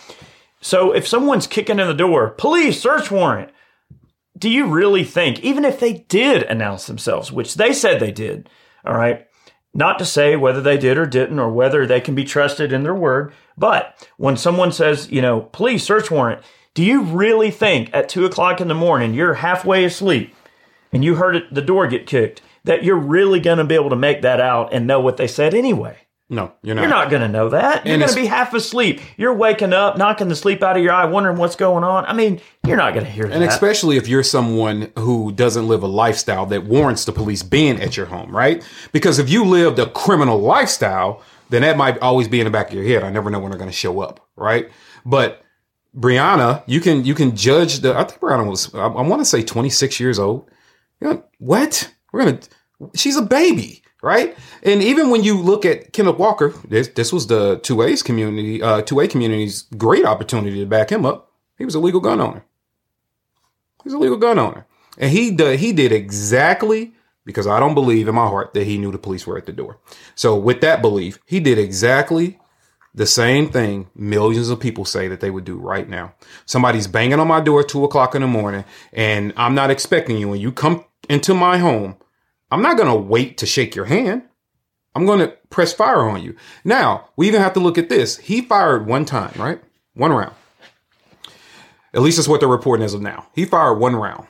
So 0.60 0.92
if 0.92 1.06
someone's 1.06 1.46
kicking 1.46 1.78
in 1.78 1.86
the 1.86 1.94
door, 1.94 2.30
police, 2.30 2.80
search 2.80 3.10
warrant, 3.10 3.50
do 4.38 4.48
you 4.48 4.66
really 4.66 5.04
think, 5.04 5.40
even 5.40 5.64
if 5.64 5.80
they 5.80 6.04
did 6.08 6.42
announce 6.44 6.86
themselves, 6.86 7.32
which 7.32 7.54
they 7.54 7.72
said 7.72 7.98
they 7.98 8.12
did, 8.12 8.48
all 8.84 8.94
right, 8.94 9.26
not 9.74 9.98
to 9.98 10.04
say 10.04 10.36
whether 10.36 10.60
they 10.60 10.78
did 10.78 10.98
or 10.98 11.06
didn't 11.06 11.38
or 11.38 11.50
whether 11.50 11.86
they 11.86 12.00
can 12.00 12.14
be 12.14 12.24
trusted 12.24 12.72
in 12.72 12.82
their 12.82 12.94
word, 12.94 13.32
but 13.56 14.08
when 14.16 14.36
someone 14.36 14.72
says, 14.72 15.10
you 15.10 15.22
know, 15.22 15.40
police, 15.40 15.84
search 15.84 16.10
warrant, 16.10 16.42
do 16.74 16.84
you 16.84 17.02
really 17.02 17.50
think 17.50 17.90
at 17.92 18.08
two 18.08 18.24
o'clock 18.24 18.60
in 18.60 18.68
the 18.68 18.74
morning 18.74 19.14
you're 19.14 19.34
halfway 19.34 19.84
asleep 19.84 20.34
and 20.92 21.04
you 21.04 21.16
heard 21.16 21.36
it, 21.36 21.52
the 21.52 21.62
door 21.62 21.86
get 21.86 22.06
kicked, 22.06 22.40
that 22.64 22.84
you're 22.84 22.96
really 22.96 23.40
going 23.40 23.58
to 23.58 23.64
be 23.64 23.74
able 23.74 23.90
to 23.90 23.96
make 23.96 24.22
that 24.22 24.40
out 24.40 24.72
and 24.72 24.86
know 24.86 25.00
what 25.00 25.16
they 25.16 25.26
said 25.26 25.54
anyway. 25.54 25.96
No, 26.30 26.52
you're 26.62 26.74
not. 26.74 26.82
You're 26.82 26.90
not 26.90 27.10
going 27.10 27.22
to 27.22 27.28
know 27.28 27.48
that. 27.48 27.86
You're 27.86 27.96
going 27.96 28.08
to 28.10 28.14
be 28.14 28.26
half 28.26 28.52
asleep. 28.52 29.00
You're 29.16 29.32
waking 29.32 29.72
up, 29.72 29.96
knocking 29.96 30.28
the 30.28 30.36
sleep 30.36 30.62
out 30.62 30.76
of 30.76 30.82
your 30.82 30.92
eye, 30.92 31.06
wondering 31.06 31.38
what's 31.38 31.56
going 31.56 31.84
on. 31.84 32.04
I 32.04 32.12
mean, 32.12 32.40
you're 32.66 32.76
not 32.76 32.92
going 32.92 33.06
to 33.06 33.10
hear 33.10 33.24
And 33.24 33.32
that. 33.32 33.42
And 33.42 33.44
especially 33.44 33.96
if 33.96 34.08
you're 34.08 34.22
someone 34.22 34.92
who 34.98 35.32
doesn't 35.32 35.66
live 35.66 35.82
a 35.82 35.86
lifestyle 35.86 36.44
that 36.46 36.64
warrants 36.64 37.06
the 37.06 37.12
police 37.12 37.42
being 37.42 37.80
at 37.80 37.96
your 37.96 38.06
home, 38.06 38.36
right? 38.36 38.62
Because 38.92 39.18
if 39.18 39.30
you 39.30 39.44
lived 39.44 39.78
a 39.78 39.88
criminal 39.88 40.38
lifestyle, 40.38 41.22
then 41.48 41.62
that 41.62 41.78
might 41.78 41.98
always 42.00 42.28
be 42.28 42.40
in 42.40 42.44
the 42.44 42.50
back 42.50 42.68
of 42.68 42.74
your 42.74 42.84
head. 42.84 43.02
I 43.04 43.10
never 43.10 43.30
know 43.30 43.40
when 43.40 43.50
they're 43.50 43.58
going 43.58 43.70
to 43.70 43.76
show 43.76 44.00
up, 44.00 44.28
right? 44.36 44.70
But 45.06 45.42
Breonna, 45.96 46.62
you 46.66 46.80
can 46.80 47.04
you 47.04 47.14
can 47.14 47.34
judge 47.34 47.80
the. 47.80 47.96
I 47.96 48.04
think 48.04 48.20
Breonna 48.20 48.46
was. 48.46 48.74
I, 48.74 48.86
I 48.86 49.02
want 49.02 49.20
to 49.20 49.24
say 49.24 49.42
26 49.42 49.98
years 49.98 50.18
old. 50.18 50.48
Know, 51.00 51.24
what? 51.38 51.92
We're 52.12 52.24
gonna. 52.24 52.40
She's 52.94 53.16
a 53.16 53.22
baby, 53.22 53.82
right? 54.02 54.36
And 54.62 54.82
even 54.82 55.10
when 55.10 55.24
you 55.24 55.40
look 55.40 55.64
at 55.64 55.92
Kenneth 55.92 56.18
Walker, 56.18 56.54
this 56.68 56.88
this 56.88 57.12
was 57.12 57.26
the 57.26 57.58
two 57.58 57.82
A's 57.82 58.02
community, 58.02 58.62
uh, 58.62 58.82
two 58.82 59.00
A 59.00 59.08
community's 59.08 59.62
great 59.76 60.04
opportunity 60.04 60.60
to 60.60 60.66
back 60.66 60.90
him 60.90 61.04
up. 61.04 61.32
He 61.56 61.64
was 61.64 61.74
a 61.74 61.80
legal 61.80 62.00
gun 62.00 62.20
owner. 62.20 62.44
He's 63.84 63.92
a 63.92 63.98
legal 63.98 64.18
gun 64.18 64.38
owner, 64.38 64.66
and 64.98 65.10
he 65.10 65.30
did, 65.30 65.60
he 65.60 65.72
did 65.72 65.92
exactly 65.92 66.92
because 67.24 67.46
I 67.46 67.60
don't 67.60 67.74
believe 67.74 68.08
in 68.08 68.14
my 68.14 68.26
heart 68.26 68.54
that 68.54 68.64
he 68.64 68.78
knew 68.78 68.90
the 68.90 68.98
police 68.98 69.26
were 69.26 69.36
at 69.36 69.46
the 69.46 69.52
door. 69.52 69.78
So 70.14 70.36
with 70.36 70.60
that 70.62 70.80
belief, 70.80 71.18
he 71.26 71.40
did 71.40 71.58
exactly 71.58 72.38
the 72.94 73.06
same 73.06 73.50
thing 73.50 73.88
millions 73.94 74.48
of 74.48 74.60
people 74.60 74.84
say 74.84 75.08
that 75.08 75.20
they 75.20 75.30
would 75.30 75.44
do 75.44 75.56
right 75.56 75.88
now. 75.88 76.14
Somebody's 76.46 76.86
banging 76.86 77.20
on 77.20 77.28
my 77.28 77.40
door 77.40 77.60
at 77.60 77.68
two 77.68 77.84
o'clock 77.84 78.14
in 78.14 78.22
the 78.22 78.28
morning, 78.28 78.64
and 78.92 79.32
I'm 79.36 79.54
not 79.54 79.70
expecting 79.70 80.16
you. 80.18 80.28
When 80.28 80.40
you 80.40 80.50
come 80.50 80.84
into 81.08 81.34
my 81.34 81.58
home, 81.58 81.96
I'm 82.50 82.62
not 82.62 82.76
going 82.76 82.88
to 82.88 82.94
wait 82.94 83.38
to 83.38 83.46
shake 83.46 83.74
your 83.74 83.84
hand. 83.84 84.22
I'm 84.94 85.06
going 85.06 85.20
to 85.20 85.36
press 85.50 85.72
fire 85.72 86.02
on 86.02 86.22
you. 86.22 86.34
Now, 86.64 87.10
we 87.16 87.28
even 87.28 87.40
have 87.40 87.52
to 87.54 87.60
look 87.60 87.78
at 87.78 87.88
this. 87.88 88.16
He 88.16 88.40
fired 88.40 88.86
one 88.86 89.04
time, 89.04 89.32
right? 89.36 89.60
One 89.94 90.12
round. 90.12 90.34
At 91.94 92.02
least 92.02 92.16
that's 92.16 92.28
what 92.28 92.40
they're 92.40 92.48
reporting 92.48 92.84
as 92.84 92.94
of 92.94 93.02
now. 93.02 93.28
He 93.34 93.44
fired 93.44 93.74
one 93.74 93.96
round. 93.96 94.26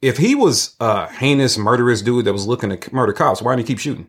If 0.00 0.18
he 0.18 0.34
was 0.34 0.76
a 0.80 1.10
heinous, 1.10 1.58
murderous 1.58 2.02
dude 2.02 2.24
that 2.24 2.32
was 2.32 2.46
looking 2.46 2.76
to 2.76 2.94
murder 2.94 3.12
cops, 3.12 3.42
why 3.42 3.52
didn't 3.52 3.66
he 3.68 3.74
keep 3.74 3.80
shooting? 3.80 4.08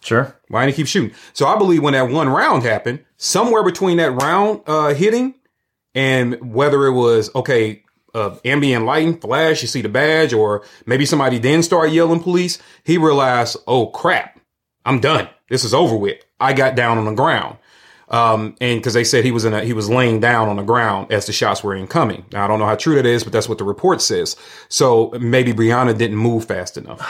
sure. 0.00 0.36
Why 0.48 0.64
didn't 0.64 0.76
he 0.76 0.82
keep 0.82 0.88
shooting? 0.88 1.16
So 1.32 1.46
I 1.46 1.56
believe 1.56 1.82
when 1.82 1.94
that 1.94 2.10
one 2.10 2.28
round 2.28 2.64
happened, 2.64 3.04
somewhere 3.16 3.62
between 3.62 3.98
that 3.98 4.10
round 4.10 4.62
uh, 4.66 4.94
hitting 4.94 5.34
and 5.94 6.52
whether 6.52 6.86
it 6.86 6.92
was 6.92 7.34
okay, 7.34 7.84
uh, 8.14 8.36
ambient 8.44 8.84
lighting, 8.84 9.18
flash, 9.18 9.62
you 9.62 9.68
see 9.68 9.82
the 9.82 9.88
badge, 9.88 10.32
or 10.32 10.64
maybe 10.86 11.06
somebody 11.06 11.38
then 11.38 11.62
started 11.62 11.92
yelling 11.92 12.22
police. 12.22 12.58
He 12.84 12.98
realized, 12.98 13.56
oh 13.66 13.86
crap, 13.86 14.38
I'm 14.84 15.00
done. 15.00 15.28
This 15.48 15.64
is 15.64 15.74
over 15.74 15.96
with. 15.96 16.22
I 16.40 16.52
got 16.52 16.74
down 16.74 16.98
on 16.98 17.04
the 17.04 17.14
ground. 17.14 17.58
Um, 18.08 18.56
and 18.60 18.78
because 18.78 18.92
they 18.92 19.04
said 19.04 19.24
he 19.24 19.30
was 19.30 19.46
in 19.46 19.54
a, 19.54 19.64
he 19.64 19.72
was 19.72 19.88
laying 19.88 20.20
down 20.20 20.48
on 20.50 20.56
the 20.56 20.62
ground 20.62 21.10
as 21.10 21.26
the 21.26 21.32
shots 21.32 21.64
were 21.64 21.74
incoming. 21.74 22.26
Now 22.32 22.44
I 22.44 22.48
don't 22.48 22.58
know 22.58 22.66
how 22.66 22.76
true 22.76 22.96
that 22.96 23.06
is, 23.06 23.24
but 23.24 23.32
that's 23.32 23.48
what 23.48 23.56
the 23.56 23.64
report 23.64 24.02
says. 24.02 24.36
So 24.68 25.12
maybe 25.18 25.54
Breonna 25.54 25.96
didn't 25.96 26.18
move 26.18 26.44
fast 26.44 26.76
enough 26.76 27.00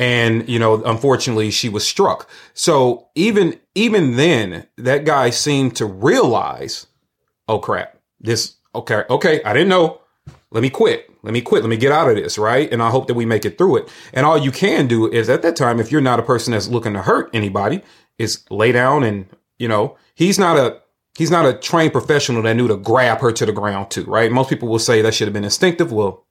and 0.00 0.48
you 0.48 0.58
know 0.58 0.82
unfortunately 0.84 1.50
she 1.50 1.68
was 1.68 1.86
struck 1.86 2.28
so 2.52 3.08
even 3.14 3.58
even 3.74 4.16
then 4.16 4.66
that 4.76 5.04
guy 5.04 5.30
seemed 5.30 5.76
to 5.76 5.86
realize 5.86 6.86
oh 7.48 7.58
crap 7.58 7.96
this 8.20 8.56
okay 8.74 9.04
okay 9.08 9.42
i 9.44 9.52
didn't 9.52 9.68
know 9.68 10.00
let 10.54 10.62
me 10.62 10.70
quit 10.70 11.10
let 11.22 11.34
me 11.34 11.42
quit 11.42 11.62
let 11.62 11.68
me 11.68 11.76
get 11.76 11.92
out 11.92 12.08
of 12.08 12.16
this 12.16 12.38
right 12.38 12.72
and 12.72 12.82
i 12.82 12.88
hope 12.88 13.06
that 13.06 13.14
we 13.14 13.26
make 13.26 13.44
it 13.44 13.58
through 13.58 13.76
it 13.76 13.88
and 14.14 14.24
all 14.24 14.38
you 14.38 14.50
can 14.50 14.86
do 14.86 15.10
is 15.10 15.28
at 15.28 15.42
that 15.42 15.56
time 15.56 15.78
if 15.78 15.92
you're 15.92 16.00
not 16.00 16.18
a 16.18 16.22
person 16.22 16.52
that's 16.52 16.68
looking 16.68 16.94
to 16.94 17.02
hurt 17.02 17.28
anybody 17.34 17.82
is 18.18 18.44
lay 18.50 18.72
down 18.72 19.04
and 19.04 19.26
you 19.58 19.68
know 19.68 19.96
he's 20.14 20.38
not 20.38 20.56
a 20.56 20.80
he's 21.18 21.30
not 21.30 21.44
a 21.44 21.52
trained 21.52 21.92
professional 21.92 22.40
that 22.40 22.54
knew 22.54 22.68
to 22.68 22.76
grab 22.76 23.20
her 23.20 23.30
to 23.30 23.44
the 23.44 23.52
ground 23.52 23.90
too 23.90 24.04
right 24.04 24.32
most 24.32 24.48
people 24.48 24.68
will 24.68 24.78
say 24.78 25.02
that 25.02 25.12
should 25.12 25.28
have 25.28 25.34
been 25.34 25.44
instinctive 25.44 25.92
well 25.92 26.24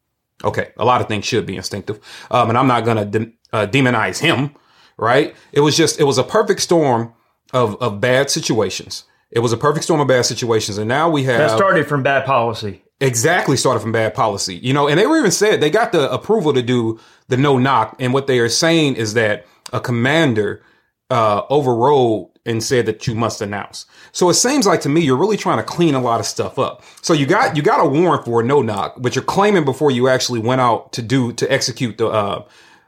Okay, 0.43 0.71
a 0.77 0.85
lot 0.85 1.01
of 1.01 1.07
things 1.07 1.25
should 1.25 1.45
be 1.45 1.55
instinctive, 1.55 1.99
um, 2.29 2.49
and 2.49 2.57
I'm 2.57 2.67
not 2.67 2.83
going 2.83 2.97
to 2.97 3.05
de- 3.05 3.31
uh, 3.53 3.67
demonize 3.67 4.19
him. 4.19 4.55
Right? 4.97 5.35
It 5.51 5.61
was 5.61 5.75
just 5.75 5.99
it 5.99 6.03
was 6.03 6.17
a 6.17 6.23
perfect 6.23 6.61
storm 6.61 7.13
of 7.51 7.81
of 7.81 7.99
bad 7.99 8.29
situations. 8.29 9.05
It 9.31 9.39
was 9.39 9.51
a 9.51 9.57
perfect 9.57 9.85
storm 9.85 10.01
of 10.01 10.07
bad 10.07 10.25
situations, 10.25 10.77
and 10.77 10.87
now 10.87 11.09
we 11.09 11.23
have 11.23 11.39
That 11.39 11.55
started 11.55 11.87
from 11.87 12.03
bad 12.03 12.25
policy. 12.25 12.82
Exactly 13.03 13.57
started 13.57 13.81
from 13.81 13.91
bad 13.91 14.13
policy. 14.13 14.55
You 14.55 14.73
know, 14.73 14.87
and 14.87 14.99
they 14.99 15.05
were 15.05 15.17
even 15.17 15.31
said 15.31 15.61
they 15.61 15.69
got 15.69 15.91
the 15.91 16.11
approval 16.11 16.53
to 16.53 16.61
do 16.61 16.99
the 17.27 17.37
no 17.37 17.57
knock, 17.57 17.95
and 17.99 18.13
what 18.13 18.27
they 18.27 18.39
are 18.39 18.49
saying 18.49 18.95
is 18.95 19.13
that 19.13 19.45
a 19.71 19.79
commander 19.79 20.63
uh, 21.09 21.43
overrode 21.49 22.29
and 22.45 22.63
said 22.63 22.85
that 22.85 23.07
you 23.07 23.15
must 23.15 23.41
announce. 23.41 23.85
So 24.11 24.29
it 24.29 24.33
seems 24.33 24.65
like 24.65 24.81
to 24.81 24.89
me 24.89 25.01
you're 25.01 25.17
really 25.17 25.37
trying 25.37 25.57
to 25.57 25.63
clean 25.63 25.95
a 25.95 26.01
lot 26.01 26.19
of 26.19 26.25
stuff 26.25 26.59
up. 26.59 26.83
So 27.01 27.13
you 27.13 27.25
got 27.25 27.55
you 27.55 27.61
got 27.61 27.85
a 27.85 27.87
warrant 27.87 28.25
for 28.25 28.41
a 28.41 28.43
no 28.43 28.61
knock, 28.61 28.95
but 28.99 29.15
you're 29.15 29.23
claiming 29.23 29.65
before 29.65 29.91
you 29.91 30.07
actually 30.07 30.39
went 30.39 30.61
out 30.61 30.91
to 30.93 31.01
do 31.01 31.33
to 31.33 31.51
execute 31.51 31.97
the 31.97 32.07
uh, 32.07 32.45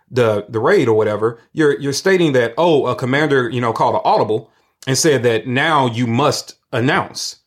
the 0.10 0.45
the 0.49 0.60
raid 0.60 0.88
or 0.88 0.95
whatever. 0.95 1.39
You're 1.54 1.80
you're 1.80 1.93
stating 1.93 2.34
that 2.34 2.54
oh 2.58 2.88
a 2.88 2.95
commander 2.95 3.49
you 3.49 3.62
know 3.62 3.73
called 3.73 3.95
an 3.95 4.01
audible 4.04 4.51
and 4.88 4.97
said 4.97 5.23
that 5.23 5.47
now 5.47 5.88
you 5.88 6.08
must 6.08 6.56
announce. 6.71 7.38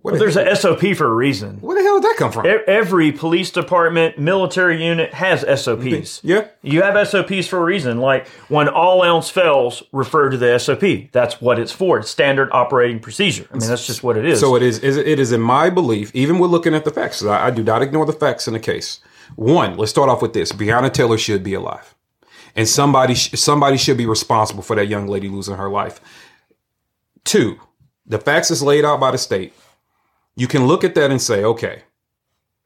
What, 0.00 0.12
the, 0.12 0.18
There's 0.20 0.36
a 0.36 0.54
SOP 0.54 0.94
for 0.96 1.06
a 1.06 1.14
reason. 1.14 1.56
where 1.60 1.76
the 1.76 1.82
hell 1.82 1.98
did 2.00 2.08
that 2.08 2.16
come 2.18 2.30
from? 2.30 2.46
E- 2.46 2.50
Every 2.68 3.10
police 3.10 3.50
department, 3.50 4.16
military 4.16 4.84
unit 4.84 5.12
has 5.12 5.40
SOPs. 5.60 6.20
Yeah. 6.22 6.46
You 6.62 6.82
have 6.82 7.08
SOPs 7.08 7.48
for 7.48 7.58
a 7.58 7.64
reason. 7.64 7.98
Like 7.98 8.28
when 8.48 8.68
all 8.68 9.02
else 9.04 9.28
fails, 9.28 9.82
refer 9.92 10.30
to 10.30 10.36
the 10.36 10.56
SOP. 10.60 11.10
That's 11.10 11.40
what 11.40 11.58
it's 11.58 11.72
for. 11.72 11.98
It's 11.98 12.08
standard 12.10 12.48
operating 12.52 13.00
procedure. 13.00 13.48
I 13.52 13.58
mean, 13.58 13.68
that's 13.68 13.88
just 13.88 14.04
what 14.04 14.16
it 14.16 14.24
is. 14.24 14.38
So 14.38 14.54
it 14.54 14.62
is, 14.62 14.78
is 14.78 14.96
it 14.96 15.18
is 15.18 15.32
in 15.32 15.40
my 15.40 15.68
belief, 15.68 16.12
even 16.14 16.38
with 16.38 16.52
looking 16.52 16.74
at 16.76 16.84
the 16.84 16.92
facts, 16.92 17.24
I, 17.24 17.46
I 17.46 17.50
do 17.50 17.64
not 17.64 17.82
ignore 17.82 18.06
the 18.06 18.12
facts 18.12 18.46
in 18.46 18.52
the 18.54 18.60
case. 18.60 19.00
One, 19.34 19.76
let's 19.76 19.90
start 19.90 20.08
off 20.08 20.22
with 20.22 20.32
this: 20.32 20.52
Breonna 20.52 20.92
Taylor 20.92 21.18
should 21.18 21.42
be 21.42 21.54
alive, 21.54 21.94
and 22.54 22.68
somebody 22.68 23.14
sh- 23.14 23.30
somebody 23.34 23.76
should 23.76 23.96
be 23.98 24.06
responsible 24.06 24.62
for 24.62 24.76
that 24.76 24.86
young 24.86 25.08
lady 25.08 25.28
losing 25.28 25.56
her 25.56 25.68
life. 25.68 26.00
Two, 27.24 27.58
the 28.06 28.18
facts 28.18 28.50
is 28.52 28.62
laid 28.62 28.84
out 28.84 29.00
by 29.00 29.10
the 29.10 29.18
state. 29.18 29.52
You 30.38 30.46
can 30.46 30.68
look 30.68 30.84
at 30.84 30.94
that 30.94 31.10
and 31.10 31.20
say, 31.20 31.42
okay, 31.42 31.82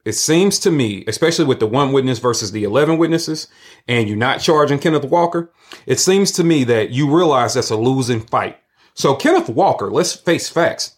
it 0.05 0.13
seems 0.13 0.59
to 0.59 0.69
me, 0.69 1.03
especially 1.07 1.45
with 1.45 1.59
the 1.59 1.65
one 1.65 1.91
witness 1.91 2.19
versus 2.19 2.51
the 2.51 2.63
11 2.63 2.99
witnesses, 2.99 3.47
and 3.87 4.07
you're 4.07 4.15
not 4.15 4.41
charging 4.41 4.77
Kenneth 4.77 5.05
Walker, 5.05 5.51
it 5.87 5.99
seems 5.99 6.31
to 6.33 6.43
me 6.43 6.63
that 6.65 6.91
you 6.91 7.09
realize 7.09 7.55
that's 7.55 7.71
a 7.71 7.75
losing 7.75 8.21
fight. 8.21 8.57
So, 8.93 9.15
Kenneth 9.15 9.49
Walker, 9.49 9.89
let's 9.89 10.13
face 10.13 10.49
facts. 10.49 10.97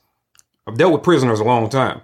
I've 0.68 0.78
dealt 0.78 0.92
with 0.92 1.04
prisoners 1.04 1.40
a 1.40 1.46
long 1.46 1.70
time. 1.70 2.02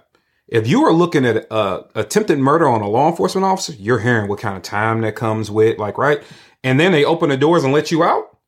If 0.48 0.66
you 0.66 0.84
are 0.86 0.92
looking 0.92 1.26
at 1.26 1.46
attempted 1.50 2.38
murder 2.38 2.66
on 2.66 2.80
a 2.80 2.88
law 2.88 3.10
enforcement 3.10 3.44
officer, 3.44 3.74
you're 3.74 3.98
hearing 3.98 4.26
what 4.26 4.40
kind 4.40 4.56
of 4.56 4.62
time 4.62 5.02
that 5.02 5.16
comes 5.16 5.50
with, 5.50 5.78
like, 5.78 5.98
right? 5.98 6.22
And 6.64 6.80
then 6.80 6.92
they 6.92 7.04
open 7.04 7.28
the 7.28 7.36
doors 7.36 7.62
and 7.62 7.74
let 7.74 7.90
you 7.90 8.02
out. 8.04 8.38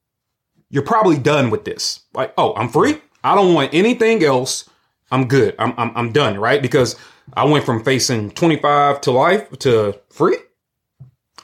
You're 0.71 0.85
probably 0.85 1.19
done 1.19 1.51
with 1.51 1.67
this. 1.67 2.01
Like, 2.15 2.33
oh, 2.39 2.55
I'm 2.55 2.71
free. 2.71 3.03
I 3.23 3.35
don't 3.35 3.53
want 3.53 3.75
anything 3.75 4.25
else. 4.25 4.71
I'm 5.14 5.29
good. 5.29 5.55
I'm, 5.59 5.72
I'm, 5.79 5.92
I'm 5.96 6.12
done, 6.12 6.38
right? 6.38 6.61
Because 6.61 6.96
I 7.35 7.44
went 7.44 7.64
from 7.64 7.83
facing 7.85 8.31
25 8.33 9.00
to 9.03 9.11
life 9.12 9.48
to 9.61 9.98
free. 10.11 10.37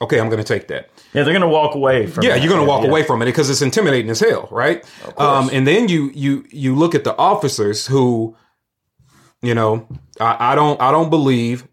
Okay, 0.02 0.18
I'm 0.18 0.28
going 0.28 0.42
to 0.42 0.54
take 0.54 0.68
that. 0.68 0.88
yeah, 1.12 1.22
they're 1.24 1.32
going 1.32 1.40
to 1.42 1.48
walk 1.48 1.74
away 1.74 2.06
from 2.06 2.24
Yeah, 2.24 2.30
that. 2.34 2.42
you're 2.42 2.48
going 2.48 2.62
to 2.62 2.66
walk 2.68 2.82
Yeah. 2.82 2.88
away 2.88 3.02
from 3.02 3.22
it 3.22 3.26
because 3.26 3.50
it's 3.50 3.62
intimidating 3.62 4.10
as 4.10 4.20
hell, 4.20 4.48
right? 4.50 4.84
Um, 5.18 5.50
and 5.52 5.66
then 5.66 5.88
you 5.88 6.10
you 6.14 6.44
you 6.50 6.74
look 6.74 6.94
at 6.94 7.04
the 7.04 7.14
officers 7.16 7.86
who, 7.86 8.34
you 9.42 9.54
know, 9.54 9.86
I, 10.18 10.52
I 10.52 10.54
don't 10.54 10.80
I 10.80 10.90
don't 10.90 11.10
believe 11.10 11.66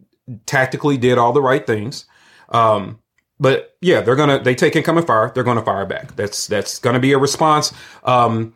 tactically 0.46 0.98
did 0.98 1.18
all 1.18 1.32
the 1.32 1.42
right 1.42 1.66
things. 1.66 2.06
Um, 2.50 3.00
but 3.40 3.76
yeah, 3.82 4.02
they're 4.02 4.16
gonna 4.16 4.40
they 4.44 4.56
take 4.56 4.76
incoming 4.76 5.06
fire. 5.06 5.32
They're 5.34 5.44
gonna 5.46 5.64
fire 5.64 5.86
back. 5.86 6.16
That's 6.16 6.48
that's 6.48 6.80
gonna 6.80 7.00
be 7.00 7.14
a 7.14 7.18
response. 7.18 7.72
Um, 8.04 8.54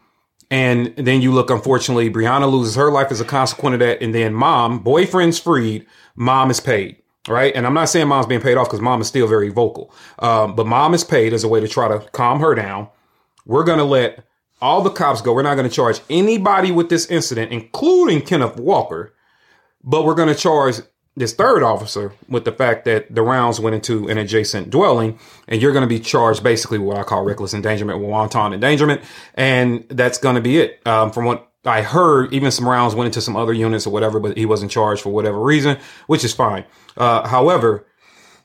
and 0.52 0.94
then 0.98 1.22
you 1.22 1.32
look, 1.32 1.50
unfortunately, 1.50 2.10
Breonna 2.10 2.52
loses 2.52 2.76
her 2.76 2.92
life 2.92 3.10
as 3.10 3.22
a 3.22 3.26
consequence 3.26 3.76
of 3.76 3.80
that. 3.80 4.02
And 4.04 4.14
then 4.14 4.34
mom, 4.34 4.80
boyfriend's 4.80 5.40
freed, 5.40 5.88
mom 6.16 6.52
is 6.52 6.60
paid. 6.60 6.98
Right. 7.28 7.56
And 7.56 7.68
I'm 7.68 7.74
not 7.76 7.86
saying 7.86 8.08
mom's 8.08 8.26
being 8.26 8.42
paid 8.42 8.58
off 8.58 8.68
because 8.68 8.82
mom 8.82 9.00
is 9.00 9.08
still 9.08 9.28
very 9.28 9.50
vocal. 9.50 9.94
Um, 10.20 10.56
but 10.56 10.66
mom 10.66 10.94
is 10.94 11.04
paid 11.04 11.34
as 11.34 11.44
a 11.44 11.48
way 11.48 11.60
to 11.60 11.68
try 11.68 11.88
to 11.88 12.00
calm 12.12 12.40
her 12.40 12.56
down. 12.56 12.90
We're 13.46 13.64
going 13.64 13.78
to 13.78 13.86
let 13.86 14.26
all 14.60 14.82
the 14.82 14.90
cops 14.90 15.22
go. 15.22 15.34
We're 15.34 15.44
not 15.44 15.56
going 15.56 15.70
to 15.70 15.74
charge 15.74 16.02
anybody 16.10 16.72
with 16.72 16.90
this 16.90 17.06
incident, 17.12 17.52
including 17.52 18.22
Kenneth 18.22 18.58
Walker. 18.58 19.14
But 19.84 20.04
we're 20.04 20.16
going 20.16 20.30
to 20.30 20.36
charge 20.36 20.78
this 21.16 21.34
third 21.34 21.62
officer 21.62 22.14
with 22.30 22.46
the 22.46 22.52
fact 22.52 22.86
that 22.86 23.14
the 23.14 23.22
rounds 23.22 23.60
went 23.60 23.76
into 23.76 24.08
an 24.08 24.18
adjacent 24.18 24.70
dwelling, 24.70 25.20
and 25.48 25.62
you're 25.62 25.74
going 25.74 25.84
to 25.84 25.88
be 25.88 26.00
charged 26.00 26.42
basically 26.44 26.78
what 26.78 26.98
I 26.98 27.04
call 27.04 27.24
reckless 27.24 27.54
endangerment, 27.54 28.00
wanton 28.00 28.54
endangerment, 28.54 29.02
and 29.36 29.86
that's 29.90 30.18
going 30.18 30.36
to 30.36 30.42
be 30.42 30.58
it. 30.58 30.86
Um, 30.88 31.12
from 31.12 31.26
what 31.26 31.52
I 31.66 31.82
heard, 31.82 32.34
even 32.34 32.50
some 32.50 32.68
rounds 32.68 32.96
went 32.96 33.08
into 33.08 33.22
some 33.22 33.36
other 33.36 33.54
units 33.54 33.86
or 33.86 33.92
whatever, 33.92 34.20
but 34.20 34.38
he 34.38 34.46
wasn't 34.46 34.72
charged 34.72 35.02
for 35.02 35.10
whatever 35.10 35.40
reason, 35.40 35.78
which 36.08 36.24
is 36.24 36.34
fine. 36.34 36.66
Uh, 36.96 37.28
however, 37.28 37.86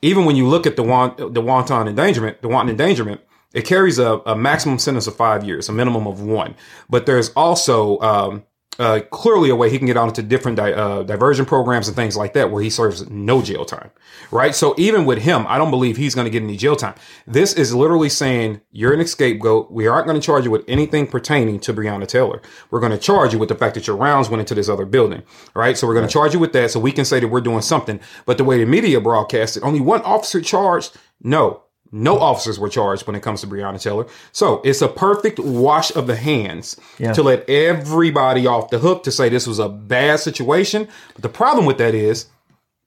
even 0.01 0.25
when 0.25 0.35
you 0.35 0.47
look 0.47 0.67
at 0.67 0.75
the 0.75 0.83
want, 0.83 1.17
the 1.33 1.41
wanton 1.41 1.87
endangerment, 1.87 2.41
the 2.41 2.47
wanton 2.47 2.71
endangerment, 2.71 3.21
it 3.53 3.65
carries 3.65 3.97
a, 3.97 4.21
a 4.25 4.35
maximum 4.35 4.77
sentence 4.77 5.07
of 5.07 5.15
five 5.15 5.43
years, 5.43 5.69
a 5.69 5.71
minimum 5.71 6.05
of 6.05 6.21
one. 6.21 6.53
But 6.89 7.05
there's 7.05 7.29
also 7.29 7.97
um, 8.01 8.43
uh, 8.79 9.01
clearly 9.11 9.49
a 9.49 9.55
way 9.55 9.69
he 9.69 9.77
can 9.77 9.87
get 9.87 9.97
on 9.97 10.09
into 10.09 10.21
different 10.21 10.57
di- 10.57 10.73
uh, 10.73 11.03
diversion 11.03 11.45
programs 11.45 11.87
and 11.87 11.95
things 11.95 12.15
like 12.15 12.33
that 12.33 12.51
where 12.51 12.61
he 12.61 12.69
serves 12.69 13.09
no 13.09 13.41
jail 13.41 13.65
time, 13.65 13.91
right? 14.31 14.53
So 14.53 14.75
even 14.77 15.05
with 15.05 15.19
him, 15.19 15.45
I 15.47 15.57
don't 15.57 15.71
believe 15.71 15.97
he's 15.97 16.15
going 16.15 16.25
to 16.25 16.31
get 16.31 16.43
any 16.43 16.57
jail 16.57 16.75
time. 16.75 16.95
This 17.25 17.53
is 17.53 17.73
literally 17.73 18.09
saying 18.09 18.61
you're 18.71 18.93
an 18.93 19.05
scapegoat. 19.05 19.71
We 19.71 19.87
aren't 19.87 20.07
going 20.07 20.19
to 20.19 20.25
charge 20.25 20.45
you 20.45 20.51
with 20.51 20.63
anything 20.67 21.07
pertaining 21.07 21.59
to 21.61 21.73
Breonna 21.73 22.07
Taylor. 22.07 22.41
We're 22.69 22.79
going 22.79 22.91
to 22.91 22.97
charge 22.97 23.33
you 23.33 23.39
with 23.39 23.49
the 23.49 23.55
fact 23.55 23.75
that 23.75 23.87
your 23.87 23.95
rounds 23.95 24.29
went 24.29 24.41
into 24.41 24.55
this 24.55 24.69
other 24.69 24.85
building, 24.85 25.23
right? 25.55 25.77
So 25.77 25.87
we're 25.87 25.93
going 25.93 26.07
to 26.07 26.13
charge 26.13 26.33
you 26.33 26.39
with 26.39 26.53
that 26.53 26.71
so 26.71 26.79
we 26.79 26.91
can 26.91 27.05
say 27.05 27.19
that 27.19 27.27
we're 27.27 27.41
doing 27.41 27.61
something. 27.61 27.99
But 28.25 28.37
the 28.37 28.43
way 28.43 28.59
the 28.59 28.65
media 28.65 28.99
broadcasted, 29.01 29.63
only 29.63 29.79
one 29.79 30.01
officer 30.01 30.41
charged. 30.41 30.97
No, 31.21 31.63
no 31.91 32.19
officers 32.19 32.59
were 32.59 32.69
charged 32.69 33.07
when 33.07 33.15
it 33.15 33.21
comes 33.21 33.41
to 33.41 33.47
Breonna 33.47 33.81
Taylor. 33.81 34.05
So 34.31 34.61
it's 34.65 34.81
a 34.81 34.87
perfect 34.87 35.39
wash 35.39 35.95
of 35.95 36.07
the 36.07 36.15
hands 36.15 36.75
Yeah. 36.99 37.13
to 37.13 37.23
let 37.23 37.49
everybody 37.49 38.45
off 38.47 38.69
the 38.69 38.79
hook 38.79 39.03
to 39.03 39.11
say 39.11 39.29
this 39.29 39.47
was 39.47 39.59
a 39.59 39.69
bad 39.69 40.19
situation. 40.19 40.87
But 41.13 41.21
the 41.21 41.29
problem 41.29 41.65
with 41.65 41.77
that 41.77 41.93
is 41.95 42.27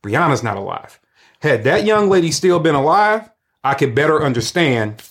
Breonna's 0.05 0.43
not 0.43 0.57
alive. 0.57 0.99
Had 1.41 1.65
that 1.65 1.85
young 1.85 2.09
lady 2.11 2.31
still 2.31 2.59
been 2.59 2.75
alive, 2.75 3.31
I 3.65 3.75
could 3.75 3.95
better 3.95 4.23
understand 4.23 5.03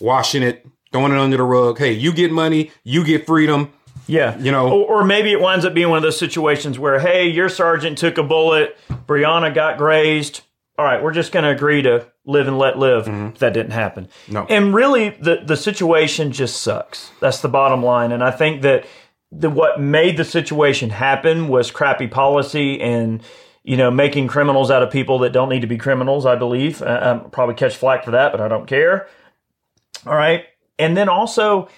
washing 0.00 0.42
it, 0.42 0.66
throwing 0.92 1.12
it 1.12 1.18
under 1.18 1.36
the 1.36 1.42
rug. 1.42 1.78
Hey, 1.78 1.92
you 1.92 2.12
get 2.12 2.30
money, 2.32 2.70
you 2.84 3.04
get 3.04 3.26
freedom. 3.26 3.72
Yeah. 4.06 4.36
You 4.38 4.50
know- 4.50 4.68
or, 4.68 5.00
or 5.00 5.04
maybe 5.04 5.32
it 5.32 5.40
winds 5.40 5.64
up 5.64 5.74
being 5.74 5.88
one 5.88 5.96
of 5.96 6.02
those 6.02 6.18
situations 6.18 6.78
where, 6.78 6.98
hey, 6.98 7.28
your 7.28 7.48
sergeant 7.48 7.98
took 7.98 8.18
a 8.18 8.22
bullet, 8.22 8.76
Breonna 9.06 9.54
got 9.54 9.78
grazed. 9.78 10.42
All 10.82 10.88
right, 10.88 11.00
we're 11.00 11.12
just 11.12 11.30
going 11.30 11.44
to 11.44 11.50
agree 11.50 11.80
to 11.82 12.04
live 12.24 12.48
and 12.48 12.58
let 12.58 12.76
live. 12.76 13.04
That 13.38 13.54
didn't 13.54 13.70
happen. 13.70 14.06
Mm-hmm. 14.06 14.32
No. 14.32 14.46
And 14.46 14.74
really, 14.74 15.10
the, 15.10 15.40
the 15.46 15.56
situation 15.56 16.32
just 16.32 16.60
sucks. 16.60 17.12
That's 17.20 17.40
the 17.40 17.48
bottom 17.48 17.84
line. 17.84 18.10
And 18.10 18.20
I 18.20 18.32
think 18.32 18.62
that 18.62 18.84
the, 19.30 19.48
what 19.48 19.80
made 19.80 20.16
the 20.16 20.24
situation 20.24 20.90
happen 20.90 21.46
was 21.46 21.70
crappy 21.70 22.08
policy 22.08 22.80
and, 22.80 23.22
you 23.62 23.76
know, 23.76 23.92
making 23.92 24.26
criminals 24.26 24.72
out 24.72 24.82
of 24.82 24.90
people 24.90 25.20
that 25.20 25.32
don't 25.32 25.48
need 25.50 25.60
to 25.60 25.68
be 25.68 25.78
criminals, 25.78 26.26
I 26.26 26.34
believe. 26.34 26.82
I, 26.82 26.96
I'll 26.96 27.20
probably 27.28 27.54
catch 27.54 27.76
flack 27.76 28.04
for 28.04 28.10
that, 28.10 28.32
but 28.32 28.40
I 28.40 28.48
don't 28.48 28.66
care. 28.66 29.06
All 30.04 30.16
right. 30.16 30.46
And 30.80 30.96
then 30.96 31.08
also, 31.08 31.68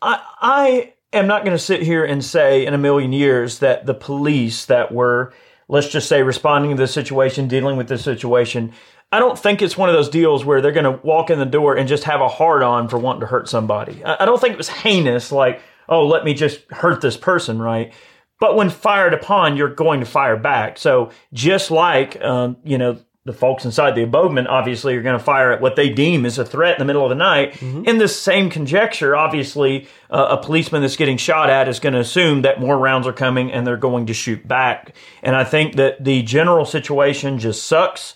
I, 0.00 0.22
I 0.40 0.92
am 1.12 1.26
not 1.26 1.44
going 1.44 1.56
to 1.56 1.62
sit 1.62 1.82
here 1.82 2.04
and 2.04 2.24
say 2.24 2.64
in 2.64 2.72
a 2.72 2.78
million 2.78 3.12
years 3.12 3.58
that 3.58 3.84
the 3.84 3.94
police 3.94 4.66
that 4.66 4.92
were, 4.92 5.32
let's 5.74 5.88
just 5.88 6.08
say, 6.08 6.22
responding 6.22 6.70
to 6.70 6.76
this 6.76 6.94
situation, 6.94 7.48
dealing 7.48 7.76
with 7.76 7.88
this 7.88 8.02
situation, 8.02 8.72
I 9.10 9.18
don't 9.18 9.38
think 9.38 9.60
it's 9.60 9.76
one 9.76 9.88
of 9.88 9.94
those 9.94 10.08
deals 10.08 10.44
where 10.44 10.60
they're 10.60 10.72
going 10.72 10.84
to 10.84 11.04
walk 11.04 11.30
in 11.30 11.38
the 11.38 11.44
door 11.44 11.76
and 11.76 11.88
just 11.88 12.04
have 12.04 12.20
a 12.20 12.28
hard 12.28 12.62
on 12.62 12.88
for 12.88 12.96
wanting 12.96 13.20
to 13.20 13.26
hurt 13.26 13.48
somebody. 13.48 14.02
I 14.04 14.24
don't 14.24 14.40
think 14.40 14.54
it 14.54 14.58
was 14.58 14.68
heinous, 14.68 15.32
like, 15.32 15.60
oh, 15.88 16.06
let 16.06 16.24
me 16.24 16.32
just 16.32 16.60
hurt 16.70 17.00
this 17.00 17.16
person, 17.16 17.60
right? 17.60 17.92
But 18.40 18.56
when 18.56 18.70
fired 18.70 19.14
upon, 19.14 19.56
you're 19.56 19.74
going 19.74 20.00
to 20.00 20.06
fire 20.06 20.36
back. 20.36 20.78
So 20.78 21.10
just 21.32 21.70
like, 21.70 22.20
um, 22.22 22.56
you 22.64 22.78
know, 22.78 22.98
the 23.24 23.32
folks 23.32 23.64
inside 23.64 23.94
the 23.94 24.02
abodement 24.02 24.48
obviously 24.48 24.94
are 24.94 25.02
going 25.02 25.18
to 25.18 25.24
fire 25.24 25.50
at 25.50 25.62
what 25.62 25.76
they 25.76 25.88
deem 25.88 26.26
is 26.26 26.36
a 26.36 26.44
threat 26.44 26.74
in 26.74 26.78
the 26.78 26.84
middle 26.84 27.04
of 27.04 27.08
the 27.08 27.14
night. 27.14 27.60
In 27.86 27.96
this 27.96 28.18
same 28.18 28.50
conjecture, 28.50 29.16
obviously, 29.16 29.88
uh, 30.10 30.36
a 30.38 30.42
policeman 30.44 30.82
that's 30.82 30.96
getting 30.96 31.16
shot 31.16 31.48
at 31.48 31.66
is 31.66 31.80
going 31.80 31.94
to 31.94 32.00
assume 32.00 32.42
that 32.42 32.60
more 32.60 32.76
rounds 32.76 33.06
are 33.06 33.14
coming 33.14 33.50
and 33.50 33.66
they're 33.66 33.78
going 33.78 34.04
to 34.06 34.14
shoot 34.14 34.46
back. 34.46 34.94
And 35.22 35.34
I 35.34 35.44
think 35.44 35.76
that 35.76 36.04
the 36.04 36.22
general 36.22 36.66
situation 36.66 37.38
just 37.38 37.64
sucks. 37.64 38.14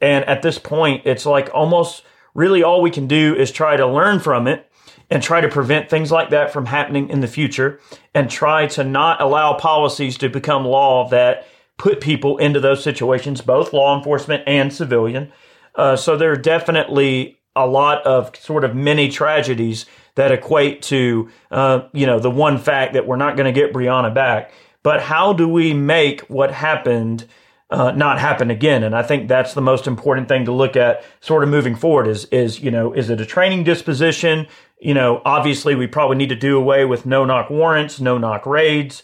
And 0.00 0.24
at 0.26 0.42
this 0.42 0.58
point, 0.60 1.02
it's 1.04 1.26
like 1.26 1.50
almost 1.52 2.04
really 2.32 2.62
all 2.62 2.80
we 2.80 2.92
can 2.92 3.08
do 3.08 3.34
is 3.34 3.50
try 3.50 3.76
to 3.76 3.86
learn 3.88 4.20
from 4.20 4.46
it 4.46 4.70
and 5.10 5.20
try 5.20 5.40
to 5.40 5.48
prevent 5.48 5.90
things 5.90 6.12
like 6.12 6.30
that 6.30 6.52
from 6.52 6.66
happening 6.66 7.10
in 7.10 7.20
the 7.20 7.26
future 7.26 7.80
and 8.14 8.30
try 8.30 8.68
to 8.68 8.84
not 8.84 9.20
allow 9.20 9.54
policies 9.54 10.16
to 10.18 10.28
become 10.28 10.64
law 10.64 11.08
that 11.08 11.44
put 11.84 12.00
people 12.00 12.38
into 12.38 12.60
those 12.60 12.82
situations, 12.82 13.42
both 13.42 13.74
law 13.74 13.94
enforcement 13.94 14.42
and 14.46 14.72
civilian. 14.72 15.30
Uh, 15.74 15.94
so 15.94 16.16
there 16.16 16.32
are 16.32 16.36
definitely 16.36 17.38
a 17.54 17.66
lot 17.66 18.02
of 18.06 18.34
sort 18.36 18.64
of 18.64 18.74
mini 18.74 19.10
tragedies 19.10 19.84
that 20.14 20.32
equate 20.32 20.80
to, 20.80 21.28
uh, 21.50 21.82
you 21.92 22.06
know, 22.06 22.18
the 22.18 22.30
one 22.30 22.56
fact 22.56 22.94
that 22.94 23.06
we're 23.06 23.16
not 23.16 23.36
going 23.36 23.44
to 23.44 23.60
get 23.60 23.74
Breonna 23.74 24.14
back. 24.14 24.50
But 24.82 25.02
how 25.02 25.34
do 25.34 25.46
we 25.46 25.74
make 25.74 26.22
what 26.22 26.52
happened 26.52 27.26
uh, 27.68 27.90
not 27.90 28.18
happen 28.18 28.50
again? 28.50 28.82
And 28.82 28.96
I 28.96 29.02
think 29.02 29.28
that's 29.28 29.52
the 29.52 29.60
most 29.60 29.86
important 29.86 30.26
thing 30.26 30.46
to 30.46 30.52
look 30.52 30.76
at, 30.76 31.04
sort 31.20 31.42
of 31.42 31.50
moving 31.50 31.76
forward. 31.76 32.06
Is 32.06 32.24
is 32.26 32.60
you 32.60 32.70
know, 32.70 32.94
is 32.94 33.10
it 33.10 33.20
a 33.20 33.26
training 33.26 33.62
disposition? 33.62 34.46
You 34.80 34.94
know, 34.94 35.20
obviously 35.26 35.74
we 35.74 35.86
probably 35.86 36.16
need 36.16 36.30
to 36.30 36.34
do 36.34 36.56
away 36.56 36.86
with 36.86 37.04
no 37.04 37.26
knock 37.26 37.50
warrants, 37.50 38.00
no 38.00 38.16
knock 38.16 38.46
raids. 38.46 39.02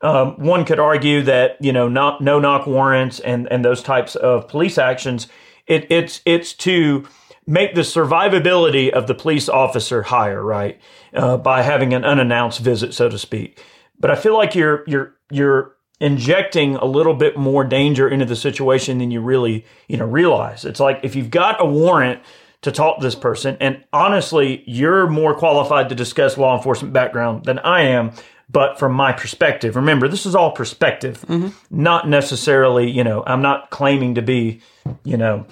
Um, 0.00 0.38
one 0.38 0.64
could 0.64 0.78
argue 0.78 1.22
that 1.22 1.56
you 1.60 1.72
know 1.72 1.88
not 1.88 2.20
no 2.20 2.38
knock 2.38 2.66
warrants 2.66 3.18
and 3.20 3.48
and 3.50 3.64
those 3.64 3.82
types 3.82 4.14
of 4.14 4.48
police 4.48 4.78
actions. 4.78 5.26
It, 5.66 5.86
it's 5.90 6.20
it's 6.24 6.52
to 6.54 7.06
make 7.46 7.74
the 7.74 7.80
survivability 7.80 8.90
of 8.90 9.06
the 9.06 9.14
police 9.14 9.48
officer 9.48 10.02
higher 10.02 10.44
right? 10.44 10.80
Uh, 11.14 11.36
by 11.36 11.62
having 11.62 11.94
an 11.94 12.04
unannounced 12.04 12.60
visit 12.60 12.94
so 12.94 13.08
to 13.08 13.18
speak. 13.18 13.62
But 13.98 14.10
I 14.10 14.14
feel 14.14 14.36
like 14.36 14.54
you're 14.54 14.84
you're 14.86 15.16
you're 15.30 15.74
injecting 16.00 16.76
a 16.76 16.84
little 16.84 17.14
bit 17.14 17.36
more 17.36 17.64
danger 17.64 18.08
into 18.08 18.24
the 18.24 18.36
situation 18.36 18.98
than 18.98 19.10
you 19.10 19.20
really 19.20 19.64
you 19.88 19.96
know 19.96 20.06
realize. 20.06 20.64
It's 20.64 20.80
like 20.80 21.00
if 21.02 21.16
you've 21.16 21.30
got 21.30 21.60
a 21.60 21.66
warrant 21.66 22.22
to 22.62 22.72
talk 22.72 22.98
to 22.98 23.04
this 23.04 23.14
person 23.14 23.56
and 23.60 23.84
honestly 23.92 24.64
you're 24.66 25.08
more 25.08 25.34
qualified 25.34 25.88
to 25.88 25.94
discuss 25.94 26.36
law 26.36 26.56
enforcement 26.56 26.92
background 26.92 27.44
than 27.44 27.58
I 27.60 27.82
am 27.82 28.12
but 28.50 28.78
from 28.78 28.92
my 28.92 29.12
perspective 29.12 29.76
remember 29.76 30.08
this 30.08 30.26
is 30.26 30.34
all 30.34 30.52
perspective. 30.52 31.24
Mm-hmm. 31.28 31.48
Not 31.70 32.08
necessarily 32.08 32.90
you 32.90 33.04
know 33.04 33.22
i'm 33.26 33.42
not 33.42 33.70
claiming 33.70 34.14
to 34.16 34.22
be 34.22 34.60
you 35.04 35.16
know 35.16 35.46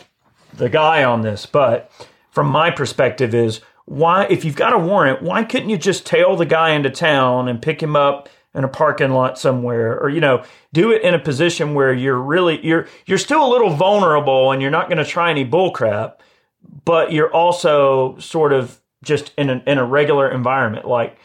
the 0.54 0.68
guy 0.68 1.04
on 1.04 1.22
this 1.22 1.46
but 1.46 1.90
from 2.30 2.48
my 2.48 2.70
perspective 2.70 3.34
is 3.34 3.60
why 3.84 4.26
if 4.28 4.44
you've 4.44 4.56
got 4.56 4.72
a 4.72 4.78
warrant 4.78 5.22
why 5.22 5.44
couldn't 5.44 5.70
you 5.70 5.78
just 5.78 6.06
tail 6.06 6.36
the 6.36 6.46
guy 6.46 6.70
into 6.70 6.90
town 6.90 7.48
and 7.48 7.62
pick 7.62 7.82
him 7.82 7.96
up 7.96 8.28
in 8.54 8.64
a 8.64 8.68
parking 8.68 9.10
lot 9.10 9.38
somewhere? 9.38 10.00
Or 10.00 10.08
you 10.08 10.20
know 10.20 10.42
do 10.72 10.90
it 10.90 11.02
in 11.02 11.12
a 11.12 11.18
position 11.18 11.74
where 11.74 11.92
you're 11.92 12.20
really 12.20 12.64
you're 12.66 12.88
you're 13.04 13.18
still 13.18 13.46
a 13.46 13.52
little 13.52 13.70
vulnerable 13.70 14.50
and 14.50 14.62
you're 14.62 14.70
not 14.70 14.88
going 14.88 14.98
to 14.98 15.04
try 15.04 15.30
any 15.30 15.44
bullcrap 15.44 16.14
but 16.84 17.12
you're 17.12 17.32
also 17.32 18.16
sort 18.18 18.52
of 18.52 18.80
just 19.02 19.32
in 19.36 19.50
a, 19.50 19.62
in 19.66 19.78
a 19.78 19.84
regular 19.84 20.30
environment. 20.30 20.86
Like 20.86 21.18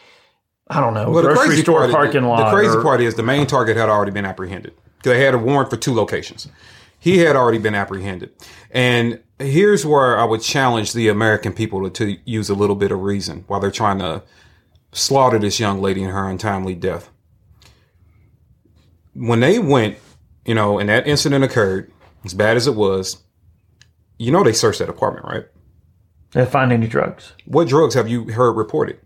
I 0.74 0.80
don't 0.80 0.94
know, 0.94 1.10
Well, 1.10 1.22
the 1.22 1.28
grocery 1.28 1.46
crazy 1.48 1.62
store 1.62 1.80
part, 1.80 1.92
parking 1.92 2.24
lot. 2.24 2.44
The 2.50 2.56
crazy 2.56 2.76
or- 2.76 2.82
part 2.82 3.00
is 3.02 3.14
the 3.14 3.22
main 3.22 3.46
target 3.46 3.76
had 3.76 3.90
already 3.90 4.10
been 4.10 4.24
apprehended. 4.24 4.72
They 5.02 5.22
had 5.22 5.34
a 5.34 5.38
warrant 5.38 5.68
for 5.68 5.76
two 5.76 5.94
locations. 5.94 6.48
He 6.98 7.18
had 7.18 7.36
already 7.36 7.58
been 7.58 7.74
apprehended. 7.74 8.30
And 8.70 9.20
here's 9.38 9.84
where 9.84 10.18
I 10.18 10.24
would 10.24 10.40
challenge 10.40 10.92
the 10.92 11.08
American 11.08 11.52
people 11.52 11.90
to, 11.90 12.06
to 12.06 12.16
use 12.24 12.48
a 12.48 12.54
little 12.54 12.76
bit 12.76 12.90
of 12.92 13.00
reason 13.00 13.44
while 13.48 13.60
they're 13.60 13.70
trying 13.72 13.98
to 13.98 14.22
slaughter 14.92 15.38
this 15.38 15.58
young 15.60 15.80
lady 15.82 16.02
in 16.02 16.10
her 16.10 16.28
untimely 16.28 16.74
death. 16.74 17.10
When 19.14 19.40
they 19.40 19.58
went, 19.58 19.98
you 20.46 20.54
know, 20.54 20.78
and 20.78 20.88
that 20.88 21.06
incident 21.06 21.44
occurred, 21.44 21.90
as 22.24 22.34
bad 22.34 22.56
as 22.56 22.66
it 22.66 22.74
was, 22.76 23.22
you 24.18 24.30
know 24.30 24.42
they 24.44 24.52
searched 24.52 24.78
that 24.78 24.88
apartment, 24.88 25.26
right? 25.26 25.44
Did 26.30 26.46
they 26.46 26.50
find 26.50 26.72
any 26.72 26.86
drugs? 26.86 27.34
What 27.44 27.68
drugs 27.68 27.94
have 27.94 28.08
you 28.08 28.30
heard 28.32 28.52
reported? 28.52 28.98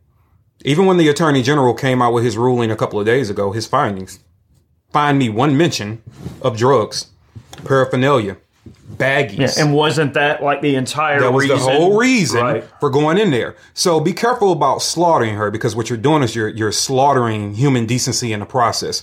Even 0.65 0.87
when 0.87 0.97
the 0.97 1.09
attorney 1.09 1.43
general 1.43 1.75
came 1.75 2.01
out 2.03 2.13
with 2.13 2.25
his 2.25 2.37
ruling 2.37 2.71
a 2.71 2.77
couple 2.77 2.99
of 2.99 3.07
days 3.07 3.31
ago, 3.31 3.53
his 3.53 3.67
findings 3.67 4.19
find 4.93 5.19
me 5.19 5.29
one 5.29 5.57
mention 5.57 6.03
of 6.43 6.57
drugs, 6.57 7.07
paraphernalia, 7.65 8.37
baggies. 8.95 9.59
And 9.61 9.75
wasn't 9.75 10.15
that 10.15 10.43
like 10.43 10.63
the 10.63 10.75
entire 10.75 11.21
that 11.21 11.33
was 11.33 11.45
reason? 11.49 11.57
the 11.59 11.63
whole 11.63 11.99
reason 11.99 12.41
Right. 12.43 12.65
for 12.81 12.91
going 12.91 13.19
in 13.19 13.31
there. 13.31 13.57
So 13.75 14.01
be 14.01 14.13
careful 14.13 14.53
about 14.53 14.83
slaughtering 14.83 15.35
her 15.37 15.51
because 15.51 15.77
what 15.77 15.89
you're 15.91 15.99
doing 15.99 16.23
is 16.23 16.35
you're 16.35 16.49
you're 16.49 16.73
slaughtering 16.73 17.55
human 17.55 17.87
decency 17.87 18.33
in 18.33 18.41
the 18.41 18.47
process. 18.47 19.03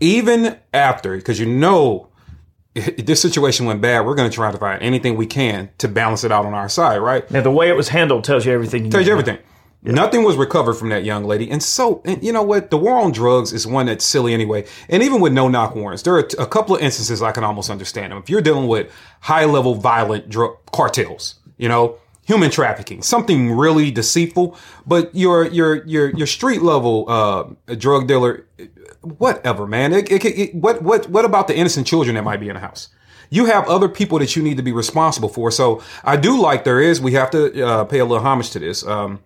Even 0.00 0.58
after, 0.74 1.16
because 1.16 1.38
you 1.38 1.46
know 1.46 2.08
this 2.74 3.20
situation 3.22 3.64
went 3.66 3.80
bad, 3.80 4.04
we're 4.06 4.14
going 4.14 4.28
to 4.30 4.34
try 4.34 4.50
to 4.50 4.58
find 4.58 4.82
anything 4.82 5.16
we 5.16 5.26
can 5.26 5.70
to 5.78 5.88
balance 5.88 6.24
it 6.24 6.32
out 6.32 6.44
on 6.44 6.52
our 6.54 6.68
side, 6.68 6.98
right? 6.98 7.30
Now, 7.30 7.40
the 7.42 7.50
way 7.50 7.68
it 7.68 7.76
was 7.76 7.88
handled 7.88 8.24
tells 8.24 8.44
you 8.44 8.52
everything. 8.52 8.86
You 8.86 8.90
tells 8.90 9.06
you 9.06 9.16
to 9.22 9.32
know. 9.32 9.38
Everything. 9.86 10.04
Nothing 10.04 10.24
was 10.24 10.36
recovered 10.36 10.74
from 10.74 10.88
that 10.90 11.04
young 11.04 11.24
lady. 11.24 11.50
And 11.50 11.62
so, 11.62 12.02
and 12.04 12.22
you 12.22 12.32
know 12.32 12.42
what? 12.42 12.70
The 12.70 12.78
war 12.78 12.98
on 12.98 13.12
drugs 13.12 13.52
is 13.52 13.66
one 13.66 13.86
that's 13.86 14.04
silly 14.04 14.34
anyway. 14.34 14.66
And 14.88 15.02
even 15.02 15.20
with 15.20 15.32
no 15.32 15.48
knock 15.48 15.74
warrants, 15.74 16.02
there 16.02 16.14
are 16.14 16.22
t- 16.22 16.36
a 16.38 16.46
couple 16.46 16.76
of 16.76 16.82
instances 16.82 17.22
I 17.22 17.32
can 17.32 17.44
almost 17.44 17.70
understand 17.70 18.12
them. 18.12 18.18
If 18.18 18.28
you're 18.28 18.42
dealing 18.42 18.68
with 18.68 18.92
high 19.20 19.44
level 19.44 19.74
violent 19.74 20.28
drug 20.28 20.56
cartels, 20.72 21.36
you 21.56 21.68
know, 21.68 21.98
human 22.26 22.50
trafficking, 22.50 23.02
something 23.02 23.52
really 23.52 23.90
deceitful, 23.90 24.56
but 24.86 25.14
your, 25.14 25.46
your, 25.46 25.84
your, 25.86 26.10
your 26.16 26.26
street 26.26 26.62
level, 26.62 27.06
uh, 27.08 27.74
drug 27.74 28.08
dealer, 28.08 28.46
whatever, 29.00 29.66
man. 29.66 29.92
It, 29.92 30.10
it, 30.10 30.24
it, 30.24 30.54
what, 30.54 30.82
what, 30.82 31.08
what 31.08 31.24
about 31.24 31.46
the 31.46 31.56
innocent 31.56 31.86
children 31.86 32.16
that 32.16 32.24
might 32.24 32.40
be 32.40 32.48
in 32.48 32.54
the 32.54 32.60
house? 32.60 32.88
you 33.28 33.46
have 33.46 33.68
other 33.68 33.88
people 33.88 34.20
that 34.20 34.36
you 34.36 34.42
need 34.42 34.56
to 34.56 34.62
be 34.62 34.70
responsible 34.70 35.28
for. 35.28 35.50
So 35.50 35.82
I 36.04 36.16
do 36.16 36.40
like 36.40 36.62
there 36.62 36.80
is, 36.80 37.00
we 37.00 37.14
have 37.14 37.30
to 37.32 37.66
uh, 37.66 37.84
pay 37.84 37.98
a 37.98 38.04
little 38.04 38.24
homage 38.24 38.50
to 38.50 38.60
this. 38.60 38.86
Um, 38.86 39.18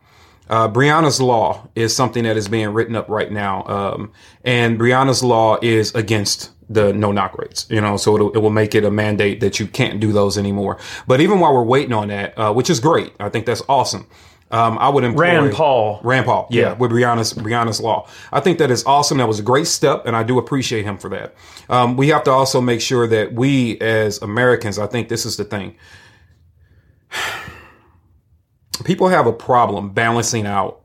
uh, 0.51 0.69
Breonna's 0.69 1.21
Law 1.21 1.67
is 1.75 1.97
something 1.97 2.25
that 2.25 2.37
is 2.37 2.49
being 2.49 2.69
written 2.75 2.95
up 2.97 3.09
right 3.09 3.31
now. 3.33 3.65
Um, 3.67 4.13
and 4.45 4.79
Breonna's 4.79 5.23
Law 5.23 5.59
is 5.63 5.95
against 5.95 6.51
the 6.69 6.93
no 6.93 7.11
knock 7.13 7.39
rates, 7.39 7.67
you 7.71 7.81
know, 7.81 7.97
so 7.97 8.29
it 8.35 8.39
will 8.39 8.51
make 8.51 8.75
it 8.75 8.85
a 8.85 8.91
mandate 8.91 9.41
that 9.41 9.59
you 9.59 9.67
can't 9.67 9.99
do 10.01 10.13
those 10.13 10.37
anymore. 10.37 10.79
But 11.07 11.21
even 11.21 11.41
while 11.41 11.55
we're 11.55 11.65
waiting 11.65 11.93
on 11.93 12.09
that, 12.09 12.37
uh, 12.39 12.53
which 12.53 12.69
is 12.71 12.79
great, 12.81 13.13
I 13.19 13.29
think 13.29 13.47
that's 13.47 13.63
awesome. 13.69 14.07
Um, 14.53 14.79
I 14.79 14.89
would 14.89 15.05
employ 15.05 15.23
Rand 15.23 15.53
Paul. 15.53 16.01
Rand 16.03 16.27
Paul, 16.27 16.49
yeah, 16.51 16.63
Yeah. 16.63 16.73
with 16.75 16.91
Brianna's 16.91 17.33
Breonna's 17.33 17.81
law. 17.81 18.09
I 18.33 18.41
think 18.41 18.59
that 18.59 18.71
is 18.71 18.85
awesome. 18.85 19.19
That 19.19 19.29
was 19.29 19.39
a 19.39 19.45
great 19.45 19.69
step, 19.69 20.07
and 20.07 20.17
I 20.17 20.25
do 20.25 20.39
appreciate 20.39 20.85
him 20.85 20.99
for 20.99 21.09
that. 21.11 21.35
Um, 21.69 21.97
we 21.97 22.09
have 22.09 22.25
to 22.25 22.33
also 22.33 22.61
make 22.61 22.81
sure 22.81 23.07
that 23.07 23.33
we, 23.33 23.79
as 23.81 24.21
Americans, 24.23 24.77
I 24.79 24.89
think 24.89 25.09
this 25.09 25.25
is 25.25 25.37
the 25.37 25.45
thing. 25.45 25.77
People 28.85 29.09
have 29.09 29.27
a 29.27 29.33
problem 29.33 29.90
balancing 29.90 30.47
out 30.47 30.83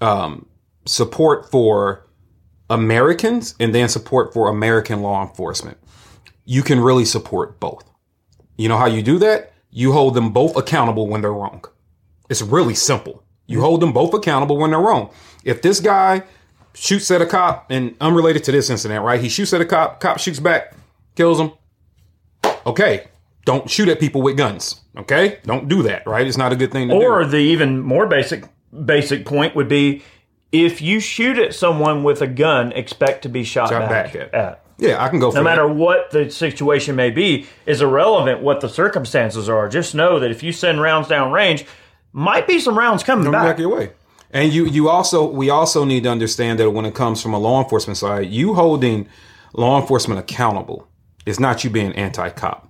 um, 0.00 0.46
support 0.84 1.50
for 1.50 2.06
Americans 2.68 3.54
and 3.60 3.74
then 3.74 3.88
support 3.88 4.32
for 4.32 4.48
American 4.48 5.02
law 5.02 5.26
enforcement. 5.26 5.78
You 6.44 6.62
can 6.62 6.80
really 6.80 7.04
support 7.04 7.58
both. 7.60 7.88
You 8.56 8.68
know 8.68 8.78
how 8.78 8.86
you 8.86 9.02
do 9.02 9.18
that? 9.18 9.52
You 9.70 9.92
hold 9.92 10.14
them 10.14 10.32
both 10.32 10.56
accountable 10.56 11.08
when 11.08 11.20
they're 11.20 11.32
wrong. 11.32 11.64
It's 12.28 12.42
really 12.42 12.74
simple. 12.74 13.22
You 13.46 13.60
hold 13.60 13.80
them 13.80 13.92
both 13.92 14.14
accountable 14.14 14.56
when 14.56 14.70
they're 14.70 14.80
wrong. 14.80 15.10
If 15.44 15.62
this 15.62 15.80
guy 15.80 16.22
shoots 16.76 17.10
at 17.10 17.22
a 17.22 17.26
cop, 17.26 17.70
and 17.70 17.96
unrelated 18.00 18.44
to 18.44 18.52
this 18.52 18.68
incident, 18.68 19.02
right? 19.02 19.20
He 19.20 19.28
shoots 19.28 19.52
at 19.52 19.60
a 19.60 19.64
cop, 19.64 19.98
cop 19.98 20.18
shoots 20.18 20.38
back, 20.38 20.74
kills 21.14 21.40
him. 21.40 21.52
Okay, 22.66 23.08
don't 23.46 23.70
shoot 23.70 23.88
at 23.88 23.98
people 23.98 24.20
with 24.20 24.36
guns. 24.36 24.82
Okay, 24.98 25.38
don't 25.44 25.68
do 25.68 25.82
that, 25.84 26.06
right? 26.06 26.26
It's 26.26 26.36
not 26.36 26.52
a 26.52 26.56
good 26.56 26.70
thing 26.72 26.88
to 26.88 26.94
do. 26.94 27.02
Or 27.02 27.24
the 27.24 27.38
even 27.38 27.80
more 27.80 28.06
basic 28.06 28.44
basic 28.84 29.24
point 29.24 29.56
would 29.56 29.68
be 29.68 30.02
if 30.52 30.82
you 30.82 31.00
shoot 31.00 31.38
at 31.38 31.54
someone 31.54 32.02
with 32.04 32.20
a 32.20 32.26
gun, 32.26 32.72
expect 32.72 33.22
to 33.22 33.28
be 33.30 33.42
shot, 33.44 33.70
Shot 33.70 33.88
back, 33.88 34.12
back 34.12 34.30
at. 34.34 34.62
Yeah, 34.78 35.02
I 35.02 35.08
can 35.08 35.18
go 35.18 35.30
for 35.30 35.36
No 35.38 35.44
that. 35.44 35.48
matter 35.50 35.66
what 35.66 36.10
the 36.10 36.30
situation 36.30 36.96
may 36.96 37.10
be, 37.10 37.46
is 37.64 37.80
irrelevant 37.80 38.42
what 38.42 38.60
the 38.60 38.68
circumstances 38.68 39.48
are. 39.48 39.68
Just 39.70 39.94
know 39.94 40.18
that 40.18 40.30
if 40.30 40.42
you 40.42 40.52
send 40.52 40.82
rounds 40.82 41.08
down 41.08 41.32
range, 41.32 41.64
might 42.12 42.46
be 42.46 42.58
some 42.60 42.76
rounds 42.76 43.02
coming 43.02 43.24
Coming 43.24 43.40
back. 43.40 43.56
back 43.56 43.58
your 43.58 43.74
way. 43.74 43.92
And 44.30 44.52
you, 44.52 44.66
you 44.66 44.90
also, 44.90 45.26
we 45.26 45.48
also 45.48 45.84
need 45.84 46.02
to 46.02 46.10
understand 46.10 46.58
that 46.60 46.70
when 46.70 46.84
it 46.84 46.94
comes 46.94 47.22
from 47.22 47.32
a 47.32 47.38
law 47.38 47.62
enforcement 47.62 47.96
side, 47.96 48.26
you 48.28 48.54
holding 48.54 49.08
law 49.54 49.80
enforcement 49.80 50.20
accountable 50.20 50.86
is 51.24 51.40
not 51.40 51.64
you 51.64 51.70
being 51.70 51.92
anti-cop. 51.92 52.65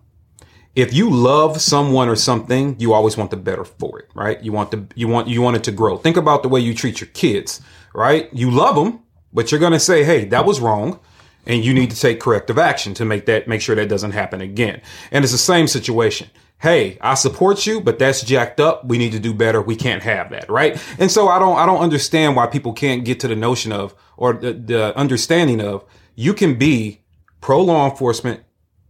If 0.77 0.93
you 0.93 1.11
love 1.11 1.61
someone 1.61 2.09
or 2.09 2.17
something, 2.17 2.79
you 2.79 2.93
always 2.93 3.17
want 3.17 3.31
the 3.31 3.37
better 3.37 3.65
for 3.65 3.99
it, 3.99 4.11
right? 4.15 4.41
You 4.43 4.53
want 4.53 4.71
the, 4.71 4.87
you 4.95 5.09
want, 5.09 5.27
you 5.27 5.43
want 5.43 5.57
it 5.57 5.65
to 5.65 5.73
grow. 5.73 5.97
Think 5.97 6.17
about 6.17 6.43
the 6.43 6.51
way 6.51 6.61
you 6.61 6.75
treat 6.75 7.01
your 7.01 7.09
kids, 7.09 7.63
right? 7.95 8.33
You 8.33 8.51
love 8.51 8.77
them, 8.77 9.01
but 9.33 9.51
you're 9.51 9.61
going 9.61 9.73
to 9.73 9.81
say, 9.81 10.05
Hey, 10.05 10.27
that 10.27 10.45
was 10.45 10.61
wrong. 10.61 11.01
And 11.47 11.65
you 11.65 11.73
need 11.73 11.91
to 11.93 11.97
take 11.99 12.21
corrective 12.21 12.59
action 12.59 12.93
to 12.95 13.05
make 13.05 13.27
that, 13.27 13.49
make 13.49 13.61
sure 13.61 13.77
that 13.77 13.89
doesn't 13.89 14.11
happen 14.11 14.41
again. 14.41 14.83
And 15.13 15.25
it's 15.25 15.33
the 15.33 15.39
same 15.39 15.67
situation 15.67 16.29
hey, 16.59 16.97
I 17.01 17.15
support 17.15 17.67
you, 17.67 17.81
but 17.81 17.99
that's 17.99 18.23
jacked 18.23 18.61
up. 18.61 18.87
We 18.87 18.99
need 18.99 19.13
to 19.13 19.21
do 19.21 19.35
better. 19.35 19.61
We 19.61 19.77
can't 19.77 20.03
have 20.03 20.31
that, 20.31 20.49
right? 20.49 20.83
And 20.99 21.11
so 21.11 21.29
I 21.29 21.39
don't, 21.39 21.57
I 21.59 21.67
don't 21.67 21.81
understand 21.81 22.35
why 22.35 22.47
people 22.47 22.73
can't 22.73 23.05
get 23.05 23.21
to 23.21 23.29
the 23.29 23.37
notion 23.37 23.73
of, 23.73 23.95
or 24.17 24.33
the, 24.33 24.55
the 24.55 24.97
understanding 24.97 25.61
of, 25.61 25.85
you 26.15 26.33
can 26.33 26.59
be 26.59 27.03
pro 27.41 27.61
law 27.61 27.91
enforcement 27.91 28.43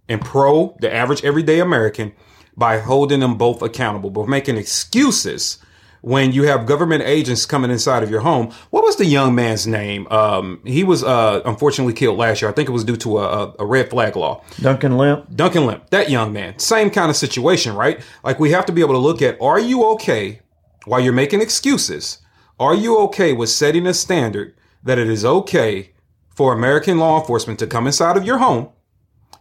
and 0.09 0.21
pro 0.21 0.77
the 0.81 0.93
average 0.93 1.25
everyday 1.25 1.61
American 1.61 2.13
by 2.57 2.79
holding 2.79 3.21
them 3.21 3.37
both 3.37 3.63
accountable, 3.63 4.11
but 4.11 4.29
making 4.29 4.57
excuses 4.57 5.59
when 6.01 6.33
you 6.33 6.45
have 6.45 6.67
government 6.67 7.03
agents 7.03 7.47
coming 7.47 7.71
inside 7.71 8.03
of 8.03 8.11
your 8.11 8.21
home. 8.21 8.53
What 8.71 8.85
was 8.85 8.97
the 8.97 9.05
young 9.05 9.35
man's 9.35 9.67
name? 9.67 10.07
Um, 10.09 10.61
he 10.65 10.85
was 10.85 11.03
uh, 11.03 11.43
unfortunately 11.45 11.95
killed 11.95 12.17
last 12.17 12.41
year. 12.41 12.51
I 12.51 12.55
think 12.55 12.69
it 12.69 12.73
was 12.73 12.85
due 12.85 12.97
to 12.99 13.19
a, 13.19 13.23
a, 13.23 13.55
a 13.59 13.67
red 13.67 13.91
flag 13.91 14.17
law. 14.17 14.43
Duncan 14.61 14.97
Lemp. 14.97 15.35
Duncan 15.35 15.67
Lemp, 15.67 15.91
that 15.91 16.09
young 16.09 16.33
man, 16.33 16.59
same 16.59 16.91
kind 16.91 17.11
of 17.11 17.17
situation, 17.17 17.75
right? 17.75 18.01
Like 18.23 18.39
we 18.39 18.53
have 18.53 18.67
to 18.67 18.73
be 18.73 18.83
able 18.83 18.95
to 18.95 18.99
look 18.99 19.21
at, 19.21 19.41
are 19.41 19.59
you 19.59 19.85
okay 19.95 20.41
while 20.85 21.01
you're 21.01 21.13
making 21.13 21.43
excuses? 21.43 22.19
Are 22.59 22.75
you 22.75 22.99
okay 23.01 23.33
with 23.33 23.51
setting 23.51 23.87
a 23.87 23.93
standard 23.93 24.55
that 24.83 24.99
it 24.99 25.09
is 25.09 25.25
okay 25.25 25.93
for 26.31 26.53
American 26.53 26.99
law 26.99 27.19
enforcement 27.19 27.59
to 27.59 27.67
come 27.67 27.87
inside 27.87 28.17
of 28.17 28.25
your 28.25 28.39
home 28.39 28.69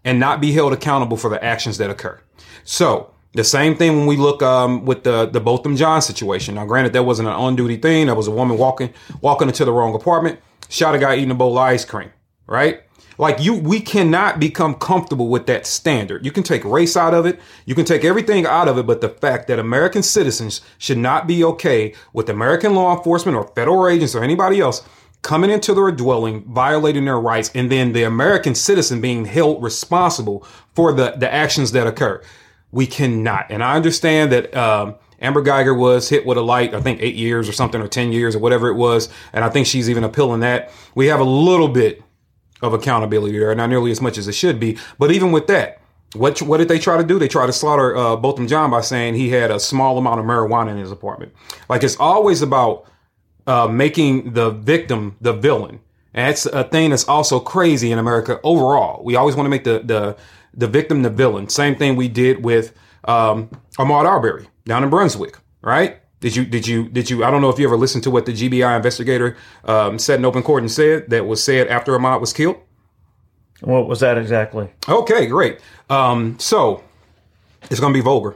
and 0.05 0.19
not 0.19 0.39
be 0.39 0.53
held 0.53 0.71
accountable 0.71 1.17
for 1.17 1.29
the 1.29 1.43
actions 1.43 1.77
that 1.79 1.89
occur? 1.89 2.21
So 2.63 3.11
the 3.33 3.43
same 3.43 3.75
thing 3.75 3.97
when 3.97 4.05
we 4.05 4.15
look 4.15 4.41
um, 4.41 4.85
with 4.85 5.03
the 5.03 5.25
the 5.25 5.41
Botham 5.41 5.75
Jean 5.75 6.01
situation. 6.01 6.55
Now, 6.55 6.65
granted, 6.65 6.93
that 6.93 7.03
wasn't 7.03 7.27
an 7.27 7.33
on 7.33 7.57
duty 7.57 7.75
thing. 7.75 8.07
That 8.07 8.15
was 8.15 8.27
a 8.27 8.31
woman 8.31 8.57
walking 8.57 8.93
walking 9.21 9.49
into 9.49 9.65
the 9.65 9.73
wrong 9.73 9.93
apartment, 9.93 10.39
shot 10.69 10.95
a 10.95 10.97
guy 10.97 11.17
eating 11.17 11.31
a 11.31 11.35
bowl 11.35 11.57
of 11.57 11.63
ice 11.63 11.83
cream, 11.83 12.13
right? 12.47 12.81
Like 13.17 13.39
you, 13.39 13.53
we 13.53 13.79
cannot 13.79 14.39
become 14.39 14.75
comfortable 14.75 15.29
with 15.29 15.45
that 15.47 15.65
standard. 15.65 16.25
You 16.25 16.31
can 16.31 16.43
take 16.43 16.65
race 16.65 16.97
out 16.97 17.13
of 17.13 17.25
it. 17.25 17.39
You 17.65 17.73
can 17.73 17.85
take 17.85 18.03
everything 18.03 18.45
out 18.45 18.67
of 18.67 18.77
it, 18.77 18.85
but 18.85 19.01
the 19.01 19.09
fact 19.09 19.47
that 19.47 19.59
American 19.59 20.03
citizens 20.03 20.61
should 20.77 20.97
not 20.97 21.25
be 21.27 21.43
okay 21.43 21.93
with 22.11 22.29
American 22.29 22.75
law 22.75 22.95
enforcement 22.95 23.37
or 23.37 23.47
federal 23.55 23.87
agents 23.87 24.15
or 24.15 24.23
anybody 24.23 24.59
else 24.59 24.81
coming 25.25 25.49
into 25.49 25.73
their 25.73 25.91
dwelling, 25.91 26.43
violating 26.45 27.05
their 27.05 27.19
rights, 27.19 27.49
and 27.55 27.71
then 27.71 27.93
the 27.93 28.03
American 28.03 28.53
citizen 28.53 29.01
being 29.01 29.25
held 29.25 29.61
responsible 29.61 30.45
for 30.75 30.93
the, 30.93 31.15
the 31.17 31.33
actions 31.33 31.71
that 31.71 31.87
occur. 31.87 32.21
We 32.71 32.85
cannot. 32.85 33.47
And 33.49 33.63
I 33.63 33.75
understand 33.75 34.31
that, 34.31 34.55
um, 34.55 34.95
Amber 35.19 35.41
Guyger 35.41 35.75
was 35.75 36.09
hit 36.09 36.25
with 36.25 36.37
a 36.37 36.41
light, 36.41 36.75
I 36.75 36.81
think 36.81 37.01
eight 37.01 37.15
years 37.15 37.49
or 37.49 37.53
something, 37.53 37.81
or 37.81 37.87
10 37.87 38.11
years 38.11 38.35
or 38.35 38.39
whatever 38.39 38.67
it 38.67 38.75
was. 38.75 39.09
And 39.33 39.43
I 39.43 39.49
think 39.49 39.65
she's 39.65 39.89
even 39.89 40.03
appealing 40.03 40.41
that. 40.41 40.71
We 40.93 41.07
have 41.07 41.19
a 41.19 41.25
little 41.25 41.69
bit 41.69 42.03
of 42.61 42.73
accountability 42.73 43.39
there, 43.39 43.55
not 43.55 43.67
nearly 43.67 43.91
as 43.91 44.01
much 44.01 44.19
as 44.19 44.27
it 44.27 44.33
should 44.33 44.59
be. 44.59 44.77
But 44.99 45.11
even 45.11 45.31
with 45.31 45.47
that, 45.47 45.81
what 46.13 46.41
what 46.41 46.57
did 46.57 46.67
they 46.67 46.77
try 46.77 46.97
to 46.97 47.03
do? 47.03 47.17
They 47.17 47.27
tried 47.27 47.47
to 47.47 47.53
slaughter 47.53 47.95
uh, 47.95 48.15
Botham 48.17 48.47
Jean 48.47 48.69
by 48.69 48.81
saying 48.81 49.15
he 49.15 49.29
had 49.29 49.51
a 49.51 49.59
small 49.59 49.97
amount 49.97 50.19
of 50.19 50.25
marijuana 50.25 50.69
in 50.71 50.77
his 50.77 50.91
apartment. 50.91 51.33
Like 51.69 51.83
it's 51.83 51.97
always 51.97 52.41
about 52.41 52.85
uh, 53.47 53.67
making 53.67 54.33
the 54.33 54.51
victim 54.51 55.17
the 55.21 55.33
villain. 55.33 55.79
And 56.13 56.29
that's 56.29 56.45
a 56.45 56.63
thing 56.63 56.91
that's 56.91 57.07
also 57.07 57.39
crazy 57.39 57.91
in 57.91 57.99
America 57.99 58.39
overall. 58.43 59.03
We 59.03 59.15
always 59.15 59.35
want 59.35 59.45
to 59.45 59.49
make 59.49 59.63
the 59.63 59.79
the 59.79 60.17
the 60.53 60.67
victim 60.67 61.03
the 61.03 61.09
villain. 61.09 61.49
Same 61.49 61.75
thing 61.75 61.95
we 61.95 62.07
did 62.07 62.43
with 62.43 62.73
um, 63.03 63.49
Ahmaud 63.77 64.05
Arbery 64.05 64.47
down 64.65 64.83
in 64.83 64.89
Brunswick, 64.89 65.37
right? 65.61 65.99
Did 66.21 66.35
you 66.35 66.45
did 66.45 66.65
you 66.65 66.87
did 66.87 67.09
you? 67.09 67.23
I 67.23 67.31
don't 67.31 67.41
know 67.41 67.49
if 67.49 67.59
you 67.59 67.67
ever 67.67 67.77
listened 67.77 68.03
to 68.05 68.11
what 68.11 68.25
the 68.25 68.31
GBI 68.31 68.75
investigator 68.75 69.35
um, 69.65 69.99
said 69.99 70.19
in 70.19 70.25
open 70.25 70.41
court 70.41 70.63
and 70.63 70.71
said 70.71 71.09
that 71.09 71.25
was 71.25 71.43
said 71.43 71.67
after 71.67 71.91
Ahmaud 71.91 72.21
was 72.21 72.33
killed. 72.33 72.57
What 73.61 73.87
was 73.87 73.99
that 73.99 74.17
exactly? 74.17 74.69
Okay, 74.87 75.27
great. 75.27 75.59
Um, 75.89 76.37
so 76.39 76.83
it's 77.69 77.79
going 77.79 77.93
to 77.93 77.97
be 77.97 78.03
vulgar. 78.03 78.35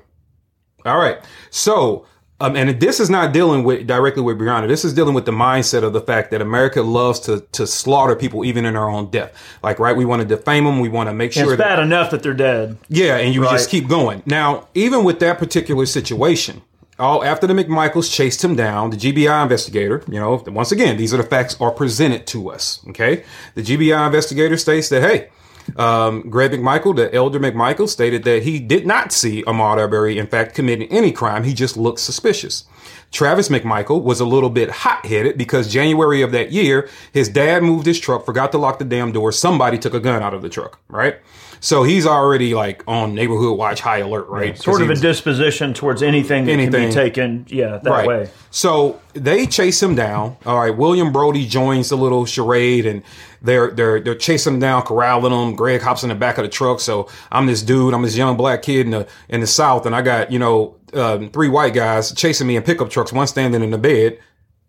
All 0.86 0.98
right. 0.98 1.20
So, 1.50 2.06
um, 2.42 2.56
and 2.56 2.80
this 2.80 3.00
is 3.00 3.10
not 3.10 3.34
dealing 3.34 3.64
with 3.64 3.86
directly 3.88 4.22
with 4.24 4.38
Breonna. 4.40 4.68
This 4.68 4.86
is 4.86 4.94
dealing 4.94 5.14
with 5.14 5.26
the 5.26 5.32
mindset 5.32 5.84
of 5.84 5.94
the 5.94 6.02
fact 6.02 6.32
that 6.32 6.42
America 6.42 6.82
loves 6.82 7.20
to 7.22 7.42
to 7.54 7.68
slaughter 7.68 8.16
people 8.16 8.46
even 8.46 8.66
in 8.66 8.74
their 8.74 8.88
own 8.90 9.10
death. 9.12 9.34
Like, 9.62 9.80
right? 9.80 9.96
We 9.96 10.06
want 10.06 10.22
to 10.22 10.28
defame 10.28 10.64
them. 10.66 10.80
We 10.80 10.90
want 10.90 11.10
to 11.10 11.14
make 11.14 11.34
sure 11.34 11.44
It's 11.44 11.58
that 11.58 11.76
bad 11.76 11.80
enough 11.80 12.12
that 12.12 12.24
they're 12.24 12.34
dead. 12.34 12.78
yeah, 12.88 13.18
and 13.18 13.34
you 13.34 13.44
Right. 13.44 13.52
just 13.52 13.70
keep 13.70 13.88
going. 13.88 14.24
Now, 14.26 14.68
even 14.74 15.04
with 15.04 15.20
that 15.20 15.38
particular 15.40 15.86
situation, 15.86 16.62
all 16.98 17.24
after 17.24 17.48
the 17.48 17.54
McMichaels 17.54 18.12
chased 18.14 18.44
him 18.44 18.56
down, 18.56 18.90
the 18.90 18.98
GBI 18.98 19.42
investigator, 19.44 20.04
you 20.10 20.20
know, 20.20 20.44
once 20.48 20.72
again, 20.72 20.98
these 20.98 21.14
are 21.14 21.18
the 21.18 21.24
facts 21.24 21.56
are 21.62 21.72
presented 21.72 22.28
to 22.28 22.50
us. 22.52 22.80
Okay, 22.90 23.24
the 23.56 23.62
GBI 23.62 24.06
investigator 24.08 24.58
states 24.58 24.90
that 24.90 25.02
hey. 25.02 25.30
Um, 25.78 26.30
Greg 26.30 26.52
McMichael, 26.52 26.96
the 26.96 27.14
elder 27.14 27.40
McMichael, 27.40 27.88
stated 27.88 28.24
that 28.24 28.44
he 28.44 28.60
did 28.60 28.86
not 28.86 29.12
see 29.12 29.44
Ahmaud 29.44 29.78
Arbery, 29.78 30.18
in 30.18 30.28
fact, 30.28 30.56
committing 30.56 30.90
any 30.92 31.12
crime. 31.12 31.44
He 31.44 31.54
just 31.54 31.78
looked 31.78 32.00
suspicious. 32.00 32.66
Travis 33.12 33.50
McMichael 33.50 34.04
was 34.04 34.20
a 34.20 34.26
little 34.26 34.50
bit 34.50 34.70
hot 34.70 35.06
headed 35.06 35.38
because 35.38 35.72
January 35.72 36.22
of 36.22 36.32
that 36.32 36.52
year, 36.52 36.88
his 37.12 37.28
dad 37.28 37.64
moved 37.64 37.86
his 37.86 38.00
truck, 38.00 38.26
forgot 38.26 38.52
to 38.52 38.58
lock 38.58 38.78
the 38.80 38.86
damn 38.86 39.12
door. 39.12 39.32
Somebody 39.32 39.78
took 39.78 39.94
a 39.94 40.00
gun 40.00 40.22
out 40.22 40.34
of 40.34 40.42
the 40.42 40.50
truck, 40.50 40.80
right? 40.90 41.18
So 41.62 41.84
he's 41.84 42.06
already 42.06 42.54
like 42.54 42.84
on 42.88 43.14
neighborhood 43.14 43.58
watch 43.58 43.82
high 43.82 43.98
alert, 44.00 44.28
right? 44.30 44.56
'Cause 44.56 44.64
Sort 44.64 44.82
of 44.82 44.90
a 44.90 44.96
disposition 44.96 45.74
towards 45.74 46.02
anything 46.02 46.46
that 46.46 46.58
can 46.58 46.72
be 46.72 46.92
taken, 46.92 47.46
yeah, 47.50 47.80
that 47.84 47.90
right. 47.90 48.08
way. 48.08 48.30
So 48.52 49.00
they 49.14 49.46
chase 49.46 49.82
him 49.84 49.96
down. 49.96 50.38
All 50.46 50.58
right, 50.60 50.76
William 50.76 51.12
Brody 51.12 51.46
joins 51.46 51.90
the 51.90 51.98
little 51.98 52.26
charade, 52.26 52.86
and 52.86 53.04
they're 53.42 53.72
they're 53.72 54.00
they're 54.00 54.16
chasing 54.16 54.56
him 54.56 54.60
down, 54.60 54.84
corralling 54.84 55.34
him. 55.34 55.56
Greg 55.56 55.82
hops 55.82 56.04
in 56.04 56.10
the 56.10 56.16
back 56.16 56.38
of 56.38 56.44
the 56.44 56.50
truck. 56.50 56.80
So 56.80 57.08
I'm 57.32 57.46
this 57.46 57.62
dude. 57.62 57.94
I'm 57.94 58.02
this 58.04 58.16
young 58.18 58.38
black 58.38 58.62
kid 58.62 58.86
in 58.86 58.92
the 58.92 59.08
in 59.28 59.42
the 59.42 59.48
South, 59.48 59.86
and 59.86 59.96
I 59.96 60.02
got 60.02 60.32
you 60.32 60.40
know 60.40 60.76
um, 60.94 61.30
three 61.30 61.50
white 61.50 61.74
guys 61.74 62.12
chasing 62.14 62.48
me 62.48 62.56
in 62.56 62.64
pickup 62.64 62.90
trucks, 62.90 63.12
one 63.14 63.28
standing 63.28 63.62
in 63.64 63.72
the 63.72 63.78
bed. 63.78 64.18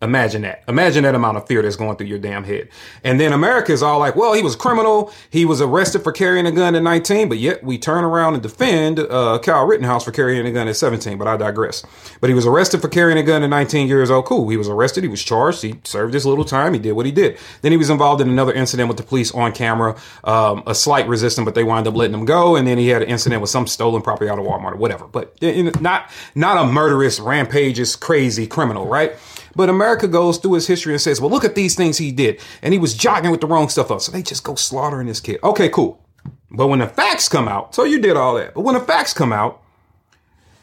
Imagine 0.01 0.41
that. 0.41 0.63
Imagine 0.67 1.03
that 1.03 1.13
amount 1.13 1.37
of 1.37 1.47
fear 1.47 1.61
that's 1.61 1.75
going 1.75 1.95
through 1.95 2.07
your 2.07 2.17
damn 2.17 2.43
head. 2.43 2.69
And 3.03 3.19
then 3.19 3.33
America 3.33 3.71
is 3.71 3.83
all 3.83 3.99
like, 3.99 4.15
well, 4.15 4.33
he 4.33 4.41
was 4.41 4.55
a 4.55 4.57
criminal. 4.57 5.13
He 5.29 5.45
was 5.45 5.61
arrested 5.61 5.99
for 6.03 6.11
carrying 6.11 6.47
a 6.47 6.51
gun 6.51 6.73
at 6.73 6.81
19, 6.81 7.29
but 7.29 7.37
yet 7.37 7.63
we 7.63 7.77
turn 7.77 8.03
around 8.03 8.33
and 8.33 8.41
defend 8.41 8.99
uh, 8.99 9.37
Kyle 9.43 9.65
Rittenhouse 9.67 10.03
for 10.03 10.11
carrying 10.11 10.43
a 10.47 10.51
gun 10.51 10.67
at 10.67 10.75
17. 10.75 11.19
But 11.19 11.27
I 11.27 11.37
digress. 11.37 11.83
But 12.19 12.31
he 12.31 12.33
was 12.33 12.47
arrested 12.47 12.81
for 12.81 12.87
carrying 12.87 13.19
a 13.19 13.23
gun 13.23 13.43
at 13.43 13.49
19 13.51 13.87
years 13.87 14.09
old. 14.09 14.25
Cool. 14.25 14.49
He 14.49 14.57
was 14.57 14.67
arrested. 14.67 15.03
He 15.03 15.09
was 15.09 15.21
charged. 15.21 15.61
He 15.61 15.75
served 15.83 16.15
his 16.15 16.25
little 16.25 16.45
time. 16.45 16.73
He 16.73 16.79
did 16.79 16.93
what 16.93 17.05
he 17.05 17.11
did. 17.11 17.37
Then 17.61 17.71
he 17.71 17.77
was 17.77 17.91
involved 17.91 18.21
in 18.21 18.29
another 18.29 18.53
incident 18.53 18.87
with 18.87 18.97
the 18.97 19.03
police 19.03 19.31
on 19.35 19.51
camera, 19.51 19.95
um, 20.23 20.63
a 20.65 20.73
slight 20.73 21.07
resistance, 21.07 21.45
but 21.45 21.53
they 21.53 21.63
wound 21.63 21.87
up 21.87 21.93
letting 21.93 22.15
him 22.15 22.25
go. 22.25 22.55
And 22.55 22.67
then 22.67 22.79
he 22.79 22.87
had 22.87 23.03
an 23.03 23.07
incident 23.07 23.39
with 23.39 23.51
some 23.51 23.67
stolen 23.67 24.01
property 24.01 24.31
out 24.31 24.39
of 24.39 24.45
Walmart 24.45 24.73
or 24.73 24.77
whatever. 24.77 25.05
But 25.05 25.39
not 25.79 26.09
not 26.33 26.57
a 26.57 26.65
murderous, 26.65 27.19
rampageous, 27.19 27.95
crazy 27.95 28.47
criminal, 28.47 28.87
right? 28.87 29.13
But 29.55 29.69
America 29.69 30.07
goes 30.07 30.37
through 30.37 30.53
his 30.53 30.67
history 30.67 30.93
and 30.93 31.01
says, 31.01 31.19
well, 31.19 31.29
look 31.29 31.43
at 31.43 31.55
these 31.55 31.75
things 31.75 31.97
he 31.97 32.11
did. 32.11 32.39
And 32.61 32.73
he 32.73 32.79
was 32.79 32.93
jogging 32.93 33.31
with 33.31 33.41
the 33.41 33.47
wrong 33.47 33.69
stuff 33.69 33.91
up. 33.91 34.01
So 34.01 34.11
they 34.11 34.21
just 34.21 34.43
go 34.43 34.55
slaughtering 34.55 35.07
this 35.07 35.19
kid. 35.19 35.39
Okay, 35.43 35.69
cool. 35.69 36.05
But 36.49 36.67
when 36.67 36.79
the 36.79 36.87
facts 36.87 37.27
come 37.29 37.47
out, 37.47 37.73
so 37.75 37.83
you 37.83 37.99
did 37.99 38.17
all 38.17 38.35
that. 38.35 38.53
But 38.53 38.61
when 38.61 38.75
the 38.75 38.81
facts 38.81 39.13
come 39.13 39.33
out, 39.33 39.61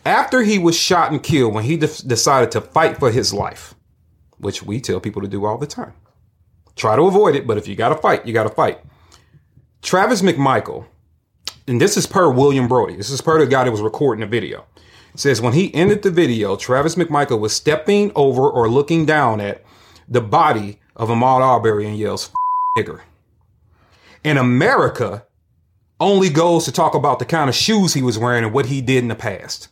after 0.04 0.42
he 0.42 0.58
was 0.58 0.76
shot 0.76 1.12
and 1.12 1.22
killed, 1.22 1.54
when 1.54 1.64
he 1.64 1.76
de- 1.76 2.06
decided 2.06 2.50
to 2.52 2.60
fight 2.60 2.98
for 2.98 3.10
his 3.10 3.34
life, 3.34 3.74
which 4.38 4.62
we 4.62 4.80
tell 4.80 5.00
people 5.00 5.22
to 5.22 5.28
do 5.28 5.44
all 5.44 5.58
the 5.58 5.66
time, 5.66 5.92
try 6.76 6.96
to 6.96 7.02
avoid 7.02 7.34
it, 7.34 7.46
but 7.46 7.58
if 7.58 7.66
you 7.66 7.74
got 7.74 7.90
to 7.90 7.96
fight, 7.96 8.24
you 8.24 8.32
got 8.32 8.44
to 8.44 8.50
fight. 8.50 8.80
Travis 9.82 10.22
McMichael, 10.22 10.86
and 11.66 11.80
this 11.80 11.96
is 11.96 12.06
per 12.06 12.30
William 12.30 12.68
Brody, 12.68 12.96
this 12.96 13.10
is 13.10 13.20
per 13.20 13.38
the 13.38 13.46
guy 13.46 13.64
that 13.64 13.70
was 13.70 13.80
recording 13.80 14.20
the 14.20 14.26
video 14.26 14.64
says 15.18 15.40
when 15.40 15.52
he 15.52 15.74
ended 15.74 16.02
the 16.02 16.10
video, 16.10 16.56
Travis 16.56 16.94
McMichael 16.94 17.40
was 17.40 17.52
stepping 17.52 18.12
over 18.14 18.48
or 18.48 18.68
looking 18.68 19.04
down 19.04 19.40
at 19.40 19.64
the 20.08 20.20
body 20.20 20.78
of 20.96 21.08
Ahmaud 21.08 21.40
Arbery 21.40 21.86
and 21.86 21.98
yells, 21.98 22.30
nigger. 22.76 23.02
And 24.24 24.38
America 24.38 25.24
only 26.00 26.28
goes 26.30 26.64
to 26.64 26.72
talk 26.72 26.94
about 26.94 27.18
the 27.18 27.24
kind 27.24 27.48
of 27.48 27.56
shoes 27.56 27.94
he 27.94 28.02
was 28.02 28.18
wearing 28.18 28.44
and 28.44 28.52
what 28.52 28.66
he 28.66 28.80
did 28.80 28.98
in 28.98 29.08
the 29.08 29.14
past. 29.14 29.68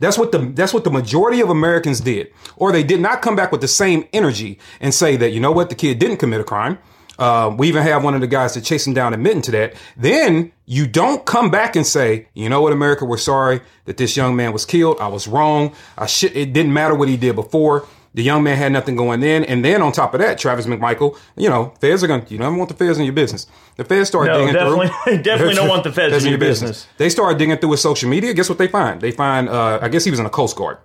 That's 0.00 0.18
what 0.18 0.30
the 0.32 0.38
that's 0.38 0.72
what 0.72 0.84
the 0.84 0.90
majority 0.90 1.40
of 1.40 1.50
Americans 1.50 2.00
did. 2.00 2.32
Or 2.56 2.70
they 2.70 2.84
did 2.84 3.00
not 3.00 3.22
come 3.22 3.34
back 3.34 3.50
with 3.50 3.60
the 3.60 3.68
same 3.68 4.08
energy 4.12 4.58
and 4.80 4.94
say 4.94 5.16
that, 5.16 5.32
you 5.32 5.40
know 5.40 5.52
what, 5.52 5.70
the 5.70 5.74
kid 5.74 5.98
didn't 5.98 6.18
commit 6.18 6.40
a 6.40 6.44
crime. 6.44 6.78
Uh, 7.18 7.54
we 7.56 7.68
even 7.68 7.82
have 7.82 8.04
one 8.04 8.14
of 8.14 8.20
the 8.20 8.26
guys 8.26 8.54
that 8.54 8.62
chased 8.62 8.86
him 8.86 8.94
down 8.94 9.12
admitting 9.12 9.42
to 9.42 9.50
that. 9.50 9.74
Then 9.96 10.52
you 10.66 10.86
don't 10.86 11.24
come 11.24 11.50
back 11.50 11.74
and 11.74 11.86
say, 11.86 12.28
you 12.34 12.48
know 12.48 12.60
what, 12.60 12.72
America, 12.72 13.04
we're 13.04 13.16
sorry 13.16 13.60
that 13.86 13.96
this 13.96 14.16
young 14.16 14.36
man 14.36 14.52
was 14.52 14.64
killed. 14.64 14.98
I 15.00 15.08
was 15.08 15.26
wrong. 15.26 15.74
I 15.96 16.06
should, 16.06 16.36
it 16.36 16.52
didn't 16.52 16.72
matter 16.72 16.94
what 16.94 17.08
he 17.08 17.16
did 17.16 17.34
before. 17.34 17.86
The 18.14 18.22
young 18.22 18.42
man 18.42 18.56
had 18.56 18.72
nothing 18.72 18.96
going 18.96 19.22
in. 19.22 19.44
And 19.44 19.64
then 19.64 19.82
on 19.82 19.92
top 19.92 20.14
of 20.14 20.20
that, 20.20 20.38
Travis 20.38 20.66
McMichael, 20.66 21.18
you 21.36 21.48
know, 21.48 21.74
feds 21.80 22.02
are 22.02 22.06
going 22.06 22.24
to, 22.24 22.32
you 22.32 22.38
don't 22.38 22.56
want 22.56 22.68
the 22.68 22.74
feds 22.74 22.98
in 22.98 23.04
your 23.04 23.12
business. 23.12 23.46
The 23.76 23.84
feds 23.84 24.08
start 24.08 24.26
no, 24.26 24.38
digging 24.38 24.54
definitely, 24.54 24.88
through. 25.04 25.22
definitely 25.22 25.54
don't 25.54 25.68
want 25.68 25.84
the 25.84 25.92
feds, 25.92 26.14
feds 26.14 26.24
in, 26.24 26.30
your 26.30 26.38
business. 26.38 26.70
business. 26.70 26.94
They 26.96 27.10
start 27.10 27.38
digging 27.38 27.56
through 27.58 27.72
his 27.72 27.82
social 27.82 28.08
media. 28.08 28.32
Guess 28.32 28.48
what 28.48 28.58
they 28.58 28.68
find? 28.68 29.00
They 29.00 29.10
find, 29.10 29.48
uh, 29.48 29.78
I 29.82 29.88
guess 29.88 30.04
he 30.04 30.10
was 30.10 30.18
in 30.20 30.26
a 30.26 30.30
Coast 30.30 30.56
Guard. 30.56 30.78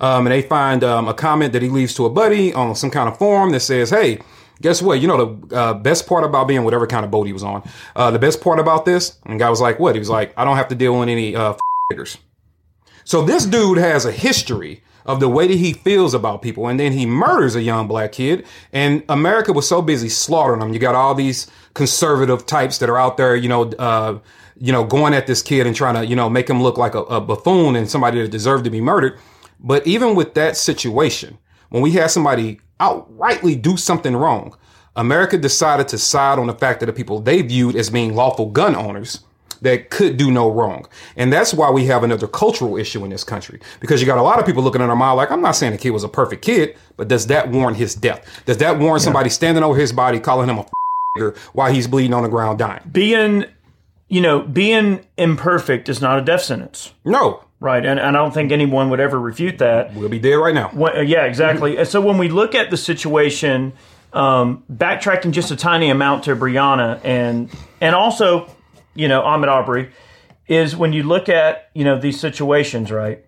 Um, 0.00 0.26
and 0.26 0.32
they 0.32 0.42
find 0.42 0.82
um, 0.82 1.06
a 1.06 1.14
comment 1.14 1.52
that 1.52 1.62
he 1.62 1.68
leaves 1.68 1.94
to 1.94 2.06
a 2.06 2.10
buddy 2.10 2.54
on 2.54 2.74
some 2.74 2.90
kind 2.90 3.08
of 3.08 3.18
forum 3.18 3.50
that 3.50 3.60
says, 3.60 3.90
hey, 3.90 4.20
Guess 4.60 4.82
what? 4.82 5.00
You 5.00 5.08
know 5.08 5.36
the 5.48 5.56
uh, 5.56 5.74
best 5.74 6.06
part 6.06 6.24
about 6.24 6.46
being 6.46 6.64
whatever 6.64 6.86
kind 6.86 7.04
of 7.04 7.10
boat 7.10 7.26
he 7.26 7.32
was 7.32 7.42
on. 7.42 7.68
Uh, 7.96 8.10
the 8.10 8.18
best 8.18 8.40
part 8.40 8.58
about 8.58 8.84
this, 8.84 9.18
and 9.24 9.38
guy 9.38 9.48
was 9.48 9.60
like, 9.60 9.78
"What?" 9.78 9.94
He 9.94 9.98
was 9.98 10.10
like, 10.10 10.34
"I 10.36 10.44
don't 10.44 10.56
have 10.56 10.68
to 10.68 10.74
deal 10.74 10.98
with 10.98 11.08
any 11.08 11.34
uh, 11.34 11.54
niggers." 11.92 12.18
So 13.04 13.22
this 13.22 13.46
dude 13.46 13.78
has 13.78 14.04
a 14.04 14.12
history 14.12 14.82
of 15.06 15.18
the 15.18 15.28
way 15.28 15.46
that 15.46 15.56
he 15.56 15.72
feels 15.72 16.14
about 16.14 16.42
people, 16.42 16.68
and 16.68 16.78
then 16.78 16.92
he 16.92 17.06
murders 17.06 17.56
a 17.56 17.62
young 17.62 17.88
black 17.88 18.12
kid. 18.12 18.46
And 18.72 19.02
America 19.08 19.52
was 19.52 19.66
so 19.66 19.82
busy 19.82 20.08
slaughtering 20.08 20.60
them. 20.60 20.72
You 20.72 20.78
got 20.78 20.94
all 20.94 21.14
these 21.14 21.46
conservative 21.74 22.46
types 22.46 22.78
that 22.78 22.90
are 22.90 22.98
out 22.98 23.16
there, 23.16 23.34
you 23.34 23.48
know, 23.48 23.70
uh, 23.72 24.18
you 24.58 24.72
know, 24.72 24.84
going 24.84 25.14
at 25.14 25.26
this 25.26 25.42
kid 25.42 25.66
and 25.66 25.74
trying 25.74 25.94
to, 25.94 26.04
you 26.04 26.14
know, 26.14 26.28
make 26.28 26.48
him 26.48 26.62
look 26.62 26.76
like 26.76 26.94
a, 26.94 27.00
a 27.04 27.20
buffoon 27.20 27.76
and 27.76 27.90
somebody 27.90 28.20
that 28.20 28.30
deserved 28.30 28.64
to 28.64 28.70
be 28.70 28.80
murdered. 28.80 29.18
But 29.58 29.86
even 29.86 30.14
with 30.14 30.34
that 30.34 30.56
situation, 30.56 31.38
when 31.70 31.82
we 31.82 31.92
had 31.92 32.10
somebody 32.10 32.60
outrightly 32.80 33.60
do 33.60 33.76
something 33.76 34.16
wrong, 34.16 34.56
America 34.96 35.38
decided 35.38 35.88
to 35.88 35.98
side 35.98 36.38
on 36.38 36.46
the 36.46 36.54
fact 36.54 36.80
that 36.80 36.86
the 36.86 36.92
people 36.92 37.20
they 37.20 37.42
viewed 37.42 37.76
as 37.76 37.90
being 37.90 38.14
lawful 38.14 38.46
gun 38.46 38.74
owners 38.74 39.20
that 39.62 39.90
could 39.90 40.16
do 40.16 40.30
no 40.30 40.50
wrong. 40.50 40.86
And 41.16 41.32
that's 41.32 41.52
why 41.52 41.70
we 41.70 41.86
have 41.86 42.02
another 42.02 42.26
cultural 42.26 42.76
issue 42.76 43.04
in 43.04 43.10
this 43.10 43.24
country. 43.24 43.60
Because 43.80 44.00
you 44.00 44.06
got 44.06 44.18
a 44.18 44.22
lot 44.22 44.38
of 44.38 44.46
people 44.46 44.62
looking 44.62 44.80
at 44.80 44.88
Ahmaud 44.88 45.16
like, 45.16 45.30
I'm 45.30 45.42
not 45.42 45.52
saying 45.52 45.72
the 45.72 45.78
kid 45.78 45.90
was 45.90 46.04
a 46.04 46.08
perfect 46.08 46.42
kid, 46.42 46.76
but 46.96 47.08
does 47.08 47.26
that 47.28 47.50
warrant 47.50 47.76
his 47.76 47.94
death? 47.94 48.26
Does 48.46 48.56
that 48.58 48.78
warrant 48.78 49.02
yeah. 49.02 49.04
somebody 49.04 49.30
standing 49.30 49.62
over 49.62 49.78
his 49.78 49.92
body, 49.92 50.18
calling 50.18 50.48
him 50.48 50.58
a 50.58 51.32
while 51.52 51.72
he's 51.72 51.86
bleeding 51.86 52.14
on 52.14 52.22
the 52.22 52.28
ground 52.28 52.58
dying? 52.58 52.82
Being, 52.90 53.44
you 54.08 54.20
know, 54.20 54.40
being 54.40 55.06
imperfect 55.18 55.88
is 55.88 56.00
not 56.00 56.18
a 56.18 56.22
death 56.22 56.42
sentence. 56.42 56.94
No. 57.04 57.44
Right, 57.62 57.84
and, 57.84 58.00
and 58.00 58.16
I 58.16 58.20
don't 58.20 58.32
think 58.32 58.52
anyone 58.52 58.88
would 58.88 59.00
ever 59.00 59.20
refute 59.20 59.58
that. 59.58 59.94
We'll 59.94 60.08
be 60.08 60.18
dead 60.18 60.36
right 60.36 60.54
now. 60.54 60.70
When, 60.70 60.96
uh, 60.96 61.00
yeah, 61.02 61.26
exactly. 61.26 61.76
and 61.76 61.86
so 61.86 62.00
when 62.00 62.16
we 62.16 62.30
look 62.30 62.54
at 62.54 62.70
the 62.70 62.78
situation, 62.78 63.74
um, 64.14 64.64
backtracking 64.72 65.32
just 65.32 65.50
a 65.50 65.56
tiny 65.56 65.90
amount 65.90 66.24
to 66.24 66.34
Breonna 66.34 67.00
and 67.04 67.50
and 67.82 67.94
also, 67.94 68.50
you 68.94 69.08
know, 69.08 69.20
Ahmaud 69.20 69.48
Arbery, 69.48 69.90
is 70.48 70.74
when 70.74 70.94
you 70.94 71.02
look 71.02 71.28
at 71.28 71.68
you 71.74 71.84
know 71.84 72.00
these 72.00 72.18
situations, 72.18 72.90
right? 72.90 73.26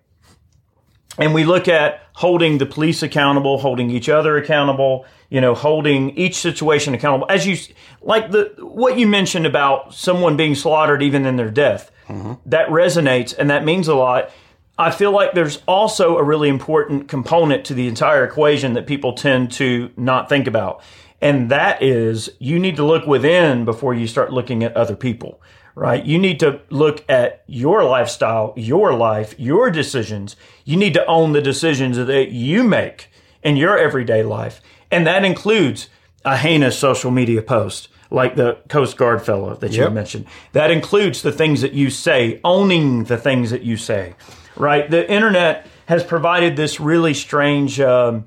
And 1.19 1.35
we 1.35 1.43
look 1.43 1.67
at 1.67 2.01
holding 2.13 2.57
the 2.57 2.65
police 2.65 3.03
accountable, 3.03 3.59
holding 3.59 3.91
each 3.91 4.09
other 4.09 4.35
accountable, 4.35 5.05
you 5.29 5.41
know, 5.41 5.53
holding 5.53 6.17
each 6.17 6.37
situation 6.37 6.95
accountable. 6.95 7.27
As 7.29 7.45
you 7.45 7.55
like 8.01 8.31
the 8.31 8.51
what 8.57 8.97
you 8.97 9.05
mentioned 9.05 9.45
about 9.45 9.93
someone 9.93 10.37
being 10.37 10.55
slaughtered 10.55 11.03
even 11.03 11.27
in 11.27 11.35
their 11.35 11.51
death 11.51 11.91
Mm-hmm. 12.07 12.33
That 12.45 12.69
resonates 12.69 13.35
and 13.37 13.49
that 13.49 13.65
means 13.65 13.87
a 13.87 13.95
lot. 13.95 14.31
I 14.77 14.91
feel 14.91 15.11
like 15.11 15.33
there's 15.33 15.61
also 15.67 16.17
a 16.17 16.23
really 16.23 16.49
important 16.49 17.07
component 17.07 17.65
to 17.65 17.73
the 17.73 17.87
entire 17.87 18.23
equation 18.23 18.73
that 18.73 18.87
people 18.87 19.13
tend 19.13 19.51
to 19.53 19.91
not 19.95 20.29
think 20.29 20.47
about. 20.47 20.81
And 21.21 21.51
that 21.51 21.81
is 21.81 22.31
you 22.39 22.59
need 22.59 22.75
to 22.77 22.85
look 22.85 23.05
within 23.05 23.65
before 23.65 23.93
you 23.93 24.07
start 24.07 24.33
looking 24.33 24.63
at 24.63 24.75
other 24.75 24.95
people, 24.95 25.41
right? 25.75 26.03
You 26.03 26.17
need 26.17 26.39
to 26.41 26.59
look 26.69 27.05
at 27.07 27.43
your 27.47 27.83
lifestyle, 27.83 28.53
your 28.57 28.93
life, 28.93 29.35
your 29.37 29.69
decisions. 29.69 30.35
You 30.65 30.75
need 30.75 30.93
to 30.95 31.05
own 31.05 31.31
the 31.31 31.41
decisions 31.41 31.97
that 31.97 32.31
you 32.31 32.63
make 32.63 33.09
in 33.43 33.57
your 33.57 33.77
everyday 33.77 34.23
life. 34.23 34.59
And 34.91 35.05
that 35.07 35.23
includes 35.23 35.87
a 36.25 36.35
heinous 36.35 36.77
social 36.77 37.11
media 37.11 37.41
post 37.41 37.89
like 38.13 38.35
the 38.35 38.59
Coast 38.69 38.95
Guard 38.95 39.25
fellow 39.25 39.55
that 39.55 39.71
you 39.71 39.89
mentioned. 39.89 40.27
That 40.53 40.69
includes 40.71 41.23
the 41.23 41.31
things 41.31 41.61
that 41.61 41.73
you 41.73 41.89
say, 41.89 42.39
owning 42.43 43.05
the 43.05 43.17
things 43.17 43.49
that 43.49 43.63
you 43.63 43.75
say, 43.75 44.15
right? 44.55 44.89
The 44.89 45.09
internet 45.11 45.65
has 45.87 46.03
provided 46.03 46.55
this 46.55 46.79
really 46.79 47.13
strange, 47.15 47.81
um, 47.81 48.25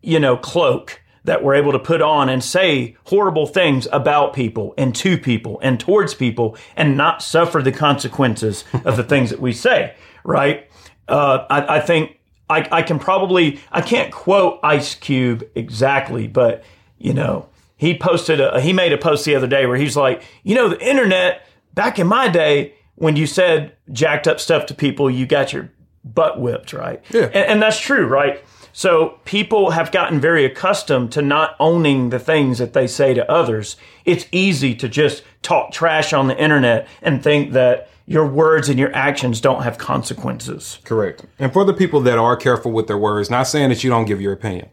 you 0.00 0.20
know, 0.20 0.36
cloak 0.36 1.02
that 1.24 1.42
we're 1.42 1.54
able 1.54 1.72
to 1.72 1.78
put 1.78 2.02
on 2.02 2.28
and 2.28 2.44
say 2.44 2.96
horrible 3.04 3.46
things 3.46 3.88
about 3.90 4.32
people 4.32 4.74
and 4.78 4.94
to 4.94 5.18
people 5.18 5.58
and 5.60 5.80
towards 5.80 6.14
people 6.14 6.56
and 6.76 6.96
not 6.96 7.22
suffer 7.22 7.62
the 7.62 7.72
consequences 7.72 8.64
of 8.84 8.96
the 8.96 9.02
things 9.02 9.30
that 9.30 9.40
we 9.40 9.52
say, 9.52 9.94
right? 10.22 10.70
Uh, 11.08 11.44
I, 11.50 11.78
I 11.78 11.80
think 11.80 12.18
I, 12.48 12.68
I 12.70 12.82
can 12.82 12.98
probably, 12.98 13.60
I 13.72 13.80
can't 13.80 14.12
quote 14.12 14.60
Ice 14.62 14.94
Cube 14.94 15.48
exactly, 15.54 16.28
but, 16.28 16.62
you 16.98 17.14
know, 17.14 17.48
he 17.76 17.96
posted 17.96 18.40
a, 18.40 18.60
he 18.60 18.72
made 18.72 18.92
a 18.92 18.98
post 18.98 19.24
the 19.24 19.34
other 19.34 19.46
day 19.46 19.66
where 19.66 19.76
he's 19.76 19.96
like, 19.96 20.22
you 20.42 20.54
know, 20.54 20.68
the 20.68 20.80
internet 20.80 21.46
back 21.74 21.98
in 21.98 22.06
my 22.06 22.28
day 22.28 22.74
when 22.96 23.16
you 23.16 23.26
said 23.26 23.76
jacked 23.92 24.28
up 24.28 24.38
stuff 24.40 24.66
to 24.66 24.74
people, 24.74 25.10
you 25.10 25.26
got 25.26 25.52
your 25.52 25.70
butt 26.04 26.40
whipped, 26.40 26.72
right? 26.72 27.02
Yeah. 27.10 27.24
And, 27.26 27.34
and 27.34 27.62
that's 27.62 27.78
true, 27.78 28.06
right? 28.06 28.42
So 28.72 29.20
people 29.24 29.70
have 29.70 29.92
gotten 29.92 30.20
very 30.20 30.44
accustomed 30.44 31.12
to 31.12 31.22
not 31.22 31.54
owning 31.60 32.10
the 32.10 32.18
things 32.18 32.58
that 32.58 32.72
they 32.72 32.86
say 32.86 33.14
to 33.14 33.30
others. 33.30 33.76
It's 34.04 34.26
easy 34.32 34.74
to 34.76 34.88
just 34.88 35.22
talk 35.42 35.70
trash 35.72 36.12
on 36.12 36.26
the 36.26 36.36
internet 36.36 36.88
and 37.00 37.22
think 37.22 37.52
that 37.52 37.88
your 38.06 38.26
words 38.26 38.68
and 38.68 38.78
your 38.78 38.94
actions 38.94 39.40
don't 39.40 39.62
have 39.62 39.78
consequences. 39.78 40.78
Correct. 40.84 41.24
And 41.38 41.52
for 41.52 41.64
the 41.64 41.72
people 41.72 42.00
that 42.00 42.18
are 42.18 42.36
careful 42.36 42.72
with 42.72 42.86
their 42.88 42.98
words, 42.98 43.30
not 43.30 43.44
saying 43.44 43.70
that 43.70 43.84
you 43.84 43.90
don't 43.90 44.04
give 44.06 44.20
your 44.20 44.32
opinion. 44.32 44.68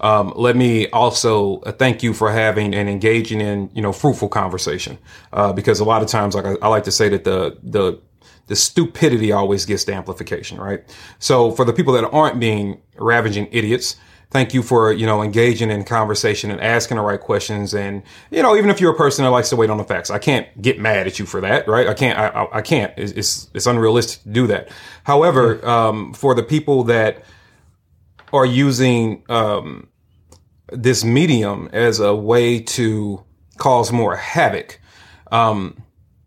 Um, 0.00 0.32
let 0.36 0.56
me 0.56 0.88
also 0.90 1.60
uh, 1.60 1.72
thank 1.72 2.02
you 2.02 2.14
for 2.14 2.30
having 2.30 2.74
and 2.74 2.88
engaging 2.88 3.40
in, 3.40 3.70
you 3.74 3.82
know, 3.82 3.92
fruitful 3.92 4.28
conversation. 4.28 4.98
Uh, 5.32 5.52
because 5.52 5.80
a 5.80 5.84
lot 5.84 6.02
of 6.02 6.08
times, 6.08 6.34
like 6.34 6.44
I, 6.44 6.54
I 6.62 6.68
like 6.68 6.84
to 6.84 6.92
say 6.92 7.08
that 7.08 7.24
the, 7.24 7.58
the, 7.62 8.00
the 8.46 8.56
stupidity 8.56 9.32
always 9.32 9.64
gets 9.64 9.84
the 9.84 9.94
amplification, 9.94 10.58
right? 10.58 10.82
So 11.18 11.50
for 11.50 11.64
the 11.64 11.72
people 11.72 11.92
that 11.94 12.08
aren't 12.10 12.40
being 12.40 12.80
ravaging 12.96 13.48
idiots, 13.52 13.96
thank 14.30 14.52
you 14.52 14.62
for, 14.62 14.92
you 14.92 15.06
know, 15.06 15.22
engaging 15.22 15.70
in 15.70 15.84
conversation 15.84 16.50
and 16.50 16.60
asking 16.60 16.96
the 16.96 17.02
right 17.02 17.20
questions. 17.20 17.74
And, 17.74 18.02
you 18.30 18.42
know, 18.42 18.56
even 18.56 18.70
if 18.70 18.80
you're 18.80 18.92
a 18.92 18.96
person 18.96 19.24
that 19.24 19.30
likes 19.30 19.48
to 19.50 19.56
wait 19.56 19.70
on 19.70 19.78
the 19.78 19.84
facts, 19.84 20.10
I 20.10 20.18
can't 20.18 20.46
get 20.60 20.78
mad 20.78 21.06
at 21.06 21.18
you 21.18 21.26
for 21.26 21.40
that, 21.40 21.66
right? 21.66 21.88
I 21.88 21.94
can't, 21.94 22.18
I, 22.18 22.28
I, 22.28 22.58
I 22.58 22.62
can't. 22.62 22.92
It's, 22.96 23.12
it's, 23.12 23.50
it's, 23.54 23.66
unrealistic 23.66 24.22
to 24.22 24.28
do 24.28 24.46
that. 24.48 24.68
However, 25.04 25.66
um, 25.66 26.12
for 26.12 26.34
the 26.34 26.42
people 26.42 26.84
that 26.84 27.22
are 28.32 28.46
using 28.46 29.24
um, 29.28 29.88
this 30.72 31.04
medium 31.04 31.68
as 31.72 32.00
a 32.00 32.14
way 32.14 32.60
to 32.60 33.24
cause 33.56 33.92
more 33.92 34.16
havoc, 34.16 34.80
um, 35.32 35.82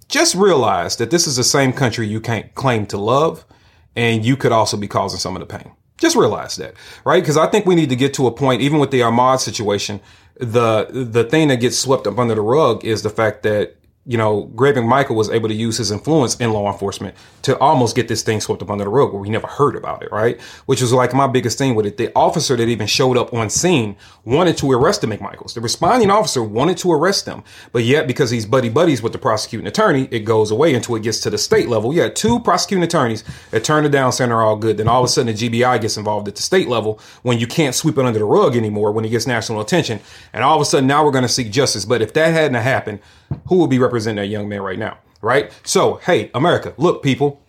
just 0.08 0.36
realize 0.36 0.98
that 0.98 1.12
this 1.12 1.28
is 1.28 1.38
the 1.38 1.44
same 1.44 1.72
country 1.72 2.08
you 2.08 2.20
can't 2.20 2.54
claim 2.56 2.86
to 2.88 2.98
love, 2.98 3.46
and 3.96 4.26
you 4.26 4.36
could 4.36 4.52
also 4.52 4.78
be 4.78 4.88
causing 4.88 5.20
some 5.20 5.36
of 5.36 5.40
the 5.40 5.46
pain. 5.46 5.72
Just 5.98 6.16
realize 6.16 6.56
that, 6.56 6.74
right? 7.06 7.22
Because 7.22 7.38
I 7.38 7.48
think 7.48 7.66
we 7.66 7.76
need 7.76 7.90
to 7.90 7.96
get 7.96 8.14
to 8.16 8.28
a 8.28 8.32
point, 8.32 8.62
even 8.62 8.80
with 8.80 8.92
the 8.92 9.02
Ahmaud 9.02 9.40
situation, 9.40 10.02
the 10.36 10.88
the 10.90 11.24
thing 11.24 11.50
that 11.50 11.58
gets 11.58 11.78
swept 11.78 12.08
up 12.08 12.18
under 12.18 12.34
the 12.34 12.42
rug 12.42 12.84
is 12.84 13.04
the 13.04 13.10
fact 13.10 13.44
that 13.44 13.76
you 14.06 14.18
know, 14.18 14.46
Greg 14.56 14.76
McMichael 14.76 15.16
was 15.16 15.30
able 15.30 15.48
to 15.48 15.54
use 15.54 15.78
his 15.78 15.92
influence 15.92 16.36
in 16.38 16.52
law 16.52 16.72
enforcement 16.72 17.16
to 17.44 17.58
almost 17.60 17.96
get 17.96 18.08
this 18.08 18.24
thing 18.24 18.42
swept 18.42 18.64
up 18.64 18.72
under 18.72 18.84
the 18.84 18.90
rug 18.90 19.14
where 19.14 19.22
we 19.22 19.30
never 19.30 19.46
heard 19.46 19.76
about 19.76 20.02
it, 20.02 20.12
right? 20.12 20.42
Which 20.66 20.82
was 20.82 20.92
like 20.92 21.14
my 21.14 21.28
biggest 21.28 21.60
thing 21.60 21.76
with 21.76 21.86
it. 21.86 21.98
The 21.98 22.12
officer 22.16 22.56
that 22.56 22.68
even 22.68 22.88
showed 22.88 23.16
up 23.16 23.32
on 23.32 23.52
scene 23.52 23.96
wanted 24.26 24.58
to 24.58 24.72
arrest 24.72 25.02
the 25.02 25.08
McMichaels. 25.08 25.54
The 25.54 25.62
responding 25.62 26.10
officer 26.10 26.42
wanted 26.42 26.78
to 26.80 26.92
arrest 26.92 27.26
them, 27.26 27.44
but 27.74 27.84
yet 27.84 28.08
because 28.08 28.32
he's 28.32 28.48
buddy 28.48 28.70
buddies 28.70 29.04
with 29.04 29.12
the 29.12 29.20
prosecuting 29.20 29.68
attorney, 29.68 30.08
it 30.10 30.22
goes 30.22 30.50
away 30.50 30.74
until 30.74 30.96
it 30.96 31.04
gets 31.04 31.20
to 31.22 31.30
the 31.30 31.38
state 31.38 31.70
level. 31.70 31.94
You 31.94 32.10
two 32.10 32.40
prosecuting 32.40 32.84
attorneys 32.84 33.24
that 33.52 33.64
turned 33.64 33.86
it 33.86 33.90
down 33.92 34.12
saying 34.14 34.32
they're 34.32 34.42
all 34.42 34.56
good. 34.56 34.78
Then 34.78 34.88
all 34.88 35.04
of 35.04 35.06
a 35.06 35.10
sudden 35.10 35.36
the 35.36 35.50
GBI 35.50 35.80
gets 35.80 35.98
involved 35.98 36.28
at 36.28 36.36
the 36.36 36.42
state 36.42 36.68
level 36.68 37.00
when 37.22 37.38
you 37.38 37.46
can't 37.46 37.76
sweep 37.76 38.00
it 38.00 38.06
under 38.06 38.18
the 38.18 38.26
rug 38.26 38.56
anymore 38.56 38.92
when 38.92 39.06
it 39.06 39.10
gets 39.10 39.28
national 39.28 39.62
attention. 39.62 40.00
And 40.34 40.44
all 40.44 40.56
of 40.56 40.62
a 40.62 40.66
sudden 40.66 40.88
now 40.88 41.06
we're 41.06 41.12
going 41.12 41.22
to 41.22 41.30
seek 41.30 41.52
justice. 41.52 41.86
But 41.86 42.02
if 42.02 42.14
that 42.14 42.34
hadn't 42.34 42.56
happened, 42.56 43.00
who 43.48 43.58
would 43.58 43.70
be 43.70 43.80
representing 43.80 44.24
that 44.24 44.28
young 44.28 44.50
man 44.50 44.62
right 44.62 44.80
now? 44.80 44.98
Right? 45.22 45.52
So, 45.64 45.96
hey, 46.06 46.32
America, 46.34 46.74
look, 46.78 47.04
people, 47.04 47.42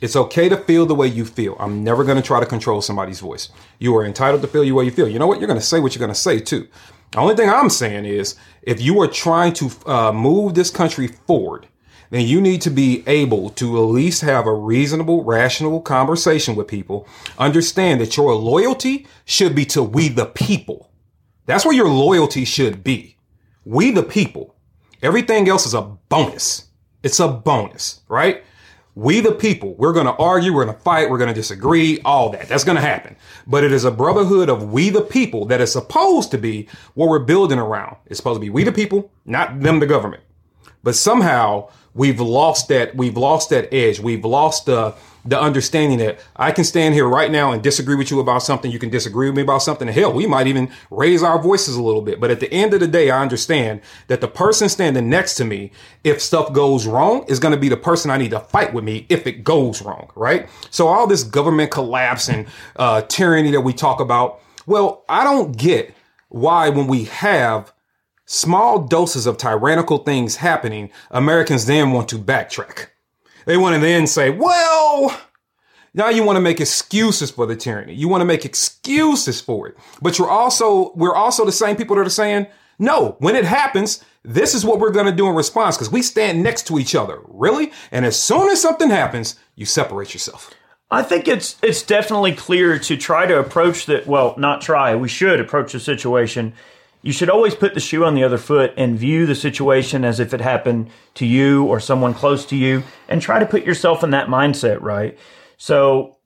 it's 0.00 0.16
okay 0.16 0.48
to 0.48 0.56
feel 0.56 0.86
the 0.86 0.94
way 0.94 1.06
you 1.06 1.24
feel. 1.24 1.56
I'm 1.60 1.84
never 1.84 2.02
going 2.02 2.16
to 2.16 2.22
try 2.22 2.40
to 2.40 2.46
control 2.46 2.82
somebody's 2.82 3.20
voice. 3.20 3.48
You 3.78 3.96
are 3.96 4.04
entitled 4.04 4.42
to 4.42 4.48
feel 4.48 4.62
the 4.62 4.72
way 4.72 4.84
you 4.84 4.90
feel. 4.90 5.08
You 5.08 5.20
know 5.20 5.28
what? 5.28 5.38
You're 5.38 5.46
going 5.46 5.60
to 5.60 5.64
say 5.64 5.78
what 5.78 5.94
you're 5.94 6.00
going 6.00 6.14
to 6.14 6.20
say 6.20 6.40
too. 6.40 6.66
The 7.12 7.18
only 7.18 7.36
thing 7.36 7.48
I'm 7.48 7.70
saying 7.70 8.06
is 8.06 8.34
if 8.62 8.80
you 8.80 9.00
are 9.00 9.06
trying 9.06 9.52
to 9.54 9.70
uh, 9.86 10.12
move 10.12 10.54
this 10.54 10.70
country 10.70 11.06
forward, 11.06 11.68
then 12.10 12.26
you 12.26 12.40
need 12.40 12.60
to 12.62 12.70
be 12.70 13.04
able 13.06 13.50
to 13.50 13.76
at 13.78 13.86
least 13.86 14.22
have 14.22 14.46
a 14.46 14.52
reasonable, 14.52 15.24
rational 15.24 15.80
conversation 15.80 16.54
with 16.54 16.68
people. 16.68 17.06
Understand 17.38 18.00
that 18.00 18.16
your 18.16 18.34
loyalty 18.34 19.06
should 19.24 19.54
be 19.54 19.64
to 19.66 19.82
we 19.82 20.08
the 20.08 20.26
people. 20.26 20.90
That's 21.46 21.64
where 21.64 21.74
your 21.74 21.88
loyalty 21.88 22.44
should 22.44 22.82
be. 22.82 23.16
We 23.64 23.92
the 23.92 24.02
people. 24.02 24.56
Everything 25.02 25.48
else 25.48 25.66
is 25.66 25.74
a 25.74 25.82
bonus. 25.82 26.68
It's 27.02 27.18
a 27.18 27.28
bonus, 27.28 28.00
right? 28.08 28.44
We 28.94 29.20
the 29.20 29.32
people, 29.32 29.74
we're 29.74 29.94
going 29.94 30.06
to 30.06 30.14
argue, 30.14 30.54
we're 30.54 30.64
going 30.64 30.76
to 30.76 30.82
fight, 30.82 31.10
we're 31.10 31.18
going 31.18 31.28
to 31.28 31.34
disagree, 31.34 32.00
all 32.04 32.30
that. 32.30 32.48
That's 32.48 32.62
going 32.62 32.76
to 32.76 32.82
happen. 32.82 33.16
But 33.46 33.64
it 33.64 33.72
is 33.72 33.84
a 33.84 33.90
brotherhood 33.90 34.48
of 34.48 34.70
we 34.70 34.90
the 34.90 35.00
people 35.00 35.46
that 35.46 35.60
is 35.60 35.72
supposed 35.72 36.30
to 36.32 36.38
be 36.38 36.68
what 36.94 37.08
we're 37.08 37.18
building 37.18 37.58
around. 37.58 37.96
It's 38.06 38.18
supposed 38.18 38.36
to 38.36 38.40
be 38.40 38.50
we 38.50 38.64
the 38.64 38.72
people, 38.72 39.10
not 39.24 39.60
them 39.60 39.80
the 39.80 39.86
government. 39.86 40.22
But 40.82 40.94
somehow 40.94 41.70
we've 41.94 42.20
lost 42.20 42.68
that, 42.68 42.94
we've 42.94 43.16
lost 43.16 43.50
that 43.50 43.72
edge. 43.72 43.98
We've 43.98 44.24
lost 44.24 44.66
the, 44.66 44.94
the 45.24 45.40
understanding 45.40 45.98
that 45.98 46.18
I 46.36 46.50
can 46.50 46.64
stand 46.64 46.94
here 46.94 47.06
right 47.06 47.30
now 47.30 47.52
and 47.52 47.62
disagree 47.62 47.94
with 47.94 48.10
you 48.10 48.20
about 48.20 48.42
something. 48.42 48.70
You 48.70 48.78
can 48.78 48.90
disagree 48.90 49.28
with 49.28 49.36
me 49.36 49.42
about 49.42 49.62
something. 49.62 49.86
Hell, 49.88 50.12
we 50.12 50.26
might 50.26 50.46
even 50.46 50.70
raise 50.90 51.22
our 51.22 51.40
voices 51.40 51.76
a 51.76 51.82
little 51.82 52.02
bit. 52.02 52.20
But 52.20 52.30
at 52.30 52.40
the 52.40 52.52
end 52.52 52.74
of 52.74 52.80
the 52.80 52.88
day, 52.88 53.10
I 53.10 53.22
understand 53.22 53.80
that 54.08 54.20
the 54.20 54.28
person 54.28 54.68
standing 54.68 55.08
next 55.08 55.36
to 55.36 55.44
me, 55.44 55.70
if 56.02 56.20
stuff 56.20 56.52
goes 56.52 56.86
wrong, 56.86 57.24
is 57.28 57.38
going 57.38 57.54
to 57.54 57.60
be 57.60 57.68
the 57.68 57.76
person 57.76 58.10
I 58.10 58.16
need 58.16 58.32
to 58.32 58.40
fight 58.40 58.74
with 58.74 58.84
me 58.84 59.06
if 59.08 59.26
it 59.26 59.44
goes 59.44 59.80
wrong. 59.82 60.10
Right. 60.16 60.48
So 60.70 60.88
all 60.88 61.06
this 61.06 61.22
government 61.22 61.70
collapse 61.70 62.28
and 62.28 62.46
uh, 62.76 63.02
tyranny 63.02 63.52
that 63.52 63.60
we 63.60 63.72
talk 63.72 64.00
about. 64.00 64.40
Well, 64.66 65.04
I 65.08 65.24
don't 65.24 65.56
get 65.56 65.94
why 66.28 66.68
when 66.68 66.86
we 66.86 67.04
have 67.04 67.72
small 68.24 68.78
doses 68.78 69.26
of 69.26 69.36
tyrannical 69.36 69.98
things 69.98 70.36
happening, 70.36 70.90
Americans 71.10 71.66
then 71.66 71.92
want 71.92 72.08
to 72.08 72.18
backtrack. 72.18 72.86
They 73.46 73.56
want 73.56 73.74
to 73.74 73.80
then 73.80 74.06
say, 74.06 74.30
well, 74.30 75.18
now 75.94 76.08
you 76.08 76.24
want 76.24 76.36
to 76.36 76.40
make 76.40 76.60
excuses 76.60 77.30
for 77.30 77.46
the 77.46 77.56
tyranny. 77.56 77.94
You 77.94 78.08
want 78.08 78.20
to 78.22 78.26
make 78.26 78.44
excuses 78.44 79.40
for 79.40 79.68
it. 79.68 79.76
But 80.00 80.18
you're 80.18 80.30
also, 80.30 80.92
we're 80.94 81.14
also 81.14 81.44
the 81.44 81.52
same 81.52 81.76
people 81.76 81.96
that 81.96 82.06
are 82.06 82.10
saying, 82.10 82.46
no, 82.78 83.16
when 83.18 83.36
it 83.36 83.44
happens, 83.44 84.02
this 84.24 84.54
is 84.54 84.64
what 84.64 84.80
we're 84.80 84.90
going 84.90 85.06
to 85.06 85.12
do 85.12 85.28
in 85.28 85.34
response 85.34 85.76
because 85.76 85.90
we 85.90 86.02
stand 86.02 86.42
next 86.42 86.66
to 86.68 86.78
each 86.78 86.94
other. 86.94 87.20
Really? 87.28 87.72
And 87.90 88.06
as 88.06 88.20
soon 88.20 88.48
as 88.48 88.60
something 88.60 88.90
happens, 88.90 89.36
you 89.54 89.66
separate 89.66 90.14
yourself. 90.14 90.52
I 90.90 91.02
think 91.02 91.26
it's 91.26 91.56
it's 91.62 91.82
definitely 91.82 92.32
clear 92.32 92.78
to 92.78 92.96
try 92.98 93.24
to 93.26 93.38
approach 93.38 93.86
that. 93.86 94.06
Well, 94.06 94.34
not 94.36 94.60
try. 94.60 94.94
We 94.94 95.08
should 95.08 95.40
approach 95.40 95.72
the 95.72 95.80
situation 95.80 96.52
you 97.02 97.12
should 97.12 97.28
always 97.28 97.54
put 97.54 97.74
the 97.74 97.80
shoe 97.80 98.04
on 98.04 98.14
the 98.14 98.24
other 98.24 98.38
foot 98.38 98.72
and 98.76 98.98
view 98.98 99.26
the 99.26 99.34
situation 99.34 100.04
as 100.04 100.20
if 100.20 100.32
it 100.32 100.40
happened 100.40 100.88
to 101.14 101.26
you 101.26 101.64
or 101.64 101.80
someone 101.80 102.14
close 102.14 102.46
to 102.46 102.56
you 102.56 102.84
and 103.08 103.20
try 103.20 103.38
to 103.38 103.46
put 103.46 103.64
yourself 103.64 104.04
in 104.04 104.10
that 104.10 104.28
mindset, 104.28 104.80
right? 104.80 105.18
So 105.56 106.16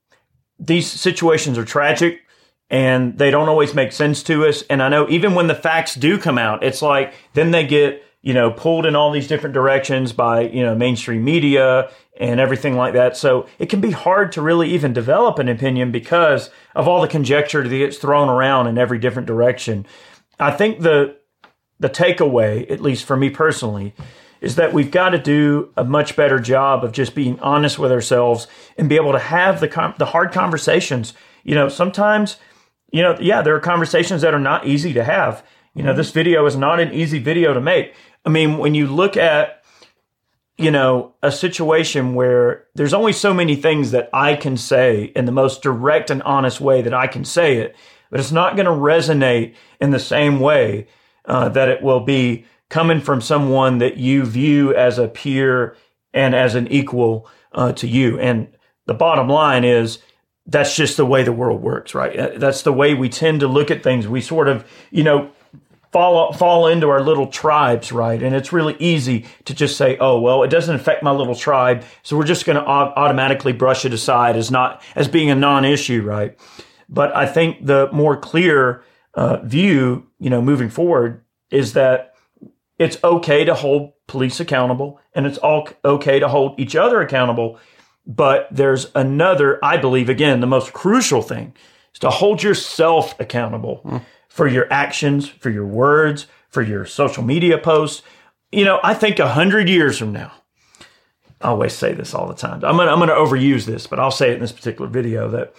these 0.58 0.90
situations 0.90 1.58
are 1.58 1.64
tragic 1.64 2.20
and 2.68 3.16
they 3.18 3.30
don't 3.30 3.48
always 3.48 3.74
make 3.74 3.92
sense 3.92 4.22
to 4.24 4.46
us. 4.46 4.62
And 4.68 4.82
I 4.82 4.88
know 4.88 5.08
even 5.08 5.34
when 5.34 5.46
the 5.46 5.54
facts 5.54 5.94
do 5.94 6.18
come 6.18 6.38
out, 6.38 6.62
it's 6.62 6.82
like 6.82 7.14
then 7.32 7.52
they 7.52 7.66
get, 7.66 8.02
you 8.22 8.34
know, 8.34 8.50
pulled 8.50 8.86
in 8.86 8.96
all 8.96 9.12
these 9.12 9.28
different 9.28 9.54
directions 9.54 10.12
by, 10.12 10.42
you 10.42 10.62
know, 10.62 10.74
mainstream 10.74 11.24
media 11.24 11.90
and 12.18 12.40
everything 12.40 12.74
like 12.74 12.94
that. 12.94 13.16
So 13.16 13.46
it 13.58 13.66
can 13.66 13.80
be 13.80 13.92
hard 13.92 14.32
to 14.32 14.42
really 14.42 14.70
even 14.70 14.92
develop 14.92 15.38
an 15.38 15.48
opinion 15.48 15.92
because 15.92 16.50
of 16.74 16.88
all 16.88 17.00
the 17.00 17.08
conjecture 17.08 17.62
that 17.62 17.68
gets 17.68 17.98
thrown 17.98 18.28
around 18.28 18.66
in 18.66 18.78
every 18.78 18.98
different 18.98 19.28
direction. 19.28 19.86
I 20.38 20.50
think 20.50 20.80
the 20.80 21.16
the 21.78 21.90
takeaway, 21.90 22.70
at 22.70 22.80
least 22.80 23.04
for 23.04 23.16
me 23.16 23.28
personally, 23.28 23.94
is 24.40 24.56
that 24.56 24.72
we've 24.72 24.90
got 24.90 25.10
to 25.10 25.18
do 25.18 25.72
a 25.76 25.84
much 25.84 26.16
better 26.16 26.38
job 26.38 26.84
of 26.84 26.92
just 26.92 27.14
being 27.14 27.38
honest 27.40 27.78
with 27.78 27.92
ourselves 27.92 28.46
and 28.78 28.88
be 28.88 28.96
able 28.96 29.12
to 29.12 29.18
have 29.18 29.60
the 29.60 29.68
com- 29.68 29.94
the 29.98 30.06
hard 30.06 30.32
conversations. 30.32 31.12
You 31.44 31.54
know, 31.54 31.68
sometimes, 31.68 32.38
you 32.92 33.02
know, 33.02 33.16
yeah, 33.20 33.42
there 33.42 33.54
are 33.54 33.60
conversations 33.60 34.22
that 34.22 34.34
are 34.34 34.40
not 34.40 34.66
easy 34.66 34.92
to 34.94 35.04
have. 35.04 35.44
You 35.74 35.82
know, 35.82 35.92
this 35.92 36.10
video 36.10 36.46
is 36.46 36.56
not 36.56 36.80
an 36.80 36.92
easy 36.92 37.18
video 37.18 37.52
to 37.52 37.60
make. 37.60 37.94
I 38.24 38.30
mean, 38.30 38.56
when 38.56 38.74
you 38.74 38.86
look 38.86 39.16
at 39.16 39.62
you 40.58 40.70
know, 40.70 41.14
a 41.22 41.30
situation 41.30 42.14
where 42.14 42.64
there's 42.74 42.94
only 42.94 43.12
so 43.12 43.34
many 43.34 43.56
things 43.56 43.90
that 43.90 44.08
I 44.12 44.36
can 44.36 44.56
say 44.56 45.04
in 45.14 45.26
the 45.26 45.32
most 45.32 45.62
direct 45.62 46.10
and 46.10 46.22
honest 46.22 46.60
way 46.60 46.80
that 46.80 46.94
I 46.94 47.06
can 47.06 47.24
say 47.24 47.58
it 47.58 47.76
but 48.10 48.20
it's 48.20 48.32
not 48.32 48.56
going 48.56 48.66
to 48.66 48.72
resonate 48.72 49.54
in 49.80 49.90
the 49.90 49.98
same 49.98 50.40
way 50.40 50.86
uh, 51.24 51.48
that 51.50 51.68
it 51.68 51.82
will 51.82 52.00
be 52.00 52.46
coming 52.68 53.00
from 53.00 53.20
someone 53.20 53.78
that 53.78 53.96
you 53.96 54.24
view 54.24 54.74
as 54.74 54.98
a 54.98 55.08
peer 55.08 55.76
and 56.12 56.34
as 56.34 56.54
an 56.54 56.68
equal 56.68 57.28
uh, 57.52 57.72
to 57.72 57.86
you. 57.86 58.18
And 58.18 58.48
the 58.86 58.94
bottom 58.94 59.28
line 59.28 59.64
is 59.64 59.98
that's 60.46 60.76
just 60.76 60.96
the 60.96 61.06
way 61.06 61.22
the 61.22 61.32
world 61.32 61.60
works, 61.60 61.94
right? 61.94 62.16
Uh, 62.16 62.30
that's 62.36 62.62
the 62.62 62.72
way 62.72 62.94
we 62.94 63.08
tend 63.08 63.40
to 63.40 63.48
look 63.48 63.70
at 63.70 63.82
things. 63.82 64.06
We 64.06 64.20
sort 64.20 64.48
of, 64.48 64.64
you 64.90 65.02
know, 65.02 65.30
fall 65.92 66.32
fall 66.32 66.68
into 66.68 66.88
our 66.88 67.02
little 67.02 67.26
tribes, 67.26 67.90
right? 67.90 68.22
And 68.22 68.34
it's 68.34 68.52
really 68.52 68.76
easy 68.78 69.26
to 69.46 69.54
just 69.54 69.76
say, 69.76 69.96
"Oh, 69.98 70.20
well, 70.20 70.42
it 70.42 70.48
doesn't 70.48 70.74
affect 70.74 71.02
my 71.02 71.10
little 71.10 71.34
tribe, 71.34 71.84
so 72.02 72.16
we're 72.16 72.24
just 72.24 72.44
going 72.44 72.56
to 72.56 72.64
automatically 72.64 73.52
brush 73.52 73.84
it 73.84 73.92
aside 73.92 74.36
as 74.36 74.50
not 74.50 74.82
as 74.94 75.08
being 75.08 75.30
a 75.30 75.34
non-issue, 75.34 76.02
right?" 76.02 76.38
But 76.88 77.14
I 77.16 77.26
think 77.26 77.66
the 77.66 77.88
more 77.92 78.16
clear 78.16 78.82
uh, 79.14 79.38
view, 79.38 80.06
you 80.18 80.30
know, 80.30 80.40
moving 80.42 80.68
forward 80.68 81.24
is 81.50 81.72
that 81.72 82.14
it's 82.78 83.02
okay 83.02 83.44
to 83.44 83.54
hold 83.54 83.92
police 84.06 84.40
accountable 84.40 85.00
and 85.14 85.26
it's 85.26 85.38
all 85.38 85.68
okay 85.84 86.18
to 86.18 86.28
hold 86.28 86.58
each 86.60 86.76
other 86.76 87.00
accountable. 87.00 87.58
But 88.06 88.48
there's 88.50 88.86
another, 88.94 89.58
I 89.64 89.78
believe, 89.78 90.08
again, 90.08 90.40
the 90.40 90.46
most 90.46 90.72
crucial 90.72 91.22
thing 91.22 91.54
is 91.92 91.98
to 92.00 92.10
hold 92.10 92.42
yourself 92.42 93.18
accountable 93.18 93.80
mm. 93.84 94.02
for 94.28 94.46
your 94.46 94.72
actions, 94.72 95.28
for 95.28 95.50
your 95.50 95.66
words, 95.66 96.26
for 96.48 96.62
your 96.62 96.84
social 96.84 97.24
media 97.24 97.58
posts. 97.58 98.02
You 98.52 98.64
know, 98.64 98.78
I 98.84 98.94
think 98.94 99.18
a 99.18 99.28
hundred 99.28 99.68
years 99.68 99.98
from 99.98 100.12
now, 100.12 100.32
I 101.40 101.48
always 101.48 101.72
say 101.72 101.92
this 101.92 102.14
all 102.14 102.28
the 102.28 102.34
time. 102.34 102.64
I'm 102.64 102.76
gonna 102.76 102.92
I'm 102.92 102.98
gonna 103.00 103.12
overuse 103.12 103.64
this, 103.64 103.86
but 103.86 103.98
I'll 103.98 104.10
say 104.10 104.30
it 104.30 104.34
in 104.34 104.40
this 104.40 104.52
particular 104.52 104.88
video 104.88 105.28
that 105.30 105.54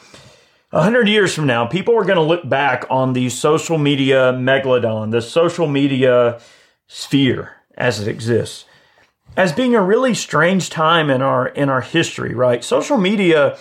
a 0.72 0.84
hundred 0.84 1.08
years 1.08 1.34
from 1.34 1.48
now, 1.48 1.66
people 1.66 1.96
are 1.98 2.04
going 2.04 2.18
to 2.18 2.22
look 2.22 2.48
back 2.48 2.86
on 2.90 3.14
the 3.14 3.30
social 3.30 3.78
media 3.78 4.34
megalodon, 4.34 5.12
the 5.12 5.22
social 5.22 5.68
media 5.68 6.40
sphere 6.88 7.54
as 7.78 8.00
it 8.00 8.08
exists, 8.08 8.66
as 9.38 9.54
being 9.54 9.76
a 9.76 9.82
really 9.82 10.14
strange 10.14 10.70
time 10.70 11.10
in 11.10 11.22
our 11.22 11.48
in 11.48 11.70
our 11.70 11.82
history. 11.82 12.34
Right? 12.34 12.64
Social 12.64 12.98
media 12.98 13.58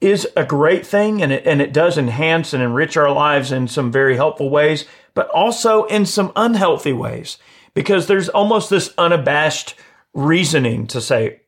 is 0.00 0.26
a 0.36 0.44
great 0.44 0.86
thing, 0.86 1.22
and 1.22 1.32
it 1.32 1.46
and 1.46 1.62
it 1.62 1.72
does 1.72 1.96
enhance 1.96 2.52
and 2.52 2.62
enrich 2.62 2.96
our 2.96 3.12
lives 3.12 3.52
in 3.52 3.68
some 3.68 3.92
very 3.92 4.16
helpful 4.16 4.50
ways, 4.50 4.86
but 5.14 5.28
also 5.28 5.84
in 5.84 6.04
some 6.04 6.32
unhealthy 6.34 6.92
ways 6.92 7.38
because 7.74 8.08
there's 8.08 8.28
almost 8.28 8.70
this 8.70 8.92
unabashed 8.98 9.76
reasoning 10.14 10.88
to 10.88 11.00
say, 11.00 11.42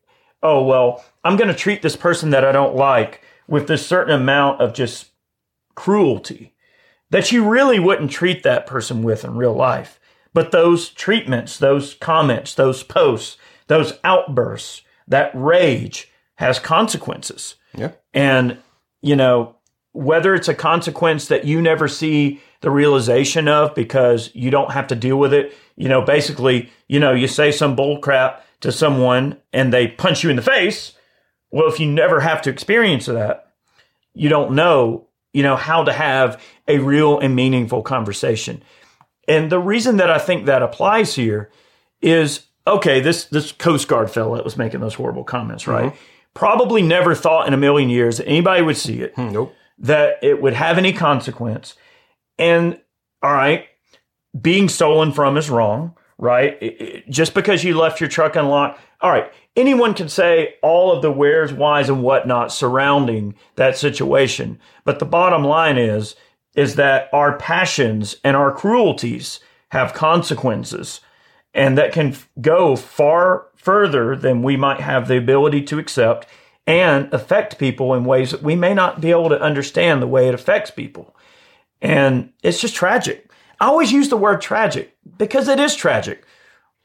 "Oh 0.44 0.64
well, 0.64 1.04
I'm 1.24 1.36
going 1.36 1.48
to 1.48 1.54
treat 1.54 1.82
this 1.82 1.96
person 1.96 2.30
that 2.30 2.44
I 2.44 2.52
don't 2.52 2.76
like." 2.76 3.22
With 3.50 3.66
this 3.66 3.86
certain 3.86 4.14
amount 4.14 4.60
of 4.62 4.72
just 4.72 5.10
cruelty 5.74 6.54
that 7.10 7.32
you 7.32 7.46
really 7.46 7.78
wouldn't 7.78 8.10
treat 8.10 8.42
that 8.44 8.66
person 8.66 9.02
with 9.02 9.24
in 9.24 9.36
real 9.36 9.52
life. 9.52 9.98
But 10.32 10.52
those 10.52 10.88
treatments, 10.90 11.58
those 11.58 11.94
comments, 11.94 12.54
those 12.54 12.82
posts, 12.84 13.36
those 13.66 13.98
outbursts, 14.04 14.82
that 15.08 15.32
rage 15.34 16.08
has 16.36 16.60
consequences. 16.60 17.56
Yeah. 17.76 17.90
And, 18.14 18.58
you 19.02 19.16
know, 19.16 19.56
whether 19.92 20.34
it's 20.34 20.48
a 20.48 20.54
consequence 20.54 21.26
that 21.26 21.44
you 21.44 21.60
never 21.60 21.88
see 21.88 22.40
the 22.60 22.70
realization 22.70 23.48
of 23.48 23.74
because 23.74 24.30
you 24.34 24.50
don't 24.50 24.70
have 24.70 24.86
to 24.86 24.94
deal 24.94 25.16
with 25.16 25.34
it, 25.34 25.52
you 25.76 25.88
know, 25.88 26.02
basically, 26.02 26.70
you 26.86 27.00
know, 27.00 27.12
you 27.12 27.26
say 27.26 27.50
some 27.50 27.74
bull 27.74 27.98
crap 27.98 28.46
to 28.60 28.70
someone 28.70 29.36
and 29.52 29.72
they 29.72 29.88
punch 29.88 30.22
you 30.22 30.30
in 30.30 30.36
the 30.36 30.42
face. 30.42 30.92
Well, 31.50 31.68
if 31.68 31.80
you 31.80 31.90
never 31.90 32.20
have 32.20 32.42
to 32.42 32.50
experience 32.50 33.06
that, 33.06 33.52
you 34.14 34.28
don't 34.28 34.52
know, 34.52 35.06
you 35.32 35.42
know, 35.42 35.56
how 35.56 35.84
to 35.84 35.92
have 35.92 36.40
a 36.68 36.78
real 36.78 37.18
and 37.18 37.34
meaningful 37.34 37.82
conversation. 37.82 38.62
And 39.28 39.50
the 39.50 39.58
reason 39.58 39.96
that 39.98 40.10
I 40.10 40.18
think 40.18 40.46
that 40.46 40.62
applies 40.62 41.14
here 41.14 41.50
is 42.00 42.46
okay, 42.66 43.00
this 43.00 43.24
this 43.26 43.52
Coast 43.52 43.88
Guard 43.88 44.10
fellow 44.10 44.36
that 44.36 44.44
was 44.44 44.56
making 44.56 44.80
those 44.80 44.94
horrible 44.94 45.24
comments, 45.24 45.66
right? 45.66 45.86
Mm-hmm. 45.92 45.96
Probably 46.34 46.82
never 46.82 47.14
thought 47.14 47.48
in 47.48 47.54
a 47.54 47.56
million 47.56 47.90
years 47.90 48.18
that 48.18 48.26
anybody 48.28 48.62
would 48.62 48.76
see 48.76 49.00
it, 49.00 49.14
hmm, 49.16 49.30
Nope. 49.30 49.54
that 49.78 50.18
it 50.22 50.40
would 50.40 50.52
have 50.54 50.78
any 50.78 50.92
consequence. 50.92 51.74
And 52.38 52.78
all 53.22 53.32
right, 53.32 53.64
being 54.40 54.68
stolen 54.68 55.10
from 55.12 55.36
is 55.36 55.50
wrong, 55.50 55.96
right? 56.18 56.56
It- 56.60 56.80
it- 56.80 57.10
just 57.10 57.34
because 57.34 57.64
you 57.64 57.76
left 57.76 58.00
your 58.00 58.08
truck 58.08 58.36
unlocked, 58.36 58.80
all 59.00 59.10
right, 59.10 59.32
anyone 59.56 59.94
can 59.94 60.08
say 60.08 60.54
all 60.62 60.92
of 60.92 61.02
the 61.02 61.12
where's, 61.12 61.52
why's, 61.52 61.88
and 61.88 62.02
whatnot 62.02 62.52
surrounding 62.52 63.34
that 63.56 63.76
situation. 63.76 64.58
But 64.84 64.98
the 64.98 65.04
bottom 65.04 65.44
line 65.44 65.78
is, 65.78 66.16
is 66.54 66.76
that 66.76 67.08
our 67.12 67.36
passions 67.36 68.16
and 68.24 68.36
our 68.36 68.52
cruelties 68.52 69.40
have 69.70 69.94
consequences 69.94 71.00
and 71.54 71.76
that 71.78 71.92
can 71.92 72.16
go 72.40 72.76
far 72.76 73.46
further 73.56 74.16
than 74.16 74.42
we 74.42 74.56
might 74.56 74.80
have 74.80 75.08
the 75.08 75.16
ability 75.16 75.62
to 75.62 75.78
accept 75.78 76.26
and 76.66 77.12
affect 77.12 77.58
people 77.58 77.94
in 77.94 78.04
ways 78.04 78.30
that 78.30 78.42
we 78.42 78.54
may 78.54 78.74
not 78.74 79.00
be 79.00 79.10
able 79.10 79.28
to 79.28 79.40
understand 79.40 80.00
the 80.00 80.06
way 80.06 80.28
it 80.28 80.34
affects 80.34 80.70
people. 80.70 81.16
And 81.82 82.32
it's 82.42 82.60
just 82.60 82.74
tragic. 82.74 83.30
I 83.60 83.66
always 83.66 83.92
use 83.92 84.08
the 84.08 84.16
word 84.16 84.40
tragic 84.40 84.96
because 85.18 85.48
it 85.48 85.58
is 85.58 85.74
tragic. 85.74 86.24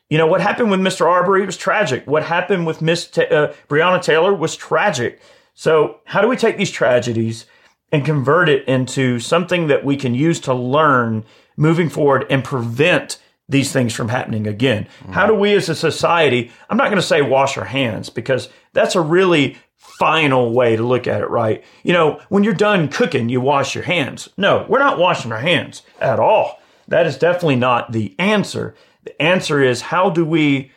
You 0.10 0.18
know, 0.18 0.28
what 0.28 0.41
happened 0.41 0.70
with 0.70 0.80
Mr. 0.80 1.08
Arbery 1.08 1.45
was 1.45 1.58
tragic. 1.58 2.06
What 2.06 2.24
happened 2.24 2.68
with 2.68 2.82
Miss 2.82 3.08
Ta- 3.08 3.24
uh, 3.24 3.53
Breonna 3.68 4.01
Taylor 4.01 4.34
was 4.34 4.56
tragic. 4.56 5.20
So, 5.53 5.99
how 6.06 6.22
do 6.22 6.28
we 6.28 6.38
take 6.38 6.58
these 6.58 6.72
tragedies 6.72 7.45
and 7.91 8.06
convert 8.06 8.49
it 8.49 8.68
into 8.68 9.20
something 9.20 9.68
that 9.68 9.84
we 9.84 9.95
can 9.95 10.14
use 10.14 10.39
to 10.41 10.53
learn 10.53 11.24
moving 11.58 11.89
forward 11.89 12.26
and 12.30 12.43
prevent 12.43 13.18
these 13.47 13.72
things 13.72 13.93
from 13.93 14.10
happening 14.10 14.45
again? 14.45 14.88
How 15.12 15.26
do 15.26 15.34
we 15.34 15.53
as 15.53 15.70
a 15.70 15.76
society, 15.76 16.51
I'm 16.70 16.78
not 16.78 16.86
going 16.86 16.97
to 16.97 17.01
say 17.01 17.22
wash 17.22 17.58
our 17.58 17.66
hands 17.66 18.10
because 18.10 18.49
that's 18.74 18.95
a 18.95 19.01
really 19.01 19.58
final 19.78 20.53
way 20.53 20.76
to 20.76 20.84
look 20.84 21.08
at 21.08 21.22
it, 21.22 21.30
right? 21.30 21.64
You 21.84 21.93
know, 21.93 22.20
when 22.30 22.43
you're 22.43 22.53
done 22.53 22.89
cooking, 22.89 23.30
you 23.30 23.39
wash 23.41 23.74
your 23.74 23.86
hands. 23.86 24.30
No, 24.38 24.66
we're 24.68 24.80
not 24.80 24.99
washing 24.99 25.32
our 25.32 25.39
hands 25.39 25.84
at 25.99 26.20
all. 26.20 26.60
That 26.88 27.08
is 27.08 27.18
definitely 27.18 27.56
not 27.56 27.91
the 27.91 28.14
answer. 28.20 28.76
The 29.06 29.22
answer 29.22 29.64
is 29.64 29.82
how 29.82 30.10
do 30.10 30.26
we, 30.26 30.72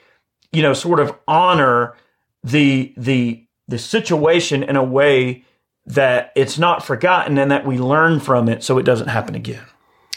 you 0.52 0.62
know, 0.62 0.72
sort 0.72 1.00
of 1.00 1.14
honor 1.26 1.96
the 2.44 2.94
the 2.96 3.44
the 3.66 3.78
situation 3.78 4.62
in 4.62 4.76
a 4.76 4.84
way 4.84 5.44
that 5.86 6.32
it's 6.36 6.58
not 6.58 6.84
forgotten 6.84 7.38
and 7.38 7.50
that 7.50 7.66
we 7.66 7.78
learn 7.78 8.20
from 8.20 8.48
it 8.48 8.62
so 8.62 8.78
it 8.78 8.84
doesn't 8.84 9.08
happen 9.08 9.34
again. 9.34 9.64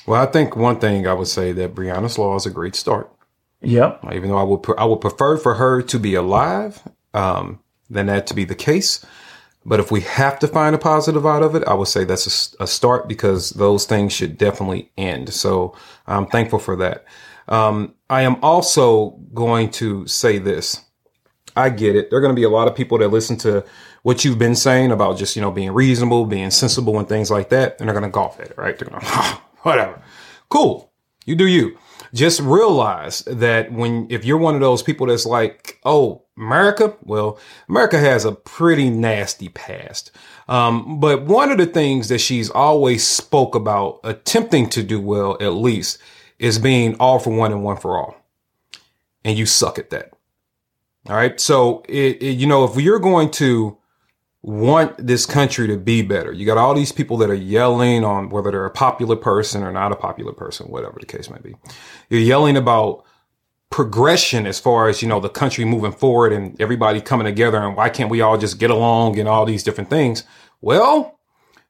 Well, 0.06 0.22
I 0.22 0.26
think 0.26 0.56
one 0.56 0.80
thing 0.80 1.08
I 1.08 1.14
would 1.14 1.28
say 1.28 1.52
that 1.54 1.74
Breonna's 1.74 2.18
law 2.18 2.36
is 2.36 2.46
a 2.46 2.52
great 2.52 2.76
start. 2.76 3.10
Yep. 3.62 4.06
Even 4.14 4.30
though 4.30 4.38
I 4.38 4.44
would, 4.44 4.66
I 4.78 4.86
would 4.86 5.02
prefer 5.02 5.38
for 5.38 5.56
her 5.56 5.82
to 5.84 6.00
be 6.00 6.16
alive 6.16 6.82
um, 7.14 7.60
than 7.90 8.08
that 8.08 8.28
to 8.28 8.34
be 8.34 8.44
the 8.44 8.56
case. 8.56 9.06
But 9.64 9.80
if 9.80 9.92
we 9.92 10.02
have 10.02 10.40
to 10.40 10.48
find 10.48 10.76
a 10.76 10.80
positive 10.80 11.26
out 11.26 11.44
of 11.44 11.54
it, 11.54 11.64
I 11.66 11.76
would 11.76 11.88
say 11.88 12.04
that's 12.04 12.56
a 12.60 12.66
start 12.66 13.08
because 13.08 13.52
those 13.52 13.86
things 13.86 14.12
should 14.12 14.38
definitely 14.38 14.90
end. 14.98 15.34
So 15.34 15.76
I'm 16.08 16.26
thankful 16.26 16.58
for 16.58 16.76
that. 16.78 17.06
Um, 17.52 17.96
I 18.10 18.22
am 18.22 18.38
also 18.42 19.20
going 19.34 19.70
to 19.72 20.08
say 20.08 20.40
this. 20.40 20.84
I 21.56 21.70
get 21.70 21.98
it. 21.98 22.10
There 22.10 22.18
are 22.18 22.22
going 22.22 22.34
to 22.34 22.40
be 22.40 22.46
a 22.46 22.50
lot 22.50 22.70
of 22.70 22.76
people 22.76 22.98
that 23.00 23.10
listen 23.10 23.36
to 23.40 23.66
what 24.04 24.24
you've 24.24 24.40
been 24.40 24.56
saying 24.56 24.92
about 24.92 25.18
just, 25.18 25.36
you 25.36 25.42
know, 25.42 25.52
being 25.52 25.72
reasonable, 25.72 26.26
being 26.26 26.50
sensible 26.50 26.98
and 26.98 27.10
things 27.10 27.30
like 27.30 27.50
that. 27.50 27.78
And 27.80 27.88
they're 27.88 27.94
going 27.94 28.10
to 28.10 28.10
golf 28.10 28.40
at 28.40 28.52
it, 28.52 28.58
right? 28.58 28.80
They're 28.80 28.88
going 28.88 29.02
to, 29.06 29.38
whatever. 29.64 30.02
Cool. 30.50 30.92
You 31.26 31.36
do 31.36 31.46
you. 31.46 31.78
Just 32.14 32.40
realize 32.40 33.20
that 33.28 33.72
when, 33.72 34.08
if 34.10 34.26
you're 34.26 34.38
one 34.38 34.56
of 34.56 34.62
those 34.62 34.82
people 34.82 35.08
that's 35.08 35.26
like, 35.26 35.80
oh, 35.84 36.24
America, 36.38 36.96
well, 37.04 37.38
America 37.70 37.98
has 37.98 38.26
a 38.26 38.32
pretty 38.32 38.90
nasty 38.90 39.50
past. 39.50 40.12
Um, 40.48 41.00
but 41.00 41.24
one 41.24 41.52
of 41.52 41.58
the 41.58 41.66
things 41.66 42.08
that 42.08 42.20
she's 42.20 42.50
always 42.50 43.06
spoke 43.06 43.56
about 43.56 44.00
attempting 44.04 44.70
to 44.70 44.84
do 44.84 45.00
well, 45.00 45.38
at 45.42 45.54
least, 45.54 46.00
is 46.42 46.58
being 46.58 46.96
all 46.96 47.20
for 47.20 47.30
one 47.30 47.52
and 47.52 47.64
one 47.64 47.78
for 47.78 47.98
all. 47.98 48.16
And 49.24 49.38
you 49.38 49.46
suck 49.46 49.78
at 49.78 49.92
that. 49.92 50.12
All 51.08 51.16
right. 51.16 51.40
So 51.40 51.84
it, 51.88 52.22
it, 52.22 52.38
you 52.38 52.48
know, 52.48 52.64
if 52.64 52.76
you're 52.76 53.00
going 53.00 53.30
to 53.32 53.78
want 54.42 54.98
this 54.98 55.28
country 55.28 55.68
to 55.68 55.78
be 55.78 56.02
better, 56.02 56.32
you 56.32 56.48
got 56.48 56.58
all 56.58 56.74
these 56.74 56.92
people 56.92 57.18
that 57.18 57.30
are 57.30 57.36
yelling 57.36 58.04
on 58.04 58.30
whether 58.30 58.50
they're 58.50 58.66
a 58.66 58.72
popular 58.72 59.16
person 59.16 59.62
or 59.62 59.72
not 59.72 59.92
a 59.92 59.96
popular 59.96 60.34
person, 60.34 60.66
whatever 60.68 60.98
the 61.00 61.06
case 61.06 61.30
may 61.30 61.38
be. 61.38 61.56
You're 62.10 62.22
yelling 62.22 62.58
about 62.58 63.06
progression 63.70 64.48
as 64.48 64.60
far 64.60 64.90
as, 64.90 65.04
you 65.04 65.08
know, 65.08 65.20
the 65.20 65.30
country 65.30 65.64
moving 65.64 65.92
forward 65.92 66.34
and 66.34 66.60
everybody 66.60 67.02
coming 67.02 67.26
together 67.26 67.60
and 67.60 67.78
why 67.78 67.90
can't 67.90 68.10
we 68.10 68.22
all 68.22 68.40
just 68.40 68.58
get 68.58 68.72
along 68.72 69.20
and 69.20 69.30
all 69.30 69.46
these 69.46 69.64
different 69.64 69.92
things? 69.92 70.24
Well, 70.60 71.20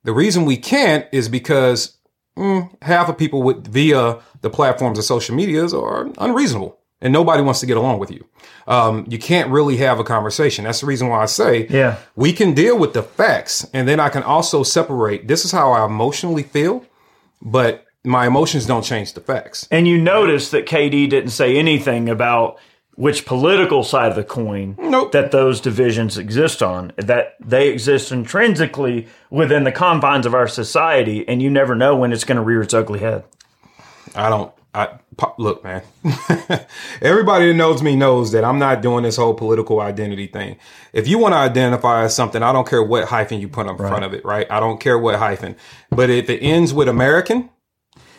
the 0.05 0.13
reason 0.13 0.45
we 0.45 0.55
can't 0.55 1.05
is 1.11 1.27
because 1.27 1.97
mm, 2.37 2.69
half 2.81 3.09
of 3.09 3.17
people 3.17 3.43
with 3.43 3.67
via 3.67 4.19
the 4.41 4.49
platforms 4.49 4.97
of 4.97 5.05
social 5.05 5.35
medias 5.35 5.73
are 5.73 6.09
unreasonable 6.17 6.77
and 7.01 7.11
nobody 7.11 7.41
wants 7.41 7.59
to 7.61 7.65
get 7.65 7.77
along 7.77 7.97
with 7.99 8.11
you. 8.11 8.23
Um, 8.67 9.05
you 9.09 9.17
can't 9.17 9.49
really 9.49 9.77
have 9.77 9.99
a 9.99 10.03
conversation. 10.03 10.65
That's 10.65 10.81
the 10.81 10.85
reason 10.85 11.07
why 11.09 11.21
I 11.23 11.25
say 11.25 11.67
Yeah. 11.69 11.97
we 12.15 12.31
can 12.33 12.53
deal 12.53 12.77
with 12.77 12.93
the 12.93 13.01
facts 13.03 13.67
and 13.73 13.87
then 13.87 13.99
I 13.99 14.09
can 14.09 14.23
also 14.23 14.63
separate 14.63 15.27
this 15.27 15.43
is 15.45 15.51
how 15.51 15.71
I 15.71 15.85
emotionally 15.85 16.43
feel, 16.43 16.85
but 17.41 17.85
my 18.03 18.25
emotions 18.27 18.65
don't 18.65 18.83
change 18.83 19.13
the 19.13 19.21
facts. 19.21 19.67
And 19.71 19.87
you 19.87 19.97
notice 19.99 20.51
that 20.51 20.65
KD 20.65 21.09
didn't 21.09 21.29
say 21.31 21.57
anything 21.57 22.09
about 22.09 22.57
which 22.95 23.25
political 23.25 23.83
side 23.83 24.09
of 24.09 24.15
the 24.15 24.23
coin 24.23 24.75
Nope. 24.79 25.11
that 25.13 25.31
those 25.31 25.61
divisions 25.61 26.17
exist 26.17 26.61
on, 26.61 26.93
that 26.97 27.35
they 27.39 27.69
exist 27.69 28.11
intrinsically 28.11 29.07
within 29.29 29.63
the 29.63 29.71
confines 29.71 30.25
of 30.25 30.33
our 30.35 30.47
society, 30.47 31.27
and 31.27 31.41
you 31.41 31.49
never 31.49 31.75
know 31.75 31.95
when 31.95 32.11
it's 32.11 32.25
going 32.25 32.35
to 32.35 32.41
rear 32.41 32.61
its 32.61 32.73
ugly 32.73 32.99
head. 32.99 33.23
I 34.15 34.29
don't. 34.29 34.53
I 34.73 34.99
look, 35.37 35.65
man. 35.65 35.83
Everybody 37.01 37.47
that 37.47 37.55
knows 37.55 37.81
me 37.83 37.95
knows 37.97 38.31
that 38.31 38.45
I'm 38.45 38.57
not 38.57 38.81
doing 38.81 39.03
this 39.03 39.17
whole 39.17 39.33
political 39.33 39.81
identity 39.81 40.27
thing. 40.27 40.57
If 40.93 41.09
you 41.09 41.17
want 41.17 41.33
to 41.33 41.39
identify 41.39 42.05
as 42.05 42.15
something, 42.15 42.41
I 42.41 42.53
don't 42.53 42.67
care 42.67 42.81
what 42.81 43.05
hyphen 43.05 43.41
you 43.41 43.49
put 43.49 43.67
in 43.67 43.75
front 43.75 44.05
of 44.05 44.13
it, 44.13 44.23
right? 44.23 44.47
I 44.49 44.61
don't 44.61 44.79
care 44.79 44.97
what 44.97 45.15
hyphen. 45.15 45.57
But 45.89 46.09
if 46.09 46.29
it 46.29 46.39
ends 46.39 46.73
with 46.73 46.87
American, 46.87 47.49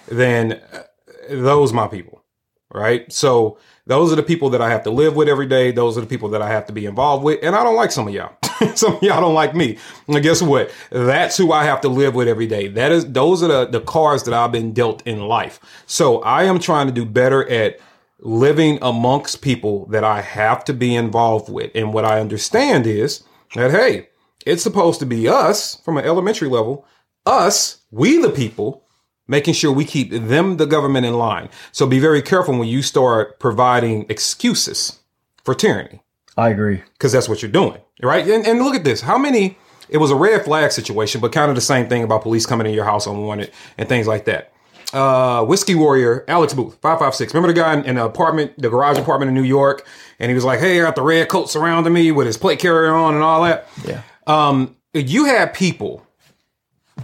then 0.08 0.60
uh, 0.72 0.82
those 1.30 1.72
my 1.72 1.86
people, 1.86 2.22
right? 2.70 3.10
So 3.10 3.58
those 3.86 4.12
are 4.12 4.16
the 4.16 4.22
people 4.22 4.50
that 4.50 4.62
I 4.62 4.70
have 4.70 4.84
to 4.84 4.90
live 4.90 5.16
with 5.16 5.28
every 5.28 5.46
day. 5.46 5.72
Those 5.72 5.98
are 5.98 6.02
the 6.02 6.06
people 6.06 6.28
that 6.30 6.42
I 6.42 6.48
have 6.48 6.66
to 6.66 6.72
be 6.72 6.86
involved 6.86 7.24
with, 7.24 7.40
and 7.42 7.56
I 7.56 7.64
don't 7.64 7.76
like 7.76 7.90
some 7.90 8.06
of 8.08 8.14
y'all. 8.14 8.36
some 8.74 8.96
of 8.96 9.02
y'all 9.02 9.20
don't 9.20 9.34
like 9.34 9.54
me. 9.54 9.78
And 10.06 10.22
guess 10.22 10.40
what? 10.40 10.72
That's 10.90 11.36
who 11.36 11.52
I 11.52 11.64
have 11.64 11.80
to 11.82 11.88
live 11.88 12.14
with 12.14 12.28
every 12.28 12.46
day. 12.46 12.68
That 12.68 12.92
is, 12.92 13.10
those 13.10 13.42
are 13.42 13.48
the, 13.48 13.66
the 13.66 13.80
cards 13.80 14.22
that 14.24 14.34
I've 14.34 14.52
been 14.52 14.72
dealt 14.72 15.06
in 15.06 15.20
life. 15.20 15.60
So 15.86 16.20
I 16.22 16.44
am 16.44 16.58
trying 16.58 16.86
to 16.86 16.92
do 16.92 17.04
better 17.04 17.48
at 17.48 17.80
living 18.20 18.78
amongst 18.82 19.42
people 19.42 19.86
that 19.86 20.04
I 20.04 20.20
have 20.20 20.64
to 20.66 20.72
be 20.72 20.94
involved 20.94 21.48
with. 21.48 21.72
And 21.74 21.92
what 21.92 22.04
I 22.04 22.20
understand 22.20 22.86
is 22.86 23.24
that, 23.54 23.72
hey, 23.72 24.08
it's 24.46 24.62
supposed 24.62 25.00
to 25.00 25.06
be 25.06 25.28
us 25.28 25.76
from 25.84 25.98
an 25.98 26.04
elementary 26.04 26.48
level, 26.48 26.86
us, 27.26 27.78
we 27.90 28.18
the 28.18 28.30
people, 28.30 28.84
making 29.26 29.54
sure 29.54 29.72
we 29.72 29.84
keep 29.84 30.10
them, 30.10 30.56
the 30.56 30.66
government 30.66 31.06
in 31.06 31.14
line. 31.14 31.48
So 31.70 31.86
be 31.86 31.98
very 31.98 32.22
careful 32.22 32.58
when 32.58 32.68
you 32.68 32.82
start 32.82 33.38
providing 33.38 34.06
excuses 34.08 35.00
for 35.44 35.54
tyranny 35.54 36.00
I 36.36 36.50
agree. 36.50 36.82
because 36.94 37.12
that's 37.12 37.28
what 37.28 37.42
you're 37.42 37.50
doing, 37.50 37.80
right? 38.02 38.26
And, 38.26 38.46
and 38.46 38.60
look 38.60 38.74
at 38.74 38.84
this. 38.84 39.00
How 39.00 39.18
many? 39.18 39.58
It 39.88 39.98
was 39.98 40.10
a 40.10 40.16
red 40.16 40.44
flag 40.44 40.72
situation, 40.72 41.20
but 41.20 41.32
kind 41.32 41.50
of 41.50 41.54
the 41.54 41.60
same 41.60 41.88
thing 41.88 42.02
about 42.02 42.22
police 42.22 42.46
coming 42.46 42.66
in 42.66 42.72
your 42.72 42.84
house 42.84 43.06
unwanted 43.06 43.52
and 43.76 43.88
things 43.88 44.06
like 44.06 44.24
that. 44.24 44.52
Uh, 44.92 45.44
Whiskey 45.44 45.74
Warrior, 45.74 46.24
Alex 46.28 46.54
Booth, 46.54 46.78
five 46.80 46.98
five 46.98 47.14
six. 47.14 47.34
Remember 47.34 47.52
the 47.52 47.60
guy 47.60 47.74
in, 47.74 47.84
in 47.84 47.94
the 47.96 48.04
apartment, 48.04 48.52
the 48.58 48.70
garage 48.70 48.98
apartment 48.98 49.28
in 49.28 49.34
New 49.34 49.42
York, 49.42 49.86
and 50.18 50.30
he 50.30 50.34
was 50.34 50.44
like, 50.44 50.60
"Hey, 50.60 50.80
I 50.80 50.84
got 50.84 50.96
the 50.96 51.02
red 51.02 51.28
coat 51.28 51.50
surrounding 51.50 51.92
me 51.92 52.12
with 52.12 52.26
his 52.26 52.36
plate 52.36 52.58
carrier 52.58 52.94
on 52.94 53.14
and 53.14 53.22
all 53.22 53.42
that." 53.42 53.68
Yeah. 53.86 54.02
Um, 54.26 54.76
you 54.94 55.24
had 55.26 55.54
people 55.54 56.06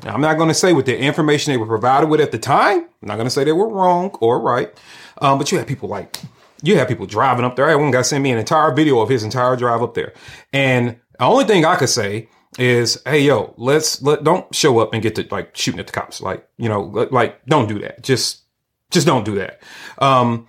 I'm 0.03 0.21
not 0.21 0.37
going 0.37 0.49
to 0.49 0.55
say 0.55 0.73
with 0.73 0.87
the 0.87 0.99
information 0.99 1.53
they 1.53 1.57
were 1.57 1.67
provided 1.67 2.09
with 2.09 2.21
at 2.21 2.33
the 2.33 2.39
time. 2.39 2.81
I'm 2.81 3.09
not 3.09 3.17
going 3.17 3.27
to 3.27 3.31
say 3.31 3.45
they 3.45 3.53
were 3.53 3.69
wrong 3.69 4.11
or 4.21 4.41
right. 4.41 4.73
Um, 5.21 5.39
but 5.39 5.51
you 5.51 5.59
had 5.59 5.67
people 5.67 5.89
like, 5.89 6.19
you 6.63 6.77
had 6.77 6.89
people 6.89 7.07
driving 7.07 7.45
up 7.45 7.57
there. 7.57 7.69
I 7.69 7.75
one 7.75 7.91
guy 7.91 8.03
send 8.03 8.23
me 8.23 8.31
an 8.31 8.39
entire 8.39 8.75
video 8.75 9.01
of 9.01 9.09
his 9.09 9.23
entire 9.23 9.57
drive 9.57 9.83
up 9.83 9.95
there. 9.95 10.13
And 10.53 10.97
the 11.19 11.25
only 11.25 11.45
thing 11.45 11.65
I 11.65 11.77
could 11.77 11.89
say 11.89 12.29
is, 12.59 13.01
hey, 13.05 13.21
yo, 13.21 13.55
let's 13.57 14.03
let 14.03 14.25
don't 14.25 14.53
show 14.55 14.79
up 14.79 14.93
and 14.93 15.03
get 15.03 15.15
to 15.17 15.27
like 15.31 15.57
shooting 15.57 15.81
at 15.81 15.87
the 15.87 15.93
cops. 15.93 16.21
Like, 16.21 16.49
you 16.57 16.69
know, 16.69 16.81
like 17.11 17.45
don't 17.47 17.69
do 17.69 17.79
that. 17.81 18.03
Just, 18.03 18.43
just 18.91 19.07
don't 19.07 19.25
do 19.25 19.37
that. 19.37 19.61
Um, 19.99 20.49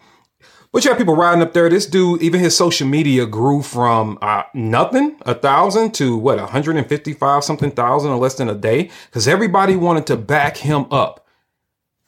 but 0.71 0.83
you 0.83 0.91
have 0.91 0.97
people 0.97 1.15
riding 1.15 1.41
up 1.41 1.53
there. 1.53 1.69
This 1.69 1.85
dude, 1.85 2.21
even 2.21 2.39
his 2.39 2.55
social 2.55 2.87
media 2.87 3.25
grew 3.25 3.61
from 3.61 4.19
uh, 4.21 4.43
nothing, 4.53 5.17
a 5.25 5.33
thousand 5.33 5.93
to 5.95 6.15
what, 6.17 6.37
155 6.37 7.43
something 7.43 7.71
thousand 7.71 8.11
in 8.11 8.19
less 8.19 8.35
than 8.35 8.49
a 8.49 8.55
day 8.55 8.89
because 9.07 9.27
everybody 9.27 9.75
wanted 9.75 10.05
to 10.07 10.17
back 10.17 10.57
him 10.57 10.85
up. 10.91 11.25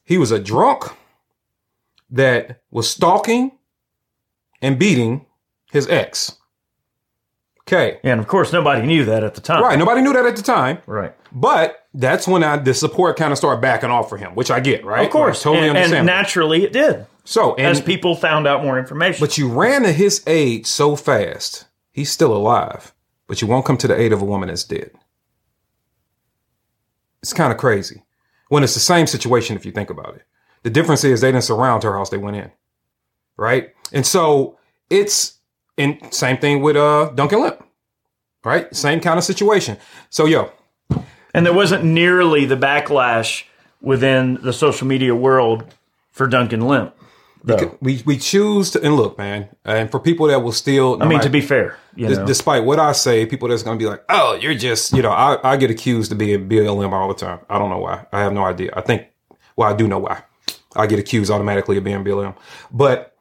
He 0.03 0.18
was 0.18 0.32
a 0.32 0.39
drunk 0.39 0.86
that 2.09 2.62
was 2.70 2.89
stalking 2.89 3.53
and 4.62 4.78
beating 4.78 5.26
his 5.72 5.88
ex. 5.88 6.38
Okay. 7.62 7.99
And 8.03 8.20
of 8.20 8.28
course, 8.28 8.51
nobody 8.51 8.86
knew 8.86 9.05
that 9.05 9.24
at 9.24 9.34
the 9.34 9.41
time. 9.41 9.64
Right. 9.64 9.80
Nobody 9.80 10.01
knew 10.01 10.14
that 10.14 10.26
at 10.26 10.36
the 10.36 10.41
time. 10.41 10.80
Right. 10.86 11.16
But 11.32 11.88
that's 11.93 12.28
when 12.28 12.43
I, 12.43 12.57
the 12.57 12.74
support 12.74 13.18
kind 13.18 13.32
of 13.32 13.38
started 13.38 13.62
backing 13.62 13.89
off 13.89 14.09
for 14.09 14.18
him, 14.18 14.36
which 14.36 14.51
I 14.51 14.59
get, 14.59 14.84
right? 14.84 15.05
Of 15.05 15.12
course. 15.12 15.41
I 15.41 15.43
totally 15.43 15.70
and, 15.70 15.78
understand. 15.78 15.99
and 15.99 16.05
naturally, 16.07 16.64
it 16.64 16.74
did. 16.74 17.05
So, 17.24 17.55
and, 17.55 17.67
As 17.67 17.82
people 17.82 18.15
found 18.15 18.47
out 18.47 18.63
more 18.63 18.80
information. 18.80 19.24
but 19.24 19.38
you 19.38 19.47
ran 19.47 19.84
to 19.84 19.91
his 19.91 20.24
aid 20.26 20.65
so 20.65 20.95
fast. 20.95 21.65
He's 21.91 22.11
still 22.11 22.34
alive, 22.36 22.93
but 23.28 23.41
you 23.41 23.47
won't 23.47 23.65
come 23.65 23.78
to 23.78 23.88
the 23.88 23.99
aid 23.99 24.11
of 24.13 24.22
a 24.22 24.26
woman 24.26 24.47
that's 24.47 24.63
dead. 24.63 24.91
It's 27.22 27.34
kind 27.34 27.51
of 27.51 27.57
crazy 27.59 28.03
when 28.49 28.63
it's 28.63 28.74
the 28.74 28.80
same 28.80 29.05
situation 29.07 29.55
if 29.55 29.65
you 29.65 29.72
think 29.72 29.89
about 29.89 30.15
it. 30.15 30.24
The 30.63 30.69
difference 30.69 31.03
is 31.03 31.22
they 31.22 31.32
didn't 31.32 31.43
surround 31.43 31.84
her 31.84 31.93
house; 31.93 32.09
they 32.09 32.17
went 32.17 32.38
in, 32.38 32.51
right? 33.38 33.74
And 33.91 34.05
so 34.05 34.57
it's 34.89 35.38
and 35.78 35.99
same 36.13 36.38
thing 36.38 36.61
with 36.61 36.76
uh 36.76 37.11
Duncan 37.13 37.41
Lemp, 37.41 37.63
right? 38.43 38.74
Same 38.76 38.99
kind 38.99 39.17
of 39.17 39.24
situation. 39.24 39.78
So 40.09 40.26
yo, 40.26 40.51
and 41.34 41.45
there 41.45 41.53
wasn't 41.53 41.84
nearly 41.84 42.45
the 42.45 42.57
backlash 42.57 43.43
within 43.82 44.36
the 44.41 44.53
social 44.53 44.88
media 44.88 45.15
world 45.15 45.65
for 46.11 46.28
Duncan 46.28 46.61
Lemp. 46.61 46.95
Though. 47.43 47.75
we 47.81 48.03
we 48.05 48.17
choose 48.17 48.69
to 48.71 48.81
and 48.83 48.95
look, 48.95 49.17
man, 49.17 49.49
and 49.65 49.89
for 49.89 49.99
people 49.99 50.27
that 50.27 50.43
will 50.43 50.51
still, 50.51 51.01
I 51.01 51.07
mean, 51.07 51.21
to 51.21 51.29
be 51.29 51.41
fair, 51.41 51.77
know, 52.07 52.25
despite 52.25 52.65
what 52.65 52.77
I 52.77 52.91
say, 52.91 53.25
people 53.25 53.47
that's 53.47 53.63
going 53.63 53.79
to 53.79 53.83
be 53.83 53.89
like, 53.89 54.03
"Oh, 54.09 54.37
you're 54.39 54.53
just," 54.53 54.93
you 54.93 55.01
know, 55.01 55.09
I, 55.09 55.39
I 55.43 55.57
get 55.57 55.71
accused 55.71 56.11
of 56.11 56.19
being 56.19 56.47
BLM 56.47 56.91
all 56.91 57.07
the 57.07 57.15
time. 57.15 57.39
I 57.49 57.57
don't 57.57 57.71
know 57.71 57.79
why. 57.79 58.05
I 58.11 58.19
have 58.19 58.33
no 58.33 58.43
idea. 58.43 58.71
I 58.75 58.81
think, 58.81 59.07
well, 59.55 59.67
I 59.67 59.75
do 59.75 59.87
know 59.87 59.97
why. 59.97 60.21
I 60.75 60.85
get 60.85 60.99
accused 60.99 61.31
automatically 61.31 61.77
of 61.77 61.83
being 61.83 62.03
BLM, 62.03 62.35
but 62.71 63.17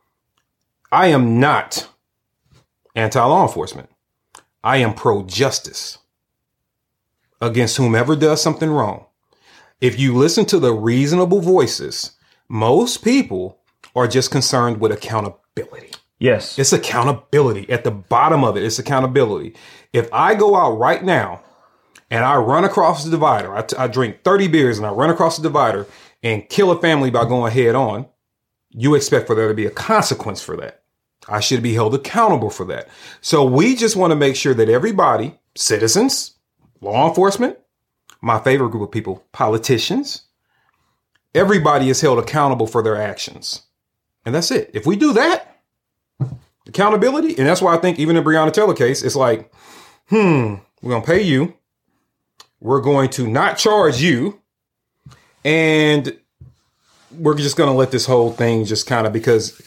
I 0.93 1.07
am 1.07 1.41
not 1.41 1.89
anti 2.95 3.25
law 3.25 3.47
enforcement. 3.47 3.89
I 4.63 4.79
am 4.79 4.93
pro 4.93 5.23
justice 5.23 5.97
against 7.41 7.79
whomever 7.79 8.15
does 8.17 8.43
something 8.43 8.71
wrong. 8.71 9.07
If 9.81 9.99
you 9.99 10.15
listen 10.15 10.45
to 10.47 10.59
the 10.59 10.75
reasonable 10.75 11.41
voices, 11.41 12.13
most 12.49 13.03
people 13.03 13.60
are 13.95 14.07
just 14.09 14.31
concerned 14.31 14.81
with 14.81 14.93
accountability. 14.93 15.91
yes, 16.19 16.59
It's 16.59 16.73
accountability. 16.73 17.69
At 17.71 17.85
the 17.85 17.91
bottom 17.91 18.45
of 18.45 18.57
it, 18.57 18.63
it's 18.63 18.79
accountability. 18.79 19.55
If 19.93 20.09
I 20.13 20.35
go 20.35 20.57
out 20.57 20.79
right 20.79 21.03
now 21.03 21.43
and 22.11 22.25
I 22.25 22.37
run 22.37 22.65
across 22.65 23.05
the 23.05 23.11
divider, 23.11 23.55
I, 23.55 23.63
t- 23.63 23.77
I 23.77 23.87
drink 23.89 24.23
30 24.25 24.49
beers 24.49 24.79
and 24.79 24.87
I 24.87 24.91
run 24.91 25.11
across 25.11 25.37
the 25.37 25.43
divider 25.43 25.87
and 26.23 26.49
kill 26.49 26.71
a 26.71 26.81
family 26.81 27.11
by 27.11 27.25
going 27.25 27.53
head 27.53 27.75
on, 27.75 28.07
you 28.71 28.95
expect 28.95 29.27
for 29.27 29.35
there 29.35 29.49
to 29.49 29.55
be 29.55 29.67
a 29.67 29.71
consequence 29.71 30.43
for 30.43 30.57
that. 30.59 30.83
I 31.29 31.41
should 31.41 31.63
be 31.63 31.75
held 31.75 31.95
accountable 31.95 32.51
for 32.51 32.65
that. 32.67 32.89
So 33.21 33.45
we 33.45 33.75
just 33.77 33.97
want 33.97 34.11
to 34.13 34.17
make 34.17 34.37
sure 34.37 34.55
that 34.55 34.69
everybody, 34.69 35.39
citizens, 35.57 36.37
law 36.81 37.09
enforcement, 37.09 37.59
my 38.23 38.39
favorite 38.39 38.71
group 38.71 38.83
of 38.83 38.91
people, 38.91 39.25
politicians, 39.33 40.23
everybody 41.35 41.89
is 41.89 42.01
held 42.01 42.19
accountable 42.19 42.67
for 42.67 42.83
their 42.83 42.97
actions. 43.01 43.63
And 44.31 44.35
that's 44.37 44.53
it. 44.53 44.71
If 44.73 44.87
we 44.87 44.95
do 44.95 45.13
that, 45.15 45.61
accountability, 46.69 47.37
and 47.37 47.49
that's 47.49 47.61
why 47.61 47.75
I 47.75 47.79
think 47.79 47.99
even 47.99 48.17
in 48.17 48.23
Breonna 48.23 48.53
Taylor 48.53 48.75
case, 48.75 49.03
it's 49.03 49.17
like, 49.17 49.53
hmm, 50.09 50.55
we're 50.81 50.93
gonna 50.93 51.05
pay 51.05 51.21
you, 51.21 51.55
we're 52.61 52.81
going 52.81 53.11
to 53.11 53.27
not 53.27 53.59
charge 53.59 54.01
you, 54.01 54.41
and 55.45 56.17
we're 57.11 57.35
just 57.35 57.57
gonna 57.57 57.75
let 57.75 57.91
this 57.91 58.07
whole 58.07 58.31
thing 58.31 58.65
just 58.67 58.87
kind 58.87 59.05
of 59.05 59.13
because 59.13 59.59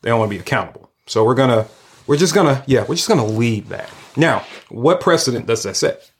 they 0.00 0.08
don't 0.08 0.18
want 0.18 0.30
to 0.30 0.34
be 0.34 0.40
accountable. 0.40 0.90
So 1.04 1.22
we're 1.22 1.34
gonna, 1.34 1.66
we're 2.06 2.16
just 2.16 2.34
gonna, 2.34 2.64
yeah, 2.66 2.86
we're 2.88 2.94
just 2.94 3.08
gonna 3.08 3.26
leave 3.26 3.68
that. 3.68 3.90
Now, 4.16 4.46
what 4.70 5.02
precedent 5.02 5.44
does 5.46 5.62
that 5.64 5.76
set? 5.76 6.10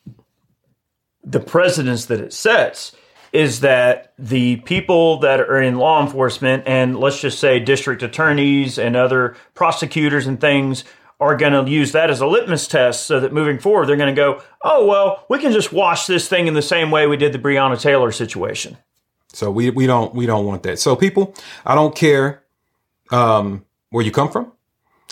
the 1.26 1.40
precedence 1.40 2.06
that 2.06 2.20
it 2.20 2.32
sets 2.32 2.94
is 3.36 3.60
that 3.60 4.14
the 4.18 4.56
people 4.56 5.18
that 5.18 5.40
are 5.40 5.60
in 5.60 5.76
law 5.76 6.02
enforcement 6.02 6.62
and 6.66 6.98
let's 6.98 7.20
just 7.20 7.38
say 7.38 7.60
district 7.60 8.02
attorneys 8.02 8.78
and 8.78 8.96
other 8.96 9.36
prosecutors 9.54 10.26
and 10.26 10.40
things 10.40 10.84
are 11.20 11.36
going 11.36 11.52
to 11.52 11.70
use 11.70 11.92
that 11.92 12.10
as 12.10 12.20
a 12.20 12.26
litmus 12.26 12.66
test 12.66 13.06
so 13.06 13.20
that 13.20 13.34
moving 13.34 13.58
forward 13.58 13.86
they're 13.86 13.96
going 13.96 14.14
to 14.14 14.18
go, 14.18 14.42
oh, 14.62 14.86
well, 14.86 15.24
we 15.28 15.38
can 15.38 15.52
just 15.52 15.70
wash 15.72 16.06
this 16.06 16.28
thing 16.28 16.46
in 16.46 16.54
the 16.54 16.62
same 16.62 16.90
way 16.90 17.06
we 17.06 17.16
did 17.18 17.32
the 17.32 17.38
Breonna 17.38 17.78
Taylor 17.80 18.10
situation. 18.10 18.78
So 19.32 19.50
we 19.50 19.68
we 19.68 19.86
don't 19.86 20.14
we 20.14 20.24
don't 20.24 20.46
want 20.46 20.62
that. 20.62 20.78
So 20.78 20.96
people, 20.96 21.34
I 21.66 21.74
don't 21.74 21.94
care 21.94 22.42
um, 23.10 23.66
where 23.90 24.02
you 24.02 24.10
come 24.10 24.30
from. 24.30 24.52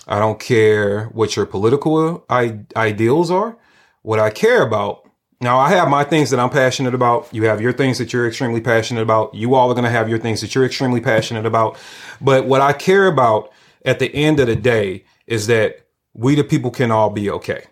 I 0.09 0.19
don't 0.19 0.41
care 0.41 1.07
what 1.07 1.37
your 1.37 1.45
political 1.45 2.25
I- 2.31 2.61
ideals 2.75 3.31
are. 3.31 3.59
What 4.01 4.21
I 4.21 4.31
care 4.31 4.63
about 4.63 5.11
now, 5.45 5.59
I 5.59 5.69
have 5.69 5.91
my 5.91 6.05
things 6.05 6.31
that 6.31 6.41
I'm 6.41 6.49
passionate 6.49 6.95
about. 6.95 7.29
You 7.31 7.45
have 7.45 7.61
your 7.61 7.75
things 7.75 7.99
that 7.99 8.15
you're 8.15 8.27
extremely 8.27 8.63
passionate 8.63 9.03
about. 9.03 9.35
You 9.35 9.55
all 9.55 9.69
are 9.71 9.75
going 9.75 9.85
to 9.85 9.91
have 9.91 10.09
your 10.09 10.19
things 10.19 10.41
that 10.41 10.55
you're 10.55 10.65
extremely 10.65 11.03
passionate 11.03 11.45
about. 11.45 11.77
But 12.19 12.47
what 12.47 12.63
I 12.63 12.73
care 12.73 13.07
about 13.07 13.53
at 13.85 13.99
the 13.99 14.13
end 14.15 14.41
of 14.41 14.47
the 14.47 14.57
day 14.57 15.05
is 15.27 15.47
that 15.49 15.87
we, 16.15 16.35
the 16.35 16.45
people, 16.45 16.71
can 16.71 16.91
all 16.91 17.11
be 17.11 17.29
okay. 17.29 17.67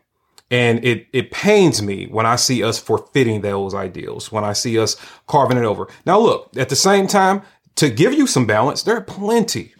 And 0.51 0.85
it, 0.85 1.07
it 1.15 1.31
pains 1.31 1.81
me 1.81 2.09
when 2.09 2.27
I 2.27 2.37
see 2.37 2.63
us 2.63 2.79
forfeiting 2.79 3.41
those 3.41 3.75
ideals, 3.75 4.31
when 4.31 4.45
I 4.45 4.53
see 4.53 4.79
us 4.79 4.99
carving 5.27 5.57
it 5.57 5.65
over. 5.65 5.89
Now, 6.05 6.19
look, 6.19 6.51
at 6.59 6.69
the 6.69 6.77
same 6.77 7.07
time, 7.07 7.41
to 7.77 7.89
give 7.89 8.13
you 8.13 8.27
some 8.27 8.47
balance, 8.47 8.83
there 8.83 8.99
are 8.99 9.01
plenty, 9.01 9.73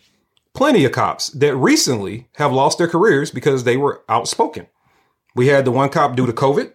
plenty 0.55 0.87
of 0.87 0.93
cops 0.93 1.29
that 1.29 1.55
recently 1.57 2.27
have 2.37 2.55
lost 2.55 2.79
their 2.79 2.89
careers 2.89 3.31
because 3.31 3.65
they 3.65 3.77
were 3.77 4.03
outspoken. 4.09 4.67
We 5.35 5.49
had 5.49 5.67
the 5.67 5.73
one 5.73 5.91
cop 5.91 6.17
due 6.17 6.25
to 6.25 6.33
COVID. 6.33 6.73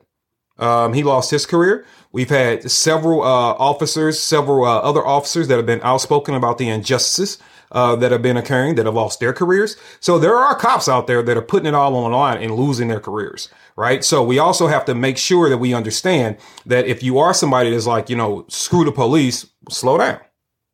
Um, 0.60 0.94
he 0.94 1.04
lost 1.04 1.32
his 1.32 1.46
career. 1.46 1.86
We've 2.12 2.30
had 2.30 2.72
several 2.72 3.22
uh, 3.22 3.26
officers, 3.26 4.20
several 4.20 4.66
uh, 4.66 4.80
other 4.80 5.06
officers 5.06 5.48
that 5.50 5.58
have 5.58 5.66
been 5.66 5.82
outspoken 5.84 6.36
about 6.36 6.58
the 6.58 6.70
injustices 6.70 7.38
uh, 7.72 7.96
that 7.98 8.12
have 8.12 8.22
been 8.22 8.38
occurring 8.38 8.76
that 8.76 8.86
have 8.86 8.96
lost 8.96 9.20
their 9.20 9.34
careers. 9.34 9.78
So 10.00 10.18
there 10.18 10.36
are 10.36 10.56
cops 10.56 10.88
out 10.88 11.08
there 11.08 11.22
that 11.22 11.38
are 11.38 11.42
putting 11.42 11.68
it 11.68 11.74
all 11.74 11.96
on 11.96 12.12
line 12.12 12.42
and 12.42 12.56
losing 12.56 12.88
their 12.88 13.00
careers, 13.00 13.50
right? 13.76 14.04
So 14.04 14.24
we 14.24 14.40
also 14.40 14.68
have 14.68 14.86
to 14.86 14.96
make 14.96 15.18
sure 15.18 15.50
that 15.50 15.58
we 15.58 15.74
understand 15.74 16.38
that 16.66 16.88
if 16.88 17.04
you 17.04 17.20
are 17.20 17.34
somebody 17.34 17.72
that's 17.72 17.86
like, 17.86 18.10
you 18.10 18.16
know, 18.16 18.46
screw 18.48 18.86
the 18.86 18.92
police, 18.92 19.46
slow 19.70 19.98
down, 19.98 20.20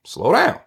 slow 0.05 0.33
down. 0.33 0.59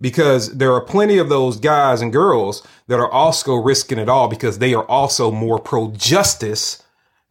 Because 0.00 0.56
there 0.56 0.72
are 0.72 0.80
plenty 0.80 1.18
of 1.18 1.28
those 1.28 1.58
guys 1.58 2.00
and 2.00 2.12
girls 2.12 2.66
that 2.88 2.98
are 2.98 3.10
also 3.10 3.54
risking 3.54 3.98
it 3.98 4.08
all 4.08 4.26
because 4.26 4.58
they 4.58 4.74
are 4.74 4.84
also 4.86 5.30
more 5.30 5.58
pro 5.58 5.92
justice 5.92 6.81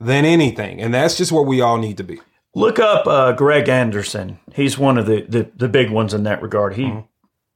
than 0.01 0.25
anything. 0.25 0.81
And 0.81 0.93
that's 0.93 1.15
just 1.15 1.31
where 1.31 1.43
we 1.43 1.61
all 1.61 1.77
need 1.77 1.97
to 1.97 2.03
be. 2.03 2.19
Look 2.53 2.79
up 2.79 3.07
uh, 3.07 3.31
Greg 3.33 3.69
Anderson. 3.69 4.39
He's 4.53 4.77
one 4.77 4.97
of 4.97 5.05
the, 5.05 5.21
the, 5.21 5.49
the 5.55 5.69
big 5.69 5.89
ones 5.89 6.13
in 6.13 6.23
that 6.23 6.41
regard. 6.41 6.73
He 6.75 6.91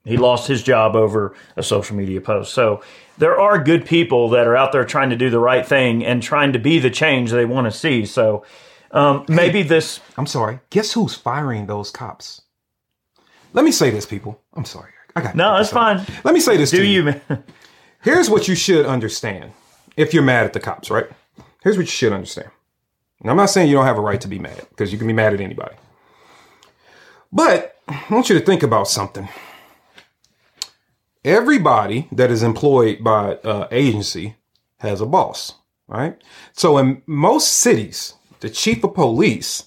he 0.06 0.18
lost 0.18 0.48
his 0.48 0.62
job 0.62 0.96
over 0.96 1.36
a 1.58 1.64
social 1.64 1.96
media 1.96 2.22
post. 2.22 2.54
So 2.54 2.84
there 3.18 3.39
are 3.39 3.58
good 3.58 3.86
people 3.86 4.30
that 4.30 4.46
are 4.46 4.56
out 4.56 4.72
there 4.72 4.86
trying 4.86 5.10
to 5.10 5.16
do 5.16 5.32
the 5.32 5.39
right 5.39 5.66
thing 5.66 6.06
and 6.06 6.22
trying 6.22 6.54
to 6.54 6.60
be 6.60 6.78
the 6.78 6.91
change 6.91 7.32
they 7.32 7.43
want 7.43 7.66
to 7.66 7.72
see. 7.78 8.06
So 8.06 8.46
um, 8.91 9.26
maybe 9.28 9.64
this 9.64 10.00
I'm 10.16 10.28
sorry. 10.28 10.60
Guess 10.70 10.93
who's 10.93 11.16
firing 11.16 11.66
those 11.66 11.89
cops? 11.89 12.43
Let 13.54 13.66
me 13.66 13.72
say 13.72 13.89
this, 13.89 14.06
people. 14.06 14.39
I'm 14.54 14.66
sorry. 14.66 14.91
I 15.16 15.22
got 15.22 15.36
no, 15.36 15.58
that's 15.58 15.72
fine. 15.72 16.06
Let 16.24 16.36
me 16.36 16.39
say 16.39 16.56
this 16.56 16.70
Do 16.70 16.78
to 16.78 16.86
you, 16.86 17.04
man? 17.04 17.43
Here's 18.04 18.30
what 18.30 18.48
you 18.48 18.54
should 18.54 18.86
understand 18.86 19.54
if 19.98 20.14
you're 20.14 20.24
mad 20.24 20.46
at 20.46 20.54
the 20.54 20.60
cops, 20.60 20.91
right? 20.91 21.08
Here's 21.66 21.78
what 21.78 21.88
you 21.88 21.91
should 21.91 22.13
understand. 22.13 22.51
And 23.22 23.32
I'm 23.32 23.38
not 23.38 23.49
saying 23.49 23.70
you 23.70 23.76
don't 23.76 23.88
have 23.88 23.97
a 23.97 24.01
right 24.01 24.22
to 24.22 24.28
be 24.28 24.38
mad 24.38 24.68
because 24.70 24.91
you 24.91 24.99
can 24.99 25.07
be 25.07 25.13
mad 25.13 25.34
at 25.34 25.41
anybody. 25.41 25.76
But 27.34 27.76
I 27.88 28.05
want 28.11 28.30
you 28.30 28.38
to 28.38 28.45
think 28.45 28.61
about 28.61 28.88
something. 28.88 29.28
Everybody 31.24 32.07
that 32.11 32.30
is 32.30 32.43
employed 32.43 33.03
by 33.03 33.38
uh, 33.38 33.68
agency 33.72 34.36
has 34.78 35.01
a 35.01 35.07
boss, 35.07 35.55
right? 35.88 36.22
So 36.53 36.78
in 36.78 37.01
most 37.07 37.51
cities, 37.53 38.13
the 38.41 38.49
chief 38.51 38.84
of 38.84 38.93
police 38.93 39.63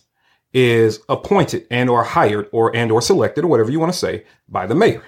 is 0.53 1.01
appointed 1.09 1.66
and 1.68 1.90
or 1.90 2.05
hired 2.05 2.49
or 2.53 2.74
and 2.76 2.92
or 2.92 3.03
selected 3.03 3.42
or 3.44 3.49
whatever 3.49 3.72
you 3.72 3.80
want 3.80 3.92
to 3.92 3.99
say 3.99 4.22
by 4.49 4.68
the 4.68 4.74
mayor. 4.76 5.03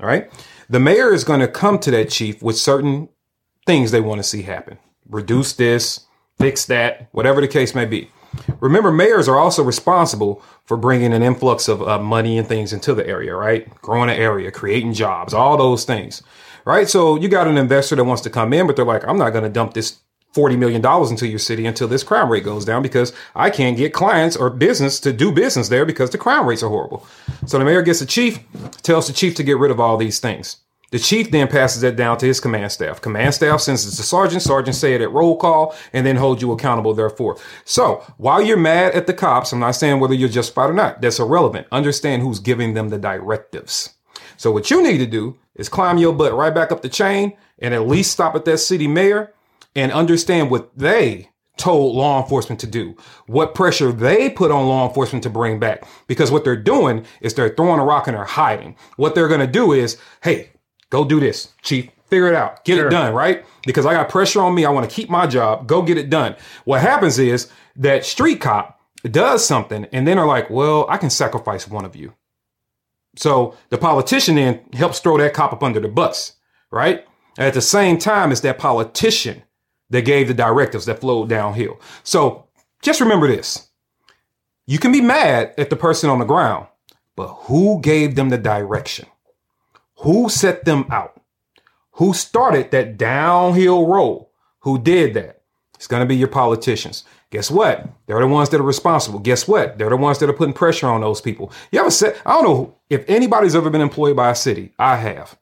All 0.00 0.06
right. 0.06 0.30
The 0.68 0.80
mayor 0.80 1.14
is 1.14 1.24
going 1.24 1.40
to 1.40 1.48
come 1.48 1.78
to 1.78 1.90
that 1.92 2.10
chief 2.10 2.42
with 2.42 2.58
certain 2.58 3.08
things 3.64 3.90
they 3.90 4.02
want 4.02 4.18
to 4.18 4.22
see 4.22 4.42
happen. 4.42 4.76
Reduce 5.08 5.54
this, 5.54 6.05
fix 6.38 6.64
that, 6.66 7.08
whatever 7.12 7.40
the 7.40 7.48
case 7.48 7.74
may 7.74 7.84
be. 7.84 8.10
Remember, 8.60 8.92
mayors 8.92 9.28
are 9.28 9.38
also 9.38 9.62
responsible 9.62 10.42
for 10.64 10.76
bringing 10.76 11.12
an 11.12 11.22
influx 11.22 11.68
of 11.68 11.82
uh, 11.82 11.98
money 11.98 12.38
and 12.38 12.46
things 12.46 12.72
into 12.72 12.94
the 12.94 13.06
area, 13.06 13.34
right? 13.34 13.72
Growing 13.80 14.08
the 14.08 14.14
area, 14.14 14.50
creating 14.50 14.92
jobs, 14.92 15.32
all 15.32 15.56
those 15.56 15.84
things, 15.84 16.22
right? 16.64 16.88
So 16.88 17.16
you 17.16 17.28
got 17.28 17.48
an 17.48 17.56
investor 17.56 17.96
that 17.96 18.04
wants 18.04 18.22
to 18.22 18.30
come 18.30 18.52
in, 18.52 18.66
but 18.66 18.76
they're 18.76 18.84
like, 18.84 19.06
I'm 19.06 19.18
not 19.18 19.30
going 19.30 19.44
to 19.44 19.50
dump 19.50 19.74
this 19.74 20.00
$40 20.34 20.58
million 20.58 20.84
into 21.10 21.26
your 21.26 21.38
city 21.38 21.64
until 21.64 21.88
this 21.88 22.02
crime 22.02 22.30
rate 22.30 22.44
goes 22.44 22.66
down 22.66 22.82
because 22.82 23.12
I 23.34 23.48
can't 23.48 23.76
get 23.76 23.94
clients 23.94 24.36
or 24.36 24.50
business 24.50 25.00
to 25.00 25.12
do 25.12 25.32
business 25.32 25.70
there 25.70 25.86
because 25.86 26.10
the 26.10 26.18
crime 26.18 26.46
rates 26.46 26.62
are 26.62 26.68
horrible. 26.68 27.06
So 27.46 27.58
the 27.58 27.64
mayor 27.64 27.80
gets 27.80 28.00
the 28.00 28.06
chief, 28.06 28.40
tells 28.82 29.06
the 29.06 29.14
chief 29.14 29.34
to 29.36 29.42
get 29.42 29.56
rid 29.56 29.70
of 29.70 29.80
all 29.80 29.96
these 29.96 30.20
things. 30.20 30.58
The 30.92 30.98
chief 30.98 31.30
then 31.30 31.48
passes 31.48 31.82
that 31.82 31.96
down 31.96 32.16
to 32.18 32.26
his 32.26 32.38
command 32.38 32.70
staff. 32.70 33.00
Command 33.00 33.34
staff 33.34 33.60
sends 33.60 33.86
it 33.86 33.96
to 33.96 34.02
sergeant. 34.02 34.42
Sergeant 34.42 34.76
say 34.76 34.94
it 34.94 35.00
at 35.00 35.10
roll 35.10 35.36
call 35.36 35.74
and 35.92 36.06
then 36.06 36.16
hold 36.16 36.40
you 36.40 36.52
accountable 36.52 36.94
therefore. 36.94 37.38
So 37.64 38.04
while 38.18 38.40
you're 38.40 38.56
mad 38.56 38.94
at 38.94 39.06
the 39.06 39.14
cops, 39.14 39.52
I'm 39.52 39.58
not 39.58 39.72
saying 39.72 39.98
whether 39.98 40.14
you're 40.14 40.28
justified 40.28 40.70
or 40.70 40.74
not. 40.74 41.00
That's 41.00 41.18
irrelevant. 41.18 41.66
Understand 41.72 42.22
who's 42.22 42.38
giving 42.38 42.74
them 42.74 42.88
the 42.88 42.98
directives. 42.98 43.94
So 44.36 44.52
what 44.52 44.70
you 44.70 44.82
need 44.82 44.98
to 44.98 45.06
do 45.06 45.38
is 45.56 45.68
climb 45.68 45.98
your 45.98 46.12
butt 46.12 46.34
right 46.34 46.54
back 46.54 46.70
up 46.70 46.82
the 46.82 46.88
chain 46.88 47.36
and 47.58 47.74
at 47.74 47.88
least 47.88 48.12
stop 48.12 48.34
at 48.34 48.44
that 48.44 48.58
city 48.58 48.86
mayor 48.86 49.32
and 49.74 49.90
understand 49.92 50.50
what 50.50 50.76
they 50.76 51.30
told 51.56 51.96
law 51.96 52.22
enforcement 52.22 52.60
to 52.60 52.66
do, 52.66 52.94
what 53.26 53.54
pressure 53.54 53.90
they 53.90 54.28
put 54.30 54.50
on 54.50 54.68
law 54.68 54.86
enforcement 54.86 55.22
to 55.22 55.30
bring 55.30 55.58
back. 55.58 55.86
Because 56.06 56.30
what 56.30 56.44
they're 56.44 56.54
doing 56.54 57.04
is 57.20 57.34
they're 57.34 57.54
throwing 57.54 57.80
a 57.80 57.84
rock 57.84 58.06
and 58.06 58.16
they're 58.16 58.24
hiding. 58.24 58.76
What 58.96 59.14
they're 59.14 59.28
going 59.28 59.40
to 59.40 59.46
do 59.46 59.72
is, 59.72 59.96
hey, 60.22 60.50
Go 60.90 61.04
do 61.04 61.20
this, 61.20 61.52
chief. 61.62 61.90
Figure 62.08 62.28
it 62.28 62.34
out. 62.34 62.64
Get 62.64 62.76
sure. 62.76 62.86
it 62.86 62.90
done, 62.90 63.12
right? 63.12 63.44
Because 63.64 63.84
I 63.84 63.92
got 63.92 64.08
pressure 64.08 64.40
on 64.40 64.54
me. 64.54 64.64
I 64.64 64.70
want 64.70 64.88
to 64.88 64.94
keep 64.94 65.10
my 65.10 65.26
job. 65.26 65.66
Go 65.66 65.82
get 65.82 65.98
it 65.98 66.08
done. 66.08 66.36
What 66.64 66.80
happens 66.80 67.18
is 67.18 67.50
that 67.74 68.04
street 68.04 68.40
cop 68.40 68.80
does 69.02 69.44
something 69.44 69.86
and 69.92 70.06
then 70.06 70.18
are 70.18 70.26
like, 70.26 70.48
well, 70.48 70.86
I 70.88 70.98
can 70.98 71.10
sacrifice 71.10 71.66
one 71.66 71.84
of 71.84 71.96
you. 71.96 72.14
So 73.16 73.56
the 73.70 73.78
politician 73.78 74.36
then 74.36 74.60
helps 74.72 75.00
throw 75.00 75.18
that 75.18 75.34
cop 75.34 75.52
up 75.52 75.62
under 75.62 75.80
the 75.80 75.88
bus, 75.88 76.34
right? 76.70 77.04
At 77.38 77.54
the 77.54 77.60
same 77.60 77.98
time, 77.98 78.30
it's 78.30 78.40
that 78.42 78.58
politician 78.58 79.42
that 79.90 80.02
gave 80.02 80.28
the 80.28 80.34
directives 80.34 80.86
that 80.86 81.00
flowed 81.00 81.28
downhill. 81.28 81.80
So 82.02 82.46
just 82.82 83.00
remember 83.00 83.26
this. 83.26 83.68
You 84.66 84.78
can 84.78 84.92
be 84.92 85.00
mad 85.00 85.54
at 85.58 85.70
the 85.70 85.76
person 85.76 86.10
on 86.10 86.18
the 86.18 86.24
ground, 86.24 86.66
but 87.14 87.28
who 87.28 87.80
gave 87.80 88.16
them 88.16 88.30
the 88.30 88.38
direction? 88.38 89.06
Who 90.00 90.28
set 90.28 90.64
them 90.64 90.86
out? 90.90 91.20
Who 91.92 92.12
started 92.12 92.70
that 92.70 92.98
downhill 92.98 93.86
roll? 93.86 94.32
Who 94.60 94.78
did 94.78 95.14
that? 95.14 95.42
It's 95.74 95.86
going 95.86 96.00
to 96.00 96.06
be 96.06 96.16
your 96.16 96.28
politicians. 96.28 97.04
Guess 97.30 97.50
what? 97.50 97.86
They're 98.06 98.20
the 98.20 98.26
ones 98.26 98.48
that 98.50 98.60
are 98.60 98.64
responsible. 98.64 99.18
Guess 99.18 99.46
what? 99.46 99.78
They're 99.78 99.90
the 99.90 99.96
ones 99.96 100.18
that 100.18 100.30
are 100.30 100.34
putting 100.34 100.54
pressure 100.54 100.86
on 100.86 101.00
those 101.00 101.20
people. 101.20 101.52
You 101.70 101.80
ever 101.80 101.90
said, 101.90 102.16
I 102.24 102.32
don't 102.32 102.44
know 102.44 102.74
if 102.88 103.04
anybody's 103.08 103.54
ever 103.56 103.68
been 103.68 103.80
employed 103.80 104.16
by 104.16 104.30
a 104.30 104.34
city. 104.34 104.72
I 104.78 104.96
have. 104.96 105.38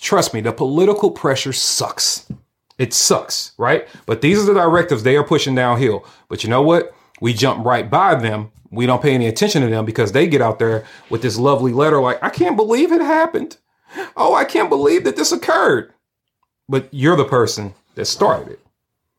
Trust 0.00 0.34
me, 0.34 0.40
the 0.40 0.52
political 0.52 1.10
pressure 1.10 1.52
sucks. 1.52 2.30
It 2.78 2.92
sucks, 2.92 3.52
right? 3.58 3.88
But 4.06 4.20
these 4.20 4.38
are 4.38 4.46
the 4.46 4.54
directives 4.54 5.02
they 5.02 5.16
are 5.16 5.24
pushing 5.24 5.54
downhill. 5.54 6.04
But 6.28 6.42
you 6.42 6.50
know 6.50 6.62
what? 6.62 6.94
We 7.20 7.32
jump 7.32 7.64
right 7.64 7.88
by 7.88 8.16
them. 8.16 8.50
We 8.70 8.86
don't 8.86 9.02
pay 9.02 9.14
any 9.14 9.26
attention 9.26 9.62
to 9.62 9.68
them 9.68 9.84
because 9.84 10.12
they 10.12 10.26
get 10.26 10.42
out 10.42 10.58
there 10.58 10.84
with 11.10 11.22
this 11.22 11.38
lovely 11.38 11.72
letter 11.72 12.00
like, 12.00 12.22
I 12.22 12.30
can't 12.30 12.56
believe 12.56 12.90
it 12.90 13.00
happened. 13.00 13.58
Oh, 14.16 14.34
I 14.34 14.44
can't 14.44 14.70
believe 14.70 15.04
that 15.04 15.16
this 15.16 15.32
occurred. 15.32 15.92
But 16.68 16.88
you're 16.92 17.16
the 17.16 17.24
person 17.24 17.74
that 17.94 18.06
started 18.06 18.52
it, 18.52 18.60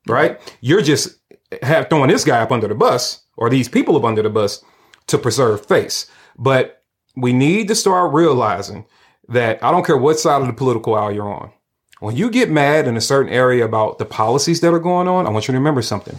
right? 0.07 0.39
You're 0.61 0.82
just 0.82 1.19
have 1.61 1.89
throwing 1.89 2.09
this 2.09 2.24
guy 2.24 2.39
up 2.39 2.51
under 2.51 2.67
the 2.67 2.76
bus 2.76 3.24
or 3.38 3.49
these 3.49 3.69
people 3.69 3.95
up 3.95 4.03
under 4.03 4.24
the 4.24 4.30
bus 4.30 4.63
to 5.07 5.17
preserve 5.17 5.65
face. 5.65 6.09
But 6.38 6.84
we 7.15 7.34
need 7.34 7.67
to 7.67 7.76
start 7.76 8.13
realizing 8.13 8.86
that 9.28 9.63
I 9.63 9.71
don't 9.71 9.86
care 9.86 9.97
what 9.97 10.19
side 10.19 10.41
of 10.41 10.47
the 10.47 10.53
political 10.53 10.95
aisle 10.95 11.11
you're 11.11 11.32
on. 11.32 11.51
When 11.99 12.15
you 12.15 12.30
get 12.30 12.49
mad 12.49 12.88
in 12.88 12.97
a 12.97 13.01
certain 13.01 13.32
area 13.32 13.63
about 13.63 13.97
the 13.97 14.05
policies 14.05 14.59
that 14.61 14.74
are 14.74 14.80
going 14.80 15.07
on, 15.07 15.26
I 15.26 15.30
want 15.30 15.47
you 15.47 15.53
to 15.53 15.57
remember 15.57 15.82
something. 15.82 16.17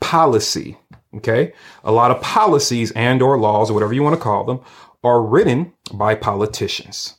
Policy, 0.00 0.78
okay? 1.16 1.52
A 1.82 1.90
lot 1.90 2.10
of 2.10 2.22
policies 2.22 2.92
and 2.92 3.20
or 3.20 3.38
laws 3.38 3.70
or 3.70 3.74
whatever 3.74 3.92
you 3.92 4.02
want 4.02 4.14
to 4.14 4.22
call 4.22 4.44
them 4.44 4.60
are 5.02 5.22
written 5.22 5.72
by 5.92 6.14
politicians. 6.14 7.16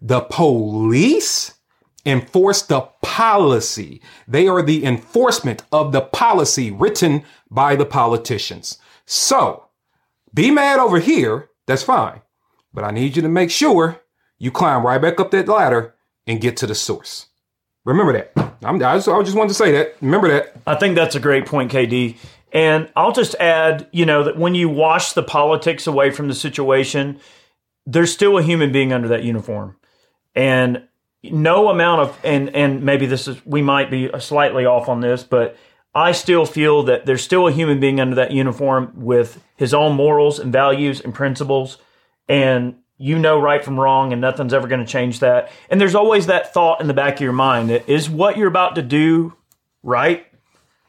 The 0.00 0.20
police 0.20 1.54
enforce 2.04 2.62
the 2.62 2.82
policy. 3.02 4.00
They 4.28 4.46
are 4.46 4.62
the 4.62 4.84
enforcement 4.84 5.64
of 5.72 5.92
the 5.92 6.00
policy 6.00 6.70
written 6.70 7.24
by 7.50 7.76
the 7.76 7.84
politicians. 7.84 8.78
So 9.04 9.66
be 10.32 10.50
mad 10.50 10.78
over 10.78 11.00
here. 11.00 11.50
That's 11.66 11.82
fine. 11.82 12.22
But 12.72 12.84
I 12.84 12.90
need 12.92 13.16
you 13.16 13.22
to 13.22 13.28
make 13.28 13.50
sure 13.50 14.00
you 14.38 14.50
climb 14.50 14.86
right 14.86 15.00
back 15.00 15.18
up 15.18 15.30
that 15.32 15.48
ladder 15.48 15.94
and 16.26 16.40
get 16.40 16.56
to 16.58 16.66
the 16.66 16.74
source. 16.74 17.26
Remember 17.84 18.12
that. 18.12 18.32
I'm, 18.62 18.76
I, 18.76 18.96
just, 18.96 19.08
I 19.08 19.22
just 19.22 19.36
wanted 19.36 19.48
to 19.48 19.54
say 19.54 19.72
that. 19.72 19.96
Remember 20.00 20.28
that. 20.28 20.56
I 20.66 20.74
think 20.74 20.94
that's 20.94 21.14
a 21.14 21.20
great 21.20 21.46
point, 21.46 21.72
KD. 21.72 22.16
And 22.52 22.90
I'll 22.96 23.12
just 23.12 23.34
add, 23.36 23.88
you 23.92 24.06
know, 24.06 24.24
that 24.24 24.36
when 24.36 24.54
you 24.54 24.68
wash 24.68 25.12
the 25.12 25.22
politics 25.22 25.86
away 25.86 26.10
from 26.10 26.28
the 26.28 26.34
situation, 26.34 27.20
there's 27.86 28.12
still 28.12 28.38
a 28.38 28.42
human 28.42 28.72
being 28.72 28.92
under 28.92 29.08
that 29.08 29.24
uniform 29.24 29.76
and 30.36 30.84
no 31.24 31.70
amount 31.70 32.02
of 32.02 32.20
and 32.22 32.54
and 32.54 32.84
maybe 32.84 33.06
this 33.06 33.26
is 33.26 33.44
we 33.44 33.62
might 33.62 33.90
be 33.90 34.08
slightly 34.20 34.64
off 34.66 34.88
on 34.88 35.00
this, 35.00 35.24
but 35.24 35.56
I 35.94 36.12
still 36.12 36.46
feel 36.46 36.84
that 36.84 37.06
there's 37.06 37.24
still 37.24 37.48
a 37.48 37.52
human 37.52 37.80
being 37.80 37.98
under 37.98 38.14
that 38.16 38.30
uniform 38.30 38.92
with 38.94 39.42
his 39.56 39.74
own 39.74 39.96
morals 39.96 40.38
and 40.38 40.52
values 40.52 41.00
and 41.00 41.12
principles, 41.12 41.78
and 42.28 42.76
you 42.98 43.18
know 43.18 43.40
right 43.40 43.64
from 43.64 43.80
wrong, 43.80 44.12
and 44.12 44.20
nothing's 44.20 44.54
ever 44.54 44.68
going 44.68 44.84
to 44.84 44.92
change 44.92 45.18
that. 45.20 45.50
And 45.70 45.80
there's 45.80 45.96
always 45.96 46.26
that 46.26 46.54
thought 46.54 46.80
in 46.80 46.86
the 46.86 46.94
back 46.94 47.14
of 47.14 47.22
your 47.22 47.32
mind 47.32 47.70
that 47.70 47.88
is 47.88 48.08
what 48.08 48.36
you're 48.36 48.46
about 48.46 48.76
to 48.76 48.82
do 48.82 49.32
right? 49.86 50.26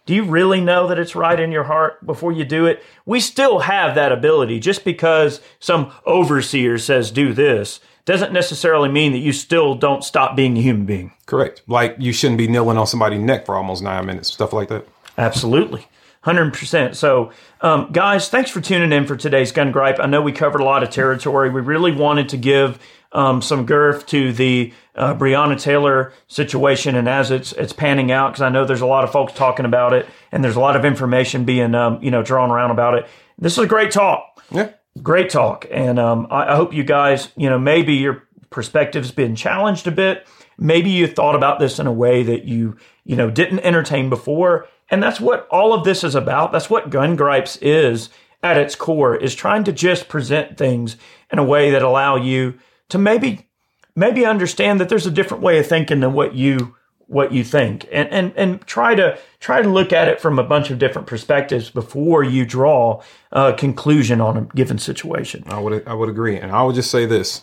Do 0.07 0.15
you 0.15 0.23
really 0.23 0.61
know 0.61 0.87
that 0.87 0.97
it's 0.97 1.15
right 1.15 1.37
in 1.37 1.51
your 1.51 1.65
heart 1.65 2.03
before 2.05 2.31
you 2.31 2.45
do 2.45 2.65
it? 2.65 2.81
We 3.05 3.19
still 3.19 3.59
have 3.59 3.93
that 3.95 4.13
ability. 4.13 4.59
Just 4.61 4.85
because 4.85 5.41
some 5.59 5.91
overseer 6.05 6.77
says 6.77 7.11
do 7.11 7.33
this 7.33 7.81
doesn't 8.05 8.31
necessarily 8.31 8.87
mean 8.87 9.11
that 9.11 9.17
you 9.17 9.33
still 9.33 9.75
don't 9.75 10.05
stop 10.05 10.33
being 10.33 10.57
a 10.57 10.61
human 10.61 10.85
being. 10.85 11.11
Correct. 11.25 11.61
Like 11.67 11.97
you 11.99 12.13
shouldn't 12.13 12.37
be 12.37 12.47
kneeling 12.47 12.77
on 12.77 12.87
somebody's 12.87 13.19
neck 13.19 13.45
for 13.45 13.55
almost 13.55 13.83
nine 13.83 14.05
minutes, 14.05 14.31
stuff 14.31 14.53
like 14.53 14.69
that. 14.69 14.87
Absolutely. 15.17 15.85
100%. 16.23 16.95
So, 16.95 17.31
um, 17.61 17.89
guys, 17.91 18.29
thanks 18.29 18.49
for 18.49 18.61
tuning 18.61 18.93
in 18.93 19.05
for 19.05 19.17
today's 19.17 19.51
Gun 19.51 19.73
Gripe. 19.73 19.99
I 19.99 20.07
know 20.07 20.21
we 20.21 20.31
covered 20.31 20.61
a 20.61 20.63
lot 20.63 20.83
of 20.83 20.89
territory. 20.89 21.49
We 21.49 21.61
really 21.61 21.91
wanted 21.91 22.29
to 22.29 22.37
give 22.37 22.79
um, 23.11 23.41
some 23.41 23.65
girth 23.65 24.05
to 24.07 24.31
the 24.33 24.73
uh, 24.95 25.13
Breonna 25.13 25.59
Taylor 25.59 26.13
situation 26.27 26.95
and 26.95 27.07
as 27.07 27.31
it's 27.31 27.51
it's 27.53 27.73
panning 27.73 28.11
out, 28.11 28.33
because 28.33 28.41
I 28.41 28.49
know 28.49 28.65
there's 28.65 28.81
a 28.81 28.85
lot 28.85 29.03
of 29.03 29.11
folks 29.11 29.33
talking 29.33 29.65
about 29.65 29.93
it 29.93 30.07
and 30.31 30.43
there's 30.43 30.55
a 30.55 30.59
lot 30.59 30.75
of 30.75 30.85
information 30.85 31.45
being 31.45 31.75
um, 31.75 32.01
you 32.01 32.11
know 32.11 32.23
drawn 32.23 32.51
around 32.51 32.71
about 32.71 32.95
it. 32.95 33.07
This 33.37 33.53
is 33.53 33.59
a 33.59 33.67
great 33.67 33.91
talk. 33.91 34.41
Yeah 34.51 34.71
great 35.03 35.29
talk. 35.29 35.65
And 35.71 35.99
um, 35.99 36.27
I, 36.29 36.53
I, 36.53 36.55
hope 36.55 36.73
you 36.73 36.83
guys, 36.83 37.29
you 37.35 37.49
know, 37.49 37.59
maybe 37.59 37.93
your 37.93 38.23
perspective's 38.49 39.11
been 39.11 39.35
challenged 39.35 39.87
a 39.87 39.91
bit. 39.91 40.27
Maybe 40.57 40.89
you 40.89 41.07
thought 41.07 41.35
about 41.35 41.59
this 41.59 41.79
in 41.79 41.87
a 41.87 41.91
way 41.91 42.23
that 42.23 42.45
you, 42.45 42.77
you 43.03 43.15
know, 43.15 43.29
didn't 43.29 43.59
entertain 43.59 44.09
before. 44.09 44.67
And 44.89 45.03
that's 45.03 45.19
what 45.19 45.47
all 45.49 45.73
of 45.73 45.83
this 45.83 46.03
is 46.03 46.15
about. 46.15 46.51
That's 46.51 46.69
what 46.69 46.89
Gun 46.89 47.15
Gripes 47.15 47.57
is 47.61 48.09
at 48.41 48.57
its 48.57 48.75
core, 48.75 49.15
is 49.15 49.35
trying 49.35 49.63
to 49.65 49.71
just 49.71 50.07
present 50.07 50.57
things 50.57 50.95
in 51.31 51.39
a 51.39 51.43
way 51.43 51.71
that 51.71 51.81
allow 51.81 52.15
you 52.15 52.57
to 52.89 52.97
maybe, 52.97 53.47
maybe 53.95 54.25
understand 54.25 54.79
that 54.79 54.89
there's 54.89 55.05
a 55.05 55.11
different 55.11 55.43
way 55.43 55.59
of 55.59 55.67
thinking 55.67 55.99
than 55.99 56.13
what 56.13 56.35
you 56.35 56.75
what 57.07 57.31
you 57.31 57.43
think 57.43 57.87
and, 57.91 58.09
and, 58.09 58.33
and 58.35 58.61
try 58.67 58.93
to 58.93 59.17
try 59.39 59.61
to 59.61 59.69
look 59.69 59.93
at 59.93 60.09
it 60.09 60.19
from 60.19 60.37
a 60.37 60.43
bunch 60.43 60.69
of 60.69 60.77
different 60.77 61.07
perspectives 61.07 61.69
before 61.69 62.21
you 62.21 62.45
draw 62.45 63.01
a 63.31 63.53
conclusion 63.53 64.19
on 64.19 64.37
a 64.37 64.41
given 64.55 64.77
situation. 64.77 65.41
I 65.47 65.59
would 65.59 65.87
I 65.87 65.93
would 65.93 66.09
agree. 66.09 66.37
And 66.37 66.51
I 66.51 66.63
would 66.63 66.75
just 66.75 66.91
say 66.91 67.05
this. 67.05 67.41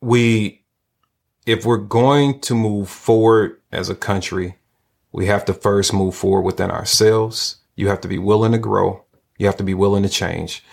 We 0.00 0.64
if 1.46 1.64
we're 1.64 1.78
going 1.78 2.40
to 2.40 2.54
move 2.54 2.88
forward 2.88 3.60
as 3.70 3.88
a 3.88 3.94
country, 3.94 4.56
we 5.12 5.26
have 5.26 5.44
to 5.44 5.54
first 5.54 5.92
move 5.92 6.14
forward 6.14 6.42
within 6.42 6.70
ourselves. 6.70 7.58
You 7.76 7.88
have 7.88 8.00
to 8.00 8.08
be 8.08 8.18
willing 8.18 8.52
to 8.52 8.58
grow. 8.58 9.04
You 9.38 9.46
have 9.46 9.56
to 9.56 9.64
be 9.64 9.74
willing 9.74 10.02
to 10.02 10.08
change 10.08 10.64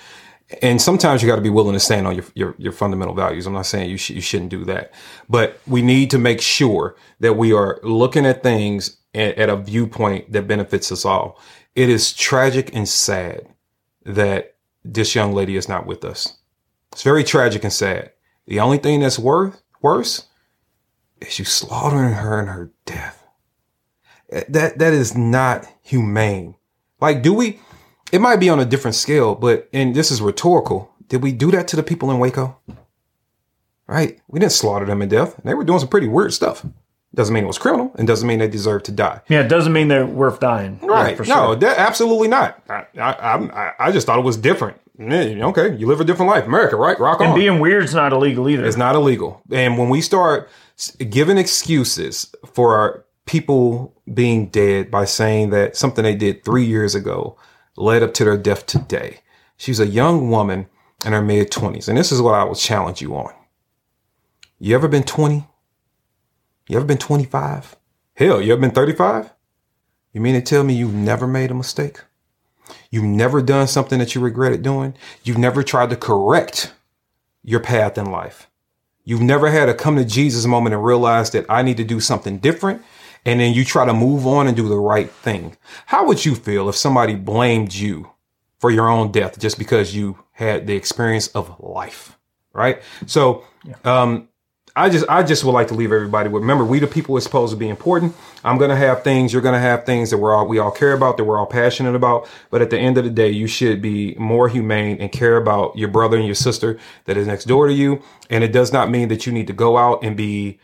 and 0.61 0.81
sometimes 0.81 1.21
you 1.21 1.27
got 1.27 1.35
to 1.35 1.41
be 1.41 1.49
willing 1.49 1.73
to 1.73 1.79
stand 1.79 2.07
on 2.07 2.15
your, 2.15 2.25
your, 2.35 2.55
your 2.57 2.71
fundamental 2.71 3.13
values. 3.13 3.45
I'm 3.45 3.53
not 3.53 3.65
saying 3.65 3.89
you 3.89 3.97
sh- 3.97 4.11
you 4.11 4.21
shouldn't 4.21 4.49
do 4.49 4.63
that, 4.65 4.93
but 5.27 5.59
we 5.67 5.81
need 5.81 6.09
to 6.11 6.17
make 6.17 6.41
sure 6.41 6.95
that 7.19 7.33
we 7.33 7.51
are 7.53 7.79
looking 7.83 8.25
at 8.25 8.43
things 8.43 8.97
at, 9.13 9.37
at 9.37 9.49
a 9.49 9.57
viewpoint 9.57 10.31
that 10.31 10.47
benefits 10.47 10.91
us 10.91 11.05
all. 11.05 11.39
it 11.75 11.89
is 11.89 12.13
tragic 12.13 12.73
and 12.73 12.87
sad 12.87 13.47
that 14.05 14.55
this 14.83 15.13
young 15.15 15.33
lady 15.33 15.55
is 15.57 15.67
not 15.67 15.85
with 15.85 16.05
us. 16.05 16.37
It's 16.93 17.03
very 17.03 17.23
tragic 17.23 17.63
and 17.63 17.73
sad. 17.73 18.11
The 18.47 18.59
only 18.61 18.77
thing 18.77 19.01
that's 19.01 19.19
worth 19.19 19.61
worse 19.81 20.27
is 21.21 21.37
you 21.39 21.45
slaughtering 21.45 22.13
her 22.13 22.39
in 22.39 22.47
her 22.47 22.71
death. 22.85 23.27
That 24.29 24.79
that 24.79 24.93
is 24.93 25.15
not 25.15 25.67
humane. 25.81 26.55
Like, 26.99 27.21
do 27.21 27.33
we? 27.33 27.59
It 28.11 28.21
might 28.21 28.37
be 28.37 28.49
on 28.49 28.59
a 28.59 28.65
different 28.65 28.95
scale, 28.95 29.35
but 29.35 29.69
and 29.73 29.95
this 29.95 30.11
is 30.11 30.21
rhetorical. 30.21 30.93
Did 31.07 31.23
we 31.23 31.31
do 31.31 31.51
that 31.51 31.67
to 31.69 31.75
the 31.75 31.83
people 31.83 32.11
in 32.11 32.19
Waco? 32.19 32.57
Right? 33.87 34.19
We 34.27 34.39
didn't 34.39 34.51
slaughter 34.51 34.85
them 34.85 35.01
in 35.01 35.09
death. 35.09 35.39
They 35.43 35.53
were 35.53 35.63
doing 35.63 35.79
some 35.79 35.87
pretty 35.87 36.07
weird 36.07 36.33
stuff. 36.33 36.65
Doesn't 37.15 37.33
mean 37.33 37.45
it 37.45 37.47
was 37.47 37.57
criminal, 37.57 37.93
and 37.97 38.05
doesn't 38.05 38.27
mean 38.27 38.39
they 38.39 38.49
deserve 38.49 38.83
to 38.83 38.91
die. 38.91 39.21
Yeah, 39.29 39.39
it 39.39 39.47
doesn't 39.47 39.71
mean 39.71 39.87
they're 39.87 40.05
worth 40.05 40.39
dying. 40.39 40.79
Right? 40.83 41.15
for 41.15 41.23
no, 41.23 41.35
sure. 41.35 41.55
that, 41.55 41.77
absolutely 41.79 42.27
not. 42.27 42.61
I, 42.69 42.85
I, 42.97 43.11
I, 43.11 43.73
I 43.79 43.91
just 43.91 44.05
thought 44.05 44.19
it 44.19 44.25
was 44.25 44.37
different. 44.37 44.79
Okay, 44.99 45.75
you 45.77 45.87
live 45.87 46.01
a 46.01 46.03
different 46.03 46.31
life, 46.31 46.45
America, 46.45 46.75
right? 46.75 46.99
Rock 46.99 47.21
on. 47.21 47.27
And 47.27 47.35
being 47.35 47.59
weird's 47.59 47.93
not 47.93 48.13
illegal 48.13 48.49
either. 48.49 48.65
It's 48.65 48.77
not 48.77 48.95
illegal. 48.95 49.41
And 49.51 49.77
when 49.77 49.89
we 49.89 50.01
start 50.01 50.49
giving 51.09 51.37
excuses 51.37 52.33
for 52.51 52.75
our 52.75 53.05
people 53.25 53.93
being 54.11 54.47
dead 54.47 54.89
by 54.89 55.05
saying 55.05 55.51
that 55.51 55.77
something 55.77 56.03
they 56.03 56.15
did 56.15 56.43
three 56.43 56.65
years 56.65 56.95
ago 56.95 57.37
led 57.77 58.03
up 58.03 58.13
to 58.15 58.25
their 58.25 58.37
death 58.37 58.65
today, 58.65 59.19
she's 59.55 59.79
a 59.79 59.87
young 59.87 60.29
woman 60.29 60.67
in 61.05 61.13
her 61.13 61.21
mid 61.21 61.51
20s. 61.51 61.87
And 61.87 61.97
this 61.97 62.11
is 62.11 62.21
what 62.21 62.35
I 62.35 62.43
will 62.43 62.55
challenge 62.55 63.01
you 63.01 63.15
on. 63.15 63.33
You 64.59 64.75
ever 64.75 64.87
been 64.87 65.03
20? 65.03 65.45
You 66.67 66.75
ever 66.75 66.85
been 66.85 66.97
25? 66.97 67.75
Hell, 68.15 68.41
you 68.41 68.51
ever 68.51 68.61
been 68.61 68.71
35? 68.71 69.31
You 70.11 70.21
mean 70.21 70.33
to 70.33 70.41
tell 70.41 70.63
me 70.63 70.73
you've 70.73 70.93
never 70.93 71.27
made 71.27 71.51
a 71.51 71.53
mistake? 71.53 72.01
You've 72.89 73.03
never 73.03 73.41
done 73.41 73.67
something 73.67 73.99
that 73.99 74.15
you 74.15 74.21
regretted 74.21 74.63
doing? 74.63 74.95
You've 75.23 75.37
never 75.37 75.63
tried 75.63 75.91
to 75.91 75.95
correct 75.95 76.73
your 77.43 77.59
path 77.59 77.97
in 77.97 78.11
life? 78.11 78.47
You've 79.03 79.21
never 79.21 79.49
had 79.49 79.69
a 79.69 79.73
come 79.73 79.95
to 79.95 80.03
Jesus 80.03 80.45
moment 80.45 80.73
and 80.73 80.83
realized 80.83 81.33
that 81.33 81.45
I 81.47 81.61
need 81.61 81.77
to 81.77 81.83
do 81.83 81.99
something 81.99 82.39
different. 82.39 82.81
And 83.27 83.39
then 83.41 83.53
you 83.53 83.65
try 83.65 83.85
to 83.85 83.93
move 83.93 84.25
on 84.25 84.47
and 84.47 84.55
do 84.55 84.67
the 84.67 84.79
right 84.79 85.11
thing. 85.11 85.57
How 85.85 86.07
would 86.07 86.25
you 86.25 86.33
feel 86.33 86.69
if 86.69 86.75
somebody 86.75 87.13
blamed 87.13 87.73
you 87.73 88.09
for 88.57 88.71
your 88.71 88.89
own 88.89 89.11
death 89.11 89.37
just 89.37 89.59
because 89.59 89.93
you 89.93 90.17
had 90.31 90.65
the 90.65 90.75
experience 90.75 91.27
of 91.27 91.59
life? 91.59 92.17
Right. 92.53 92.81
So, 93.05 93.43
um, 93.83 94.29
I 94.77 94.89
just, 94.89 95.05
I 95.09 95.23
just 95.23 95.43
would 95.43 95.53
like 95.53 95.69
to 95.69 95.73
leave 95.73 95.91
everybody 95.91 96.29
with, 96.29 96.41
remember, 96.41 96.63
we 96.63 96.77
the 96.77 96.85
people 96.85 97.17
are 97.17 97.21
supposed 97.21 97.51
to 97.51 97.57
be 97.57 97.67
important. 97.67 98.15
I'm 98.43 98.59
going 98.59 98.69
to 98.69 98.75
have 98.75 99.03
things, 99.03 99.33
you're 99.33 99.41
going 99.41 99.55
to 99.55 99.59
have 99.59 99.87
things 99.87 100.11
that 100.11 100.19
we're 100.19 100.35
all, 100.35 100.47
we 100.47 100.59
all 100.59 100.69
care 100.69 100.93
about, 100.93 101.17
that 101.17 101.23
we're 101.23 101.39
all 101.39 101.47
passionate 101.47 101.95
about. 101.95 102.29
But 102.51 102.61
at 102.61 102.69
the 102.69 102.77
end 102.77 102.99
of 102.99 103.03
the 103.03 103.09
day, 103.09 103.29
you 103.31 103.47
should 103.47 103.81
be 103.81 104.13
more 104.19 104.47
humane 104.47 104.97
and 105.01 105.11
care 105.11 105.37
about 105.37 105.75
your 105.75 105.87
brother 105.87 106.15
and 106.15 106.27
your 106.27 106.35
sister 106.35 106.77
that 107.05 107.17
is 107.17 107.25
next 107.25 107.45
door 107.45 107.65
to 107.67 107.73
you. 107.73 108.03
And 108.29 108.43
it 108.43 108.51
does 108.51 108.71
not 108.71 108.91
mean 108.91 109.07
that 109.07 109.25
you 109.25 109.33
need 109.33 109.47
to 109.47 109.53
go 109.53 109.77
out 109.77 110.03
and 110.03 110.15
be 110.15 110.59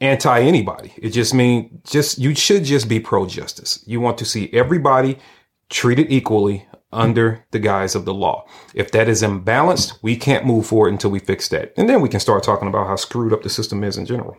anti 0.00 0.40
anybody. 0.40 0.92
It 0.96 1.10
just 1.10 1.34
means 1.34 1.70
just, 1.88 2.18
you 2.18 2.34
should 2.34 2.64
just 2.64 2.88
be 2.88 3.00
pro 3.00 3.26
justice. 3.26 3.82
You 3.86 4.00
want 4.00 4.18
to 4.18 4.24
see 4.24 4.50
everybody 4.52 5.18
treated 5.68 6.10
equally 6.10 6.66
under 6.92 7.44
the 7.50 7.58
guise 7.58 7.94
of 7.94 8.04
the 8.04 8.14
law. 8.14 8.46
If 8.74 8.90
that 8.92 9.08
is 9.08 9.22
imbalanced, 9.22 9.98
we 10.02 10.16
can't 10.16 10.46
move 10.46 10.66
forward 10.66 10.92
until 10.92 11.10
we 11.10 11.18
fix 11.18 11.48
that. 11.48 11.72
And 11.76 11.88
then 11.88 12.00
we 12.00 12.08
can 12.08 12.20
start 12.20 12.42
talking 12.42 12.68
about 12.68 12.86
how 12.86 12.96
screwed 12.96 13.32
up 13.32 13.42
the 13.42 13.50
system 13.50 13.84
is 13.84 13.96
in 13.96 14.06
general. 14.06 14.34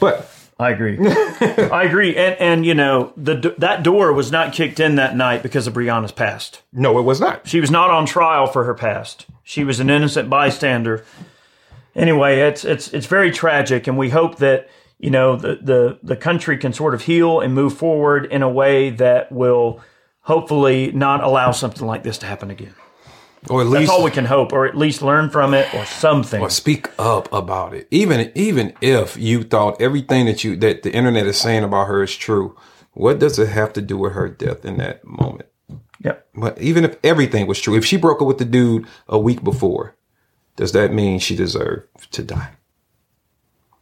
But 0.00 0.30
I 0.58 0.70
agree. 0.70 0.98
I 1.00 1.84
agree. 1.84 2.16
And 2.16 2.34
and 2.40 2.66
you 2.66 2.74
know, 2.74 3.12
the 3.16 3.54
that 3.58 3.82
door 3.82 4.12
was 4.12 4.32
not 4.32 4.52
kicked 4.52 4.80
in 4.80 4.96
that 4.96 5.16
night 5.16 5.42
because 5.42 5.66
of 5.66 5.74
Breonna's 5.74 6.12
past. 6.12 6.62
no, 6.72 6.98
it 6.98 7.02
was 7.02 7.20
not. 7.20 7.46
She 7.46 7.60
was 7.60 7.70
not 7.70 7.90
on 7.90 8.06
trial 8.06 8.46
for 8.46 8.64
her 8.64 8.74
past. 8.74 9.26
She 9.44 9.64
was 9.64 9.80
an 9.80 9.90
innocent 9.90 10.28
bystander. 10.28 11.04
Anyway, 11.94 12.40
it's 12.40 12.64
it's 12.64 12.92
it's 12.92 13.06
very 13.06 13.30
tragic, 13.30 13.86
and 13.86 13.98
we 13.98 14.10
hope 14.10 14.38
that 14.38 14.68
you 14.98 15.10
know 15.10 15.36
the 15.36 15.58
the 15.62 15.98
the 16.02 16.16
country 16.16 16.58
can 16.58 16.72
sort 16.72 16.94
of 16.94 17.02
heal 17.02 17.40
and 17.40 17.54
move 17.54 17.76
forward 17.76 18.26
in 18.26 18.42
a 18.42 18.48
way 18.48 18.90
that 18.90 19.30
will 19.32 19.80
hopefully 20.20 20.92
not 20.92 21.22
allow 21.22 21.50
something 21.50 21.86
like 21.86 22.02
this 22.02 22.18
to 22.18 22.26
happen 22.26 22.50
again. 22.50 22.74
Or 23.48 23.62
at 23.62 23.64
That's 23.64 23.80
least 23.80 23.92
all 23.92 24.02
we 24.02 24.10
can 24.10 24.24
hope, 24.24 24.52
or 24.52 24.66
at 24.66 24.76
least 24.76 25.00
learn 25.00 25.30
from 25.30 25.54
it, 25.54 25.72
or 25.72 25.84
something. 25.84 26.40
or 26.40 26.50
speak 26.50 26.90
up 26.98 27.32
about 27.32 27.72
it. 27.72 27.86
Even 27.90 28.32
even 28.34 28.74
if 28.80 29.16
you 29.16 29.44
thought 29.44 29.80
everything 29.80 30.26
that 30.26 30.42
you 30.42 30.56
that 30.56 30.82
the 30.82 30.92
internet 30.92 31.26
is 31.26 31.38
saying 31.38 31.62
about 31.64 31.86
her 31.86 32.02
is 32.02 32.16
true, 32.16 32.56
what 32.92 33.20
does 33.20 33.38
it 33.38 33.48
have 33.48 33.72
to 33.74 33.80
do 33.80 33.96
with 33.96 34.12
her 34.12 34.28
death 34.28 34.64
in 34.64 34.76
that 34.78 35.04
moment? 35.04 35.48
Yep. 36.00 36.28
But 36.34 36.60
even 36.60 36.84
if 36.84 36.96
everything 37.04 37.46
was 37.46 37.60
true, 37.60 37.76
if 37.76 37.84
she 37.84 37.96
broke 37.96 38.20
up 38.20 38.26
with 38.28 38.38
the 38.38 38.44
dude 38.44 38.86
a 39.08 39.18
week 39.18 39.42
before, 39.44 39.96
does 40.56 40.72
that 40.72 40.92
mean 40.92 41.20
she 41.20 41.36
deserved 41.36 42.12
to 42.12 42.22
die? 42.22 42.57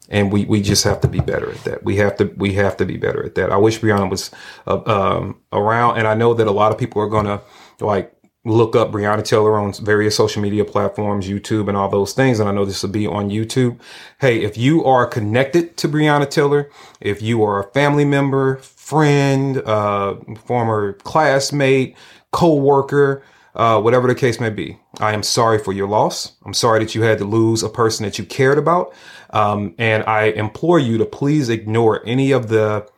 And 0.09 0.33
we, 0.33 0.45
we 0.45 0.63
just 0.63 0.85
have 0.85 1.01
to 1.03 1.09
be 1.09 1.21
better 1.21 1.51
at 1.51 1.65
that. 1.65 1.85
We 1.85 1.97
have 1.97 2.17
to 2.19 2.27
we 2.37 2.55
have 2.55 2.77
to 2.79 2.85
be 2.87 2.97
better 2.97 3.25
at 3.25 3.35
that. 3.37 3.51
I 3.51 3.57
wish 3.57 3.81
Breonna 3.81 4.09
was 4.11 4.31
uh, 4.67 4.81
um, 4.87 5.41
around, 5.53 5.99
and 5.99 6.07
I 6.07 6.15
know 6.15 6.35
that 6.35 6.47
a 6.47 6.53
lot 6.53 6.73
of 6.73 6.79
people 6.79 7.03
are 7.03 7.09
gonna 7.09 7.43
like 7.81 8.13
look 8.47 8.77
up 8.77 8.93
Breonna 8.93 9.25
Taylor 9.25 9.59
on 9.59 9.73
various 9.73 10.17
social 10.17 10.41
media 10.41 10.65
platforms, 10.65 11.29
YouTube, 11.29 11.69
and 11.69 11.77
all 11.77 11.89
those 11.89 12.13
things. 12.13 12.39
And 12.39 12.49
I 12.49 12.53
know 12.53 12.65
this 12.65 12.83
will 12.83 12.91
be 12.91 13.07
on 13.07 13.29
YouTube. 13.29 13.81
Hey, 14.21 14.45
if 14.45 14.57
you 14.57 14.85
are 14.85 15.07
connected 15.07 15.77
to 15.79 15.89
Breonna 15.89 16.31
Taylor, 16.31 16.71
if 17.01 17.21
you 17.21 17.43
are 17.43 17.61
a 17.61 17.73
family 17.73 18.05
member, 18.05 18.59
friend, 18.59 19.59
uh, 19.59 20.15
former 20.45 20.93
classmate, 20.93 21.97
co-worker, 22.31 23.25
uh, 23.57 23.81
whatever 23.81 24.07
the 24.07 24.15
case 24.15 24.39
may 24.39 24.51
be, 24.51 24.79
I 25.01 25.13
am 25.13 25.23
sorry 25.23 25.59
for 25.59 25.73
your 25.73 25.89
loss. 25.89 26.33
I'm 26.45 26.55
sorry 26.55 26.79
that 26.81 26.95
you 26.95 27.03
had 27.03 27.19
to 27.19 27.25
lose 27.25 27.63
a 27.63 27.69
person 27.69 28.05
that 28.05 28.19
you 28.19 28.25
cared 28.25 28.59
about. 28.59 28.95
Um, 29.31 29.75
and 29.79 30.05
I 30.05 30.27
implore 30.27 30.79
you 30.79 30.99
to 30.99 31.05
please 31.05 31.49
ignore 31.49 32.07
any 32.07 32.33
of 32.33 32.49
the 32.49 32.89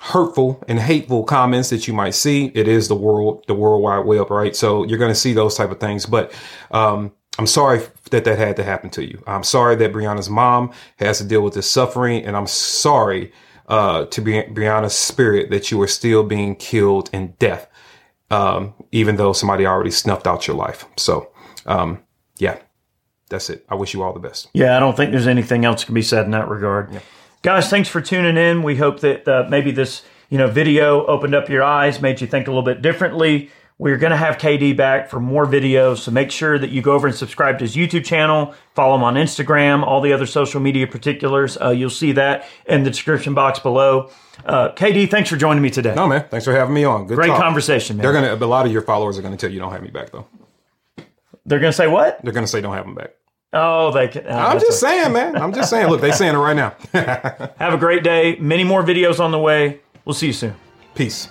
hurtful 0.00 0.62
and 0.68 0.78
hateful 0.78 1.24
comments 1.24 1.70
that 1.70 1.88
you 1.88 1.94
might 1.94 2.14
see. 2.14 2.46
It 2.54 2.68
is 2.68 2.88
the 2.88 2.94
world, 2.94 3.44
the 3.48 3.54
world 3.54 3.82
wide 3.82 4.06
web, 4.06 4.30
right? 4.30 4.54
So 4.54 4.84
you're 4.84 4.98
going 4.98 5.10
to 5.12 5.18
see 5.18 5.32
those 5.32 5.56
type 5.56 5.70
of 5.70 5.80
things. 5.80 6.06
But 6.06 6.32
um, 6.70 7.12
I'm 7.38 7.46
sorry 7.46 7.82
that 8.10 8.24
that 8.24 8.38
had 8.38 8.56
to 8.56 8.64
happen 8.64 8.90
to 8.90 9.04
you. 9.04 9.22
I'm 9.26 9.42
sorry 9.44 9.76
that 9.76 9.92
Breonna's 9.92 10.30
mom 10.30 10.72
has 10.98 11.18
to 11.18 11.24
deal 11.24 11.42
with 11.42 11.54
this 11.54 11.70
suffering, 11.70 12.24
and 12.24 12.36
I'm 12.36 12.46
sorry 12.46 13.32
uh, 13.68 14.06
to 14.06 14.22
Bri- 14.22 14.48
Breonna's 14.48 14.94
spirit 14.94 15.50
that 15.50 15.70
you 15.70 15.80
are 15.82 15.88
still 15.88 16.24
being 16.24 16.56
killed 16.56 17.10
in 17.12 17.34
death, 17.38 17.68
um, 18.30 18.74
even 18.92 19.16
though 19.16 19.32
somebody 19.32 19.66
already 19.66 19.90
snuffed 19.90 20.26
out 20.26 20.46
your 20.46 20.56
life. 20.56 20.84
So, 20.96 21.30
um, 21.66 22.02
yeah, 22.38 22.58
that's 23.28 23.50
it. 23.50 23.64
I 23.68 23.74
wish 23.74 23.94
you 23.94 24.02
all 24.02 24.12
the 24.12 24.20
best. 24.20 24.48
Yeah, 24.52 24.76
I 24.76 24.80
don't 24.80 24.96
think 24.96 25.10
there's 25.10 25.26
anything 25.26 25.64
else 25.64 25.84
can 25.84 25.94
be 25.94 26.02
said 26.02 26.24
in 26.24 26.30
that 26.32 26.48
regard. 26.48 26.92
Yeah. 26.92 27.00
Guys, 27.42 27.70
thanks 27.70 27.88
for 27.88 28.00
tuning 28.00 28.36
in. 28.36 28.62
We 28.62 28.76
hope 28.76 29.00
that 29.00 29.28
uh, 29.28 29.46
maybe 29.48 29.70
this 29.70 30.02
you 30.28 30.38
know 30.38 30.48
video 30.48 31.06
opened 31.06 31.34
up 31.34 31.48
your 31.48 31.62
eyes, 31.62 32.00
made 32.00 32.20
you 32.20 32.26
think 32.26 32.46
a 32.46 32.50
little 32.50 32.62
bit 32.62 32.82
differently. 32.82 33.50
We're 33.80 33.96
going 33.96 34.10
to 34.10 34.16
have 34.16 34.38
KD 34.38 34.76
back 34.76 35.08
for 35.08 35.20
more 35.20 35.46
videos, 35.46 35.98
so 35.98 36.10
make 36.10 36.32
sure 36.32 36.58
that 36.58 36.70
you 36.70 36.82
go 36.82 36.92
over 36.94 37.06
and 37.06 37.14
subscribe 37.14 37.58
to 37.60 37.64
his 37.64 37.76
YouTube 37.76 38.04
channel, 38.04 38.52
follow 38.74 38.96
him 38.96 39.04
on 39.04 39.14
Instagram, 39.14 39.84
all 39.84 40.00
the 40.00 40.12
other 40.12 40.26
social 40.26 40.60
media 40.60 40.88
particulars. 40.88 41.56
Uh, 41.60 41.70
you'll 41.70 41.88
see 41.88 42.10
that 42.12 42.44
in 42.66 42.82
the 42.82 42.90
description 42.90 43.34
box 43.34 43.60
below. 43.60 44.10
Uh, 44.44 44.70
KD, 44.72 45.08
thanks 45.08 45.30
for 45.30 45.36
joining 45.36 45.62
me 45.62 45.70
today. 45.70 45.94
No, 45.94 46.08
man. 46.08 46.26
Thanks 46.28 46.44
for 46.44 46.52
having 46.52 46.74
me 46.74 46.82
on. 46.82 47.06
Good 47.06 47.14
Great 47.14 47.28
talk. 47.28 47.40
conversation, 47.40 47.96
man. 47.98 48.02
They're 48.02 48.12
gonna. 48.12 48.34
A 48.34 48.46
lot 48.46 48.66
of 48.66 48.72
your 48.72 48.82
followers 48.82 49.16
are 49.16 49.22
gonna 49.22 49.36
tell 49.36 49.50
you 49.50 49.60
don't 49.60 49.70
have 49.72 49.82
me 49.82 49.90
back 49.90 50.10
though. 50.10 50.26
They're 51.46 51.60
going 51.60 51.72
to 51.72 51.76
say 51.76 51.86
what? 51.86 52.20
They're 52.22 52.32
gonna 52.32 52.46
say 52.48 52.60
don't 52.60 52.74
have 52.74 52.84
them 52.84 52.94
back. 52.96 53.14
Oh, 53.52 53.90
they 53.92 54.08
can. 54.08 54.26
uh, 54.26 54.30
I'm 54.34 54.58
just 54.60 54.80
saying, 54.80 55.12
man. 55.12 55.36
I'm 55.36 55.52
just 55.54 55.70
saying. 55.70 55.88
Look, 55.88 56.00
they're 56.02 56.12
saying 56.12 56.34
it 56.34 56.38
right 56.38 56.54
now. 56.56 56.74
Have 57.58 57.72
a 57.72 57.78
great 57.78 58.02
day. 58.04 58.36
Many 58.38 58.62
more 58.64 58.82
videos 58.82 59.20
on 59.20 59.30
the 59.30 59.38
way. 59.38 59.80
We'll 60.04 60.12
see 60.14 60.26
you 60.26 60.32
soon. 60.34 60.54
Peace. 60.94 61.28